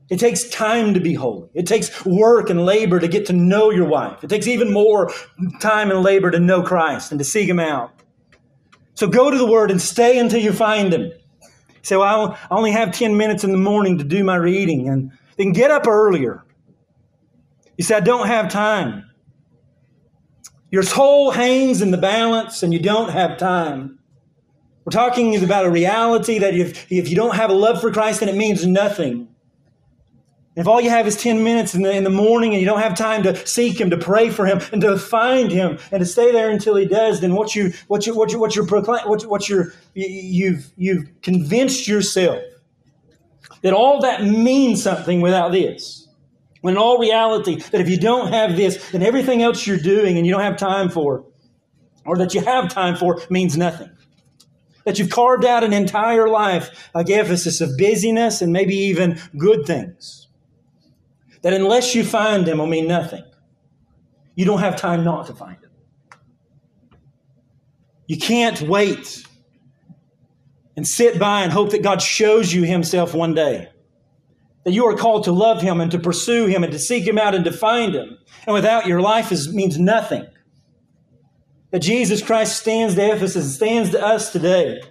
It 0.10 0.20
takes 0.20 0.50
time 0.50 0.96
to 0.96 1.00
be 1.00 1.14
holy. 1.14 1.48
It 1.54 1.68
takes 1.68 2.04
work 2.04 2.50
and 2.50 2.66
labor 2.66 3.00
to 3.00 3.08
get 3.08 3.28
to 3.28 3.34
know 3.34 3.70
your 3.70 3.88
wife. 3.88 4.24
It 4.24 4.32
takes 4.32 4.48
even 4.48 4.74
more 4.74 5.12
time 5.60 5.91
and 5.91 6.02
labor 6.02 6.32
to 6.32 6.39
know 6.39 6.64
Christ 6.64 7.12
and 7.12 7.20
to 7.20 7.24
seek 7.24 7.48
Him 7.48 7.60
out. 7.60 7.91
So 8.96 9.06
go 9.06 9.30
to 9.30 9.38
the 9.38 9.46
Word 9.46 9.70
and 9.70 9.80
stay 9.80 10.18
until 10.18 10.39
you 10.39 10.54
find 10.54 10.91
Him. 10.91 11.12
Say, 11.84 11.98
well, 11.98 12.36
I 12.50 12.56
only 12.56 12.72
have 12.72 12.91
10 12.91 13.16
minutes 13.16 13.43
in 13.43 13.52
the 13.52 13.60
morning 13.60 14.00
to 14.00 14.04
do 14.04 14.24
my 14.24 14.38
reading. 14.38 14.89
And 14.89 15.12
then 15.38 15.52
get 15.52 15.72
up 15.72 15.88
earlier. 15.88 16.44
You 17.78 17.84
say, 17.84 17.96
I 17.96 18.00
don't 18.00 18.28
have 18.28 18.52
time. 18.52 19.10
Your 20.72 20.84
soul 20.84 21.32
hangs 21.32 21.82
in 21.82 21.92
the 21.92 21.98
balance 21.98 22.64
and 22.64 22.74
you 22.74 22.80
don't 22.80 23.10
have 23.10 23.38
time. 23.38 24.00
We're 24.84 24.92
talking 24.92 25.42
about 25.44 25.66
a 25.66 25.70
reality 25.70 26.40
that 26.40 26.54
if, 26.54 26.92
if 26.92 27.10
you 27.10 27.16
don't 27.16 27.36
have 27.36 27.50
a 27.50 27.54
love 27.54 27.82
for 27.82 27.92
Christ, 27.92 28.20
then 28.20 28.30
it 28.30 28.36
means 28.36 28.66
nothing. 28.66 29.28
If 30.56 30.68
all 30.68 30.80
you 30.80 30.90
have 30.90 31.06
is 31.06 31.18
10 31.18 31.44
minutes 31.44 31.76
in 31.76 31.82
the, 31.82 31.92
in 31.92 32.06
the 32.06 32.10
morning 32.10 32.52
and 32.52 32.62
you 32.62 32.66
don't 32.66 32.80
have 32.80 32.96
time 32.96 33.24
to 33.24 33.36
seek 33.46 33.80
Him, 33.80 33.90
to 33.90 33.98
pray 33.98 34.30
for 34.30 34.46
Him, 34.46 34.62
and 34.72 34.82
to 34.82 34.98
find 34.98 35.52
Him, 35.52 35.80
and 35.92 36.00
to 36.00 36.06
stay 36.06 36.32
there 36.32 36.50
until 36.50 36.76
He 36.76 36.86
does, 36.86 37.20
then 37.20 37.34
what 37.34 37.56
you, 37.56 37.74
what 37.88 38.08
you, 38.08 38.16
what 38.16 38.32
you, 38.32 38.40
what 38.40 38.54
proclaiming, 38.68 39.10
what, 39.10 39.24
what 39.24 39.50
you're, 39.50 39.74
you've, 39.96 40.72
you've 40.78 41.10
convinced 41.22 41.88
yourself 41.88 42.42
that 43.66 43.74
all 43.74 43.99
that 44.01 44.24
means 44.24 44.84
something 44.84 45.22
without 45.22 45.51
this. 45.51 46.07
When 46.61 46.76
in 46.76 46.78
all 46.78 46.99
reality, 46.99 47.55
that 47.55 47.82
if 47.82 47.89
you 47.89 47.97
don't 47.97 48.32
have 48.32 48.55
this, 48.55 48.91
then 48.91 49.01
everything 49.01 49.41
else 49.41 49.66
you're 49.66 49.80
doing 49.80 50.18
and 50.18 50.26
you 50.28 50.32
don't 50.32 50.43
have 50.43 50.55
time 50.55 50.88
for, 50.88 51.26
or 52.05 52.16
that 52.18 52.36
you 52.36 52.41
have 52.41 52.70
time 52.70 52.95
for, 52.95 53.24
means 53.32 53.57
nothing. 53.57 53.89
That 54.84 54.99
you've 54.99 55.09
carved 55.09 55.45
out 55.45 55.63
an 55.63 55.74
entire 55.74 56.30
life, 56.30 56.91
like 56.93 57.09
Ephesus, 57.09 57.59
of 57.59 57.76
busyness 57.76 58.43
and 58.43 58.53
maybe 58.53 58.76
even 58.76 59.20
good 59.36 59.66
things. 59.66 60.28
That 61.41 61.53
unless 61.53 61.95
you 61.95 62.03
find 62.03 62.45
them 62.45 62.59
will 62.59 62.68
mean 62.68 62.88
nothing. 62.88 63.24
You 64.36 64.45
don't 64.45 64.59
have 64.59 64.76
time 64.76 65.03
not 65.03 65.26
to 65.26 65.34
find 65.34 65.57
them. 65.59 65.72
You 68.05 68.20
can't 68.20 68.61
wait 68.61 69.26
and 70.76 70.88
sit 70.88 71.19
by 71.19 71.43
and 71.43 71.51
hope 71.51 71.71
that 71.71 71.84
God 71.84 72.01
shows 72.01 72.53
you 72.53 72.63
Himself 72.63 73.13
one 73.13 73.34
day. 73.34 73.69
That 74.63 74.73
you 74.73 74.86
are 74.86 74.97
called 74.97 75.26
to 75.26 75.32
love 75.32 75.61
Him 75.61 75.80
and 75.80 75.91
to 75.91 75.99
pursue 75.99 76.47
Him 76.47 76.63
and 76.63 76.73
to 76.73 76.80
seek 76.80 77.07
Him 77.07 77.17
out 77.17 77.36
and 77.36 77.45
to 77.45 77.51
find 77.51 77.93
Him. 77.93 78.17
And 78.45 78.53
without 78.53 78.88
your 78.88 79.01
life 79.01 79.32
is, 79.32 79.53
means 79.53 79.80
nothing. 79.80 80.26
That 81.71 81.80
Jesus 81.80 82.21
Christ 82.21 82.59
stands 82.59 82.95
to 82.95 83.13
Ephesus, 83.13 83.55
stands 83.55 83.91
to 83.91 84.03
us 84.03 84.32
today, 84.32 84.82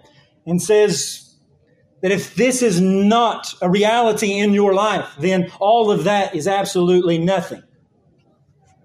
and 0.47 0.63
says 0.63 1.37
that 2.03 2.13
if 2.13 2.35
this 2.35 2.63
is 2.63 2.81
not 2.81 3.55
a 3.63 3.71
reality 3.71 4.39
in 4.39 4.53
your 4.53 4.75
life, 4.75 5.09
then 5.19 5.51
all 5.59 5.91
of 5.91 6.05
that 6.05 6.35
is 6.35 6.47
absolutely 6.47 7.19
nothing. 7.19 7.63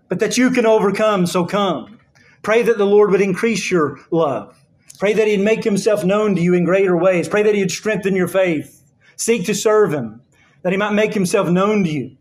But 0.08 0.20
that 0.20 0.38
you 0.38 0.52
can 0.52 0.66
overcome, 0.66 1.28
so 1.28 1.46
come. 1.46 2.00
Pray 2.42 2.64
that 2.64 2.78
the 2.78 2.86
Lord 2.86 3.12
would 3.12 3.22
increase 3.22 3.70
your 3.70 4.00
love. 4.12 4.59
Pray 5.00 5.14
that 5.14 5.28
He'd 5.28 5.40
make 5.40 5.64
Himself 5.64 6.04
known 6.04 6.36
to 6.36 6.42
you 6.42 6.54
in 6.54 6.66
greater 6.66 6.96
ways. 6.96 7.28
Pray 7.28 7.42
that 7.42 7.56
He'd 7.56 7.72
strengthen 7.72 8.16
your 8.16 8.28
faith. 8.28 8.84
Seek 9.16 9.46
to 9.46 9.56
serve 9.56 9.94
Him, 9.94 10.22
that 10.62 10.74
He 10.74 10.78
might 10.78 10.94
make 10.94 11.14
Himself 11.14 11.50
known 11.50 11.86
to 11.86 11.90
you 11.90 12.18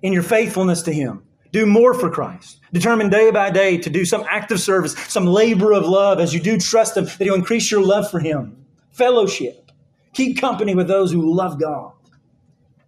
in 0.00 0.12
your 0.12 0.22
faithfulness 0.22 0.82
to 0.82 0.92
Him. 0.92 1.24
Do 1.52 1.66
more 1.66 1.92
for 1.92 2.08
Christ. 2.08 2.60
Determine 2.72 3.10
day 3.10 3.32
by 3.32 3.50
day 3.50 3.78
to 3.78 3.90
do 3.90 4.04
some 4.04 4.24
act 4.30 4.52
of 4.52 4.60
service, 4.60 4.94
some 5.08 5.26
labor 5.26 5.72
of 5.72 5.84
love 5.84 6.20
as 6.20 6.32
you 6.32 6.38
do 6.38 6.56
trust 6.56 6.96
Him, 6.96 7.04
that 7.04 7.20
He'll 7.20 7.34
increase 7.34 7.70
your 7.70 7.82
love 7.82 8.08
for 8.08 8.20
Him. 8.20 8.64
Fellowship. 8.92 9.72
Keep 10.12 10.40
company 10.40 10.74
with 10.74 10.86
those 10.86 11.10
who 11.10 11.34
love 11.34 11.60
God. 11.60 11.92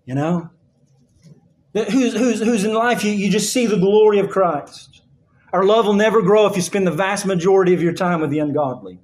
You 0.05 0.14
know? 0.14 0.51
Who's, 1.74 2.12
who's, 2.12 2.40
who's 2.40 2.64
in 2.64 2.74
life, 2.74 3.03
you, 3.03 3.11
you 3.11 3.30
just 3.30 3.53
see 3.53 3.66
the 3.66 3.78
glory 3.78 4.18
of 4.18 4.28
Christ. 4.28 5.03
Our 5.53 5.64
love 5.64 5.86
will 5.86 5.95
never 5.95 6.22
grow 6.22 6.47
if 6.47 6.55
you 6.55 6.62
spend 6.62 6.86
the 6.86 6.93
vast 6.93 7.26
majority 7.26 7.74
of 7.74 7.82
your 7.82 7.93
time 7.93 8.20
with 8.20 8.30
the 8.30 8.38
ungodly. 8.38 9.01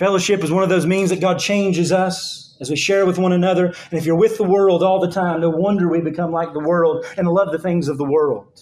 Fellowship 0.00 0.42
is 0.42 0.50
one 0.50 0.62
of 0.62 0.70
those 0.70 0.86
means 0.86 1.10
that 1.10 1.20
God 1.20 1.38
changes 1.38 1.92
us 1.92 2.56
as 2.58 2.70
we 2.70 2.76
share 2.76 3.04
with 3.04 3.18
one 3.18 3.32
another. 3.32 3.66
And 3.66 3.98
if 3.98 4.06
you're 4.06 4.16
with 4.16 4.38
the 4.38 4.44
world 4.44 4.82
all 4.82 4.98
the 4.98 5.10
time, 5.10 5.42
no 5.42 5.50
wonder 5.50 5.90
we 5.90 6.00
become 6.00 6.32
like 6.32 6.54
the 6.54 6.66
world 6.66 7.04
and 7.18 7.28
love 7.28 7.52
the 7.52 7.58
things 7.58 7.86
of 7.86 7.98
the 7.98 8.06
world. 8.06 8.58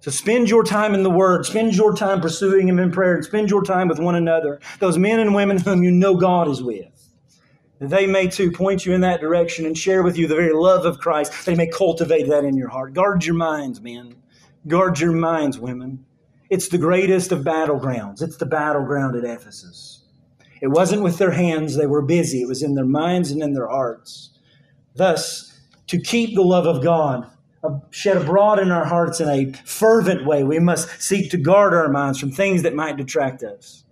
So 0.00 0.10
spend 0.10 0.50
your 0.50 0.64
time 0.64 0.92
in 0.92 1.02
the 1.02 1.08
Word, 1.08 1.46
spend 1.46 1.74
your 1.74 1.96
time 1.96 2.20
pursuing 2.20 2.68
Him 2.68 2.78
in 2.78 2.92
prayer, 2.92 3.14
and 3.14 3.24
spend 3.24 3.48
your 3.48 3.62
time 3.64 3.88
with 3.88 3.98
one 3.98 4.16
another, 4.16 4.60
those 4.80 4.98
men 4.98 5.18
and 5.18 5.34
women 5.34 5.56
whom 5.56 5.82
you 5.82 5.90
know 5.90 6.14
God 6.14 6.46
is 6.46 6.62
with. 6.62 7.08
They 7.80 8.06
may 8.06 8.28
too 8.28 8.50
point 8.50 8.84
you 8.84 8.92
in 8.92 9.00
that 9.00 9.22
direction 9.22 9.64
and 9.64 9.78
share 9.78 10.02
with 10.02 10.18
you 10.18 10.26
the 10.26 10.36
very 10.36 10.52
love 10.52 10.84
of 10.84 10.98
Christ. 10.98 11.46
They 11.46 11.54
may 11.54 11.68
cultivate 11.68 12.28
that 12.28 12.44
in 12.44 12.54
your 12.54 12.68
heart. 12.68 12.92
Guard 12.92 13.24
your 13.24 13.34
minds, 13.34 13.80
men. 13.80 14.16
Guard 14.66 15.00
your 15.00 15.12
minds, 15.12 15.58
women. 15.58 16.04
It's 16.50 16.68
the 16.68 16.76
greatest 16.76 17.32
of 17.32 17.44
battlegrounds. 17.44 18.20
It's 18.20 18.36
the 18.36 18.44
battleground 18.44 19.16
at 19.16 19.24
Ephesus. 19.24 19.97
It 20.60 20.68
wasn't 20.68 21.02
with 21.02 21.18
their 21.18 21.30
hands, 21.30 21.76
they 21.76 21.86
were 21.86 22.02
busy. 22.02 22.42
It 22.42 22.48
was 22.48 22.62
in 22.62 22.74
their 22.74 22.84
minds 22.84 23.30
and 23.30 23.42
in 23.42 23.52
their 23.52 23.68
hearts. 23.68 24.30
Thus, 24.94 25.58
to 25.86 26.00
keep 26.00 26.34
the 26.34 26.42
love 26.42 26.66
of 26.66 26.82
God 26.82 27.30
uh, 27.62 27.78
shed 27.90 28.16
abroad 28.16 28.58
in 28.58 28.70
our 28.70 28.84
hearts 28.84 29.20
in 29.20 29.28
a 29.28 29.52
fervent 29.64 30.26
way, 30.26 30.44
we 30.44 30.58
must 30.58 31.00
seek 31.00 31.30
to 31.30 31.36
guard 31.36 31.74
our 31.74 31.88
minds 31.88 32.18
from 32.18 32.30
things 32.30 32.62
that 32.62 32.74
might 32.74 32.96
detract 32.96 33.42
us. 33.42 33.84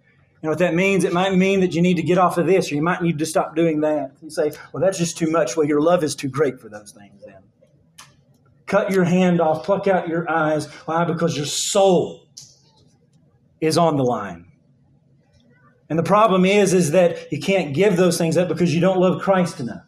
And 0.43 0.51
what 0.51 0.59
that 0.59 0.75
means? 0.75 1.05
It 1.05 1.13
might 1.13 1.35
mean 1.35 1.61
that 1.61 1.75
you 1.75 1.83
need 1.83 1.97
to 1.97 2.03
get 2.03 2.19
off 2.19 2.39
of 2.39 2.47
this 2.47 2.71
or 2.71 2.77
you 2.77 2.83
might 2.83 3.03
need 3.03 3.19
to 3.19 3.27
stop 3.27 3.57
doing 3.57 3.81
that. 3.81 4.13
You 4.23 4.31
say, 4.31 4.53
well, 4.73 4.81
that's 4.81 4.99
just 4.99 5.17
too 5.17 5.31
much. 5.31 5.57
Well, 5.57 5.67
your 5.67 5.81
love 5.81 6.05
is 6.05 6.15
too 6.15 6.29
great 6.29 6.61
for 6.61 6.69
those 6.69 6.93
things 6.93 7.21
then. 7.25 7.43
Cut 8.67 8.91
your 8.91 9.05
hand 9.05 9.41
off, 9.41 9.65
pluck 9.65 9.87
out 9.87 10.09
your 10.09 10.31
eyes. 10.31 10.67
Why? 10.85 11.05
Because 11.05 11.37
your 11.37 11.47
soul 11.47 12.29
is 13.61 13.79
on 13.79 13.97
the 13.97 14.05
line. 14.05 14.46
And 15.89 15.99
the 15.99 16.03
problem 16.05 16.45
is, 16.45 16.75
is 16.75 16.91
that 16.93 17.31
you 17.31 17.39
can't 17.39 17.75
give 17.75 17.97
those 17.97 18.19
things 18.19 18.37
up 18.37 18.49
because 18.49 18.75
you 18.75 18.81
don't 18.81 18.99
love 18.99 19.23
Christ 19.23 19.61
enough. 19.61 19.83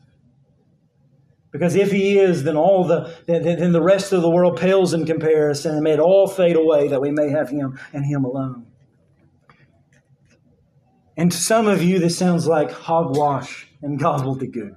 Because 1.50 1.74
if 1.74 1.90
he 1.90 2.18
is, 2.18 2.44
then 2.44 2.56
all 2.56 2.84
the 2.84 3.16
then 3.26 3.72
the 3.72 3.82
rest 3.82 4.12
of 4.12 4.22
the 4.22 4.30
world 4.30 4.58
pales 4.58 4.92
in 4.92 5.06
comparison, 5.06 5.74
and 5.74 5.82
may 5.82 5.92
it 5.92 5.98
all 5.98 6.28
fade 6.28 6.56
away 6.56 6.88
that 6.88 7.00
we 7.00 7.10
may 7.10 7.30
have 7.30 7.48
him 7.48 7.78
and 7.92 8.04
him 8.04 8.24
alone. 8.24 8.66
And 11.16 11.32
to 11.32 11.38
some 11.38 11.66
of 11.66 11.82
you, 11.82 11.98
this 11.98 12.16
sounds 12.16 12.46
like 12.46 12.70
hogwash 12.70 13.66
and 13.82 13.98
gobbledygook. 13.98 14.76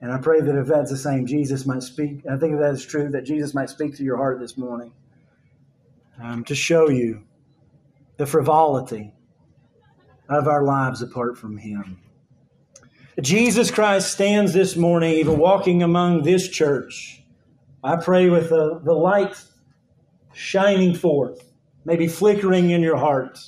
And 0.00 0.10
I 0.10 0.18
pray 0.18 0.40
that 0.40 0.58
if 0.58 0.66
that's 0.66 0.90
the 0.90 0.96
same, 0.96 1.26
Jesus 1.26 1.66
might 1.66 1.84
speak. 1.84 2.24
I 2.28 2.36
think 2.36 2.54
if 2.54 2.60
that 2.60 2.72
is 2.72 2.84
true, 2.84 3.08
that 3.10 3.22
Jesus 3.22 3.54
might 3.54 3.70
speak 3.70 3.94
to 3.98 4.02
your 4.02 4.16
heart 4.16 4.40
this 4.40 4.58
morning 4.58 4.92
um, 6.20 6.42
to 6.44 6.56
show 6.56 6.88
you 6.88 7.22
the 8.16 8.26
frivolity 8.26 9.12
of 10.34 10.48
our 10.48 10.64
lives 10.64 11.02
apart 11.02 11.38
from 11.38 11.56
Him. 11.56 11.98
Jesus 13.20 13.70
Christ 13.70 14.12
stands 14.12 14.52
this 14.52 14.76
morning, 14.76 15.14
even 15.14 15.38
walking 15.38 15.82
among 15.82 16.22
this 16.22 16.48
church. 16.48 17.22
I 17.84 17.96
pray 17.96 18.30
with 18.30 18.48
the, 18.48 18.80
the 18.84 18.94
light 18.94 19.36
shining 20.32 20.94
forth, 20.94 21.52
maybe 21.84 22.08
flickering 22.08 22.70
in 22.70 22.80
your 22.80 22.96
heart, 22.96 23.38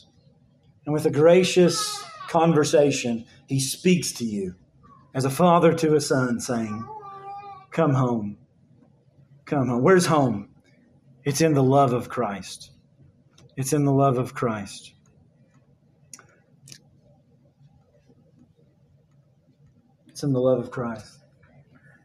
and 0.84 0.92
with 0.92 1.06
a 1.06 1.10
gracious 1.10 2.04
conversation, 2.28 3.24
He 3.46 3.60
speaks 3.60 4.12
to 4.12 4.24
you 4.24 4.54
as 5.14 5.24
a 5.24 5.30
father 5.30 5.72
to 5.72 5.94
a 5.94 6.00
son, 6.00 6.40
saying, 6.40 6.86
Come 7.70 7.94
home. 7.94 8.36
Come 9.46 9.68
home. 9.68 9.82
Where's 9.82 10.06
home? 10.06 10.48
It's 11.24 11.40
in 11.40 11.54
the 11.54 11.62
love 11.62 11.92
of 11.92 12.08
Christ. 12.08 12.70
It's 13.56 13.72
in 13.72 13.84
the 13.84 13.92
love 13.92 14.18
of 14.18 14.34
Christ. 14.34 14.93
It's 20.14 20.22
in 20.22 20.32
the 20.32 20.38
love 20.38 20.60
of 20.60 20.70
Christ. 20.70 21.18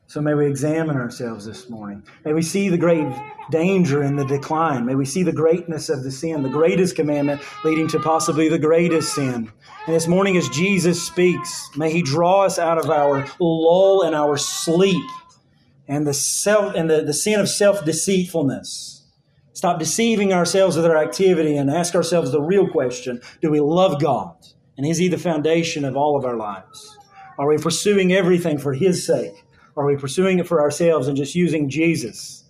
So 0.07 0.20
may 0.20 0.34
we 0.34 0.47
examine 0.47 0.97
ourselves 0.97 1.45
this 1.45 1.70
morning. 1.70 2.01
May 2.26 2.34
we 2.34 2.41
see 2.41 2.68
the 2.68 2.76
great 2.76 3.05
danger 3.51 4.01
in 4.01 4.16
the 4.16 4.26
decline. 4.26 4.84
May 4.84 4.95
we 4.95 5.05
see 5.05 5.22
the 5.22 5.32
greatness 5.32 5.89
of 5.89 6.01
the 6.01 6.10
sin, 6.10 6.41
the 6.41 6.49
greatest 6.49 6.95
commandment 6.95 7.39
leading 7.64 7.88
to 7.89 7.99
possibly 7.99 8.49
the 8.49 8.57
greatest 8.57 9.14
sin. 9.14 9.51
And 9.86 9.95
this 9.95 10.07
morning, 10.07 10.38
as 10.38 10.49
Jesus 10.49 10.99
speaks, 10.99 11.70
may 11.78 11.91
He 11.91 12.01
draw 12.01 12.45
us 12.45 12.57
out 12.57 12.80
of 12.80 12.89
our 12.89 13.28
lull 13.39 14.01
and 14.01 14.16
our 14.16 14.38
sleep 14.38 15.05
and 15.88 16.07
the 16.07 16.14
self 16.16 16.74
and 16.74 16.89
the, 16.89 17.03
the 17.03 17.14
sin 17.14 17.39
of 17.39 17.47
self-deceitfulness. 17.47 19.05
Stop 19.53 19.78
deceiving 19.78 20.34
ourselves 20.34 20.76
with 20.76 20.88
our 20.88 20.97
activity 20.97 21.55
and 21.55 21.70
ask 21.70 21.93
ourselves 21.93 22.32
the 22.32 22.41
real 22.41 22.68
question: 22.68 23.22
Do 23.39 23.51
we 23.51 23.60
love 23.60 24.01
God? 24.01 24.36
And 24.80 24.88
is 24.88 24.97
He 24.97 25.10
the 25.10 25.20
foundation 25.20 25.86
of 25.86 25.95
all 25.95 26.18
of 26.18 26.26
our 26.26 26.38
lives? 26.38 26.95
Are 27.40 27.48
we 27.48 27.58
pursuing 27.58 28.12
everything 28.12 28.58
for 28.58 28.74
His 28.74 29.06
sake? 29.06 29.46
Are 29.78 29.86
we 29.86 29.96
pursuing 29.96 30.40
it 30.40 30.48
for 30.48 30.60
ourselves 30.60 31.08
and 31.08 31.16
just 31.16 31.36
using 31.36 31.70
Jesus 31.70 32.44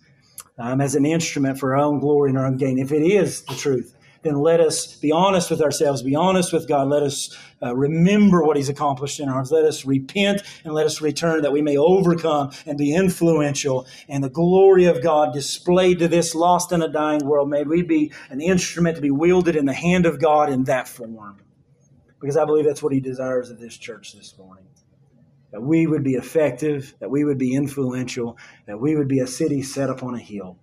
um, 0.57 0.81
as 0.81 0.95
an 0.95 1.05
instrument 1.05 1.59
for 1.59 1.75
our 1.75 1.83
own 1.83 1.99
glory 1.99 2.31
and 2.31 2.39
our 2.39 2.47
own 2.47 2.57
gain? 2.57 2.79
If 2.79 2.91
it 2.91 3.03
is 3.03 3.43
the 3.43 3.53
truth, 3.53 3.95
then 4.23 4.39
let 4.39 4.59
us 4.59 4.95
be 4.95 5.11
honest 5.11 5.51
with 5.51 5.61
ourselves, 5.61 6.01
be 6.01 6.15
honest 6.15 6.51
with 6.51 6.67
God. 6.67 6.87
Let 6.87 7.03
us 7.03 7.37
uh, 7.61 7.75
remember 7.75 8.43
what 8.43 8.57
He's 8.57 8.67
accomplished 8.67 9.19
in 9.19 9.29
ours. 9.29 9.51
Let 9.51 9.63
us 9.63 9.85
repent 9.85 10.41
and 10.63 10.73
let 10.73 10.87
us 10.87 11.01
return 11.01 11.43
that 11.43 11.51
we 11.51 11.61
may 11.61 11.77
overcome 11.77 12.49
and 12.65 12.75
be 12.75 12.95
influential 12.95 13.85
and 14.07 14.23
the 14.23 14.29
glory 14.29 14.85
of 14.85 15.03
God 15.03 15.35
displayed 15.35 15.99
to 15.99 16.07
this 16.07 16.33
lost 16.33 16.71
and 16.71 16.81
a 16.81 16.87
dying 16.87 17.23
world. 17.23 17.47
May 17.47 17.61
we 17.61 17.83
be 17.83 18.11
an 18.31 18.41
instrument 18.41 18.95
to 18.95 19.03
be 19.03 19.11
wielded 19.11 19.55
in 19.55 19.65
the 19.65 19.73
hand 19.73 20.07
of 20.07 20.19
God 20.19 20.49
in 20.51 20.63
that 20.63 20.87
form. 20.87 21.37
Because 22.19 22.37
I 22.37 22.43
believe 22.43 22.65
that's 22.65 22.81
what 22.81 22.91
He 22.91 22.99
desires 22.99 23.51
of 23.51 23.59
this 23.59 23.77
church 23.77 24.13
this 24.13 24.35
morning 24.35 24.65
that 25.51 25.61
we 25.61 25.87
would 25.87 26.03
be 26.03 26.13
effective, 26.13 26.93
that 26.99 27.09
we 27.09 27.23
would 27.23 27.37
be 27.37 27.55
influential, 27.55 28.37
that 28.67 28.79
we 28.79 28.95
would 28.95 29.07
be 29.07 29.19
a 29.19 29.27
city 29.27 29.61
set 29.61 29.89
upon 29.89 30.15
a 30.15 30.19
hill. 30.19 30.57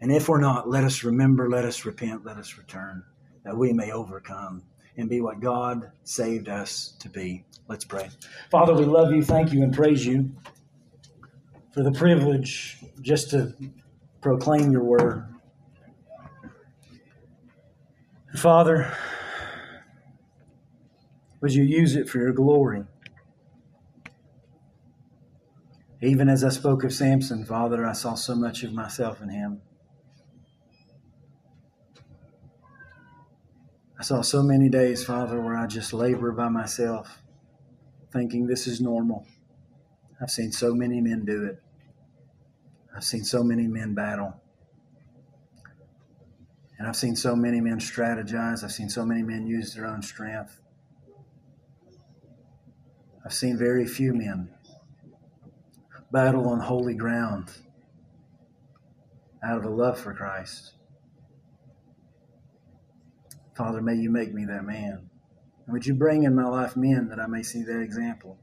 And 0.00 0.12
if 0.12 0.28
we're 0.28 0.40
not, 0.40 0.68
let 0.68 0.84
us 0.84 1.04
remember, 1.04 1.48
let 1.48 1.64
us 1.64 1.84
repent, 1.84 2.24
let 2.24 2.36
us 2.36 2.58
return, 2.58 3.04
that 3.44 3.56
we 3.56 3.72
may 3.72 3.90
overcome 3.90 4.62
and 4.96 5.08
be 5.08 5.20
what 5.20 5.40
God 5.40 5.90
saved 6.04 6.48
us 6.48 6.94
to 7.00 7.08
be. 7.08 7.44
Let's 7.68 7.84
pray. 7.84 8.10
Father, 8.50 8.74
we 8.74 8.84
love 8.84 9.12
you, 9.12 9.22
thank 9.22 9.52
you, 9.52 9.62
and 9.62 9.74
praise 9.74 10.06
you 10.06 10.30
for 11.72 11.82
the 11.82 11.92
privilege 11.92 12.78
just 13.00 13.30
to 13.30 13.54
proclaim 14.20 14.70
your 14.70 14.84
word. 14.84 15.26
Father, 18.36 18.96
would 21.40 21.52
you 21.52 21.62
use 21.62 21.96
it 21.96 22.08
for 22.08 22.18
your 22.18 22.32
glory? 22.32 22.84
Even 26.04 26.28
as 26.28 26.44
I 26.44 26.50
spoke 26.50 26.84
of 26.84 26.92
Samson, 26.92 27.46
Father, 27.46 27.86
I 27.86 27.94
saw 27.94 28.12
so 28.12 28.34
much 28.34 28.62
of 28.62 28.74
myself 28.74 29.22
in 29.22 29.30
him. 29.30 29.62
I 33.98 34.02
saw 34.02 34.20
so 34.20 34.42
many 34.42 34.68
days, 34.68 35.02
Father, 35.02 35.40
where 35.40 35.56
I 35.56 35.66
just 35.66 35.94
labor 35.94 36.30
by 36.32 36.50
myself, 36.50 37.22
thinking 38.12 38.46
this 38.46 38.66
is 38.66 38.82
normal. 38.82 39.26
I've 40.20 40.30
seen 40.30 40.52
so 40.52 40.74
many 40.74 41.00
men 41.00 41.24
do 41.24 41.46
it. 41.46 41.62
I've 42.94 43.04
seen 43.04 43.24
so 43.24 43.42
many 43.42 43.66
men 43.66 43.94
battle. 43.94 44.34
And 46.78 46.86
I've 46.86 46.96
seen 46.96 47.16
so 47.16 47.34
many 47.34 47.62
men 47.62 47.78
strategize. 47.78 48.62
I've 48.62 48.72
seen 48.72 48.90
so 48.90 49.06
many 49.06 49.22
men 49.22 49.46
use 49.46 49.72
their 49.72 49.86
own 49.86 50.02
strength. 50.02 50.60
I've 53.24 53.32
seen 53.32 53.56
very 53.56 53.86
few 53.86 54.12
men 54.12 54.53
battle 56.14 56.48
on 56.48 56.60
holy 56.60 56.94
ground 56.94 57.50
out 59.42 59.58
of 59.58 59.64
a 59.64 59.68
love 59.68 59.98
for 59.98 60.14
Christ. 60.14 60.74
Father, 63.56 63.82
may 63.82 63.96
you 63.96 64.10
make 64.10 64.32
me 64.32 64.44
that 64.44 64.64
man. 64.64 65.10
And 65.66 65.72
would 65.72 65.84
you 65.84 65.94
bring 65.94 66.22
in 66.22 66.36
my 66.36 66.46
life 66.46 66.76
men 66.76 67.08
that 67.08 67.18
I 67.18 67.26
may 67.26 67.42
see 67.42 67.64
that 67.64 67.80
example? 67.80 68.38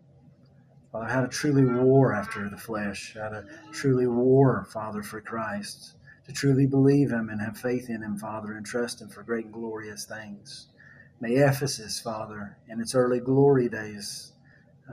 Father, 0.91 1.07
how 1.07 1.21
to 1.21 1.29
truly 1.29 1.63
war 1.63 2.13
after 2.13 2.49
the 2.49 2.57
flesh, 2.57 3.15
how 3.17 3.29
to 3.29 3.45
truly 3.71 4.05
war, 4.05 4.67
Father, 4.73 5.01
for 5.01 5.21
Christ, 5.21 5.95
to 6.27 6.33
truly 6.33 6.67
believe 6.67 7.09
Him 7.09 7.29
and 7.29 7.39
have 7.39 7.57
faith 7.57 7.89
in 7.89 8.03
Him, 8.03 8.17
Father, 8.17 8.51
and 8.51 8.65
trust 8.65 9.01
Him 9.01 9.07
for 9.07 9.23
great 9.23 9.45
and 9.45 9.53
glorious 9.53 10.03
things. 10.03 10.67
May 11.21 11.35
Ephesus, 11.35 12.01
Father, 12.01 12.57
in 12.67 12.81
its 12.81 12.95
early 12.95 13.21
glory 13.21 13.69
days, 13.69 14.33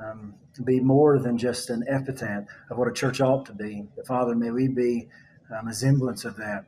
um, 0.00 0.34
be 0.64 0.80
more 0.80 1.18
than 1.18 1.38
just 1.38 1.70
an 1.70 1.84
epithet 1.88 2.46
of 2.70 2.78
what 2.78 2.88
a 2.88 2.92
church 2.92 3.20
ought 3.20 3.46
to 3.46 3.52
be. 3.52 3.84
But 3.96 4.06
Father, 4.06 4.34
may 4.34 4.50
we 4.50 4.68
be 4.68 5.08
um, 5.56 5.68
a 5.68 5.74
semblance 5.74 6.24
of 6.24 6.36
that. 6.36 6.64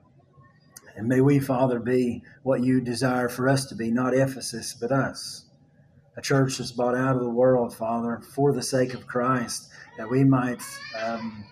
And 0.97 1.09
may 1.09 1.21
we, 1.21 1.39
Father, 1.39 1.79
be 1.79 2.23
what 2.43 2.63
you 2.63 2.81
desire 2.81 3.29
for 3.29 3.49
us 3.49 3.65
to 3.67 3.75
be, 3.75 3.91
not 3.91 4.15
Ephesus, 4.15 4.75
but 4.79 4.93
us. 4.93 5.45
A 6.17 6.21
church 6.21 6.59
that's 6.59 6.73
bought 6.73 6.97
out 6.97 7.17
of 7.17 7.23
the 7.23 7.31
world, 7.31 7.75
Father, 7.75 8.21
for 8.35 8.53
the 8.53 8.63
sake 8.63 8.95
of 8.95 9.07
Christ, 9.07 9.71
that 9.97 10.11
we 10.11 10.25
might 10.25 10.63
um, 11.01 11.45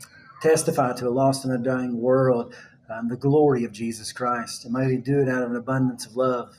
testify 0.42 0.92
to 0.94 1.08
a 1.08 1.10
lost 1.10 1.44
and 1.44 1.54
a 1.54 1.58
dying 1.58 2.00
world 2.00 2.54
um, 2.90 3.08
the 3.08 3.16
glory 3.16 3.64
of 3.64 3.72
Jesus 3.72 4.12
Christ. 4.12 4.64
And 4.64 4.74
may 4.74 4.86
we 4.86 4.96
do 4.96 5.20
it 5.20 5.28
out 5.28 5.42
of 5.42 5.50
an 5.50 5.56
abundance 5.56 6.06
of 6.06 6.16
love. 6.16 6.56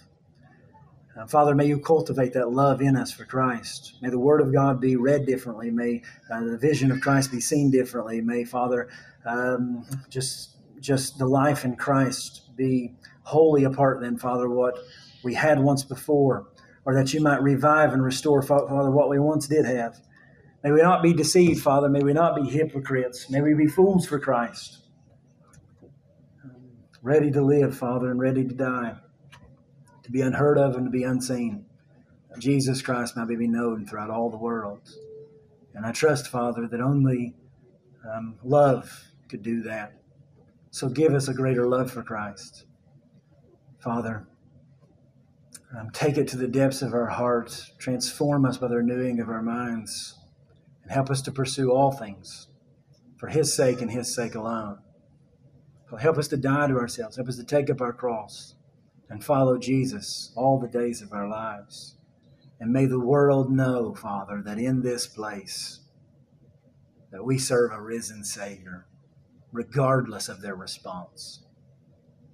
Uh, 1.20 1.28
Father, 1.28 1.54
may 1.54 1.66
you 1.66 1.80
cultivate 1.80 2.32
that 2.34 2.52
love 2.52 2.82
in 2.82 2.96
us 2.96 3.12
for 3.12 3.26
Christ. 3.26 3.96
May 4.02 4.10
the 4.10 4.20
Word 4.20 4.40
of 4.40 4.54
God 4.54 4.80
be 4.80 4.96
read 4.96 5.26
differently. 5.26 5.70
May 5.70 6.02
uh, 6.32 6.44
the 6.46 6.58
vision 6.58 6.92
of 6.92 7.02
Christ 7.02 7.32
be 7.32 7.42
seen 7.42 7.70
differently. 7.72 8.22
May, 8.22 8.46
Father, 8.46 8.88
um, 9.26 9.86
just 10.10 10.56
just 10.80 11.18
the 11.18 11.26
life 11.26 11.66
in 11.66 11.76
Christ 11.76 12.56
be 12.56 12.94
wholly 13.24 13.66
apart 13.66 14.00
then, 14.00 14.18
Father, 14.18 14.48
what 14.50 14.78
we 15.22 15.34
had 15.34 15.60
once 15.60 15.84
before, 15.84 16.48
or 16.86 16.94
that 16.96 17.14
you 17.14 17.20
might 17.20 17.44
revive 17.44 17.92
and 17.92 18.02
restore, 18.02 18.42
Father, 18.42 18.90
what 18.90 19.10
we 19.10 19.20
once 19.20 19.46
did 19.46 19.66
have. 19.66 20.00
May 20.64 20.72
we 20.72 20.82
not 20.82 21.04
be 21.04 21.14
deceived, 21.14 21.62
Father. 21.62 21.90
May 21.90 22.02
we 22.02 22.14
not 22.14 22.36
be 22.36 22.50
hypocrites. 22.50 23.30
May 23.30 23.42
we 23.42 23.56
be 23.56 23.68
fools 23.68 24.08
for 24.08 24.20
Christ. 24.20 24.78
Ready 27.02 27.30
to 27.32 27.42
live, 27.42 27.78
Father, 27.78 28.10
and 28.10 28.22
ready 28.22 28.46
to 28.46 28.54
die, 28.54 28.96
to 30.10 30.14
be 30.14 30.22
unheard 30.22 30.58
of 30.58 30.76
and 30.76 30.86
to 30.86 30.90
be 30.90 31.04
unseen. 31.04 31.64
Jesus 32.40 32.82
Christ 32.82 33.16
might 33.16 33.28
be 33.28 33.48
known 33.48 33.86
throughout 33.86 34.10
all 34.10 34.32
the 34.32 34.38
world. 34.38 34.82
And 35.76 35.86
I 35.86 35.92
trust, 35.92 36.30
Father, 36.30 36.68
that 36.68 36.82
only 36.82 37.36
um, 38.12 38.40
love 38.44 39.04
could 39.30 39.44
do 39.44 39.62
that. 39.64 39.94
So 40.72 40.90
give 40.90 41.14
us 41.14 41.28
a 41.28 41.34
greater 41.34 41.68
love 41.68 41.92
for 41.92 42.02
Christ. 42.02 42.66
Father, 43.84 44.28
um, 45.78 45.92
take 45.92 46.18
it 46.18 46.28
to 46.30 46.38
the 46.38 46.48
depths 46.48 46.82
of 46.82 46.94
our 46.94 47.10
hearts, 47.10 47.72
transform 47.78 48.46
us 48.46 48.58
by 48.58 48.68
the 48.68 48.78
renewing 48.78 49.20
of 49.20 49.30
our 49.30 49.44
minds, 49.44 50.18
and 50.82 50.92
help 50.92 51.12
us 51.12 51.22
to 51.22 51.32
pursue 51.32 51.72
all 51.72 51.92
things 51.92 52.48
for 53.18 53.28
His 53.28 53.54
sake 53.54 53.80
and 53.80 53.92
His 53.92 54.16
sake 54.16 54.34
alone. 54.34 54.80
Help 56.00 56.18
us 56.18 56.28
to 56.30 56.38
die 56.38 56.68
to 56.68 56.78
ourselves, 56.78 57.18
help 57.18 57.30
us 57.30 57.38
to 57.38 57.44
take 57.44 57.70
up 57.70 57.80
our 57.80 57.94
cross 57.94 58.56
and 59.10 59.24
follow 59.24 59.58
Jesus 59.58 60.32
all 60.36 60.60
the 60.60 60.68
days 60.68 61.02
of 61.02 61.14
our 61.14 61.28
lives. 61.28 61.96
And 62.60 62.72
may 62.72 62.86
the 62.86 63.00
world 63.00 63.52
know, 63.52 63.96
Father, 63.96 64.42
that 64.46 64.60
in 64.60 64.82
this 64.82 65.08
place 65.08 65.80
that 67.12 67.24
we 67.24 67.38
serve 67.38 67.72
a 67.72 67.82
risen 67.82 68.24
Savior 68.24 68.86
regardless 69.52 70.30
of 70.30 70.42
their 70.42 70.56
response. 70.56 71.44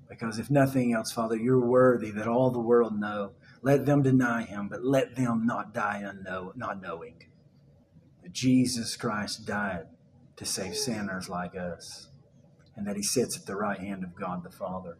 Because 0.09 0.37
if 0.37 0.51
nothing 0.51 0.93
else, 0.93 1.11
Father, 1.11 1.37
you're 1.37 1.65
worthy 1.65 2.11
that 2.11 2.27
all 2.27 2.51
the 2.51 2.59
world 2.59 2.99
know. 2.99 3.31
Let 3.61 3.85
them 3.85 4.03
deny 4.03 4.43
him, 4.43 4.67
but 4.67 4.83
let 4.83 5.15
them 5.15 5.45
not 5.45 5.73
die 5.73 6.03
unknow, 6.03 6.55
not 6.55 6.81
knowing 6.81 7.15
that 8.21 8.33
Jesus 8.33 8.95
Christ 8.95 9.45
died 9.45 9.85
to 10.35 10.45
save 10.45 10.75
sinners 10.75 11.29
like 11.29 11.55
us, 11.55 12.09
and 12.75 12.85
that 12.85 12.95
he 12.97 13.03
sits 13.03 13.37
at 13.37 13.45
the 13.45 13.55
right 13.55 13.79
hand 13.79 14.03
of 14.03 14.15
God 14.15 14.43
the 14.43 14.51
Father. 14.51 14.97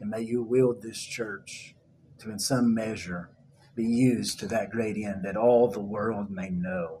And 0.00 0.10
may 0.10 0.22
you 0.22 0.42
wield 0.42 0.82
this 0.82 1.00
church 1.00 1.74
to, 2.18 2.30
in 2.30 2.38
some 2.38 2.74
measure, 2.74 3.30
be 3.74 3.84
used 3.84 4.38
to 4.40 4.46
that 4.48 4.70
great 4.70 4.96
end, 4.96 5.24
that 5.24 5.36
all 5.36 5.68
the 5.68 5.80
world 5.80 6.30
may 6.30 6.50
know 6.50 7.00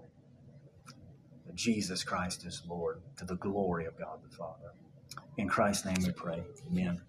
that 1.46 1.54
Jesus 1.54 2.02
Christ 2.02 2.44
is 2.44 2.62
Lord 2.68 3.00
to 3.16 3.24
the 3.24 3.36
glory 3.36 3.86
of 3.86 3.98
God 3.98 4.18
the 4.28 4.36
Father. 4.36 4.72
In 5.36 5.48
Christ's 5.48 5.86
name 5.86 5.96
we 6.04 6.12
pray. 6.12 6.42
Amen. 6.70 7.00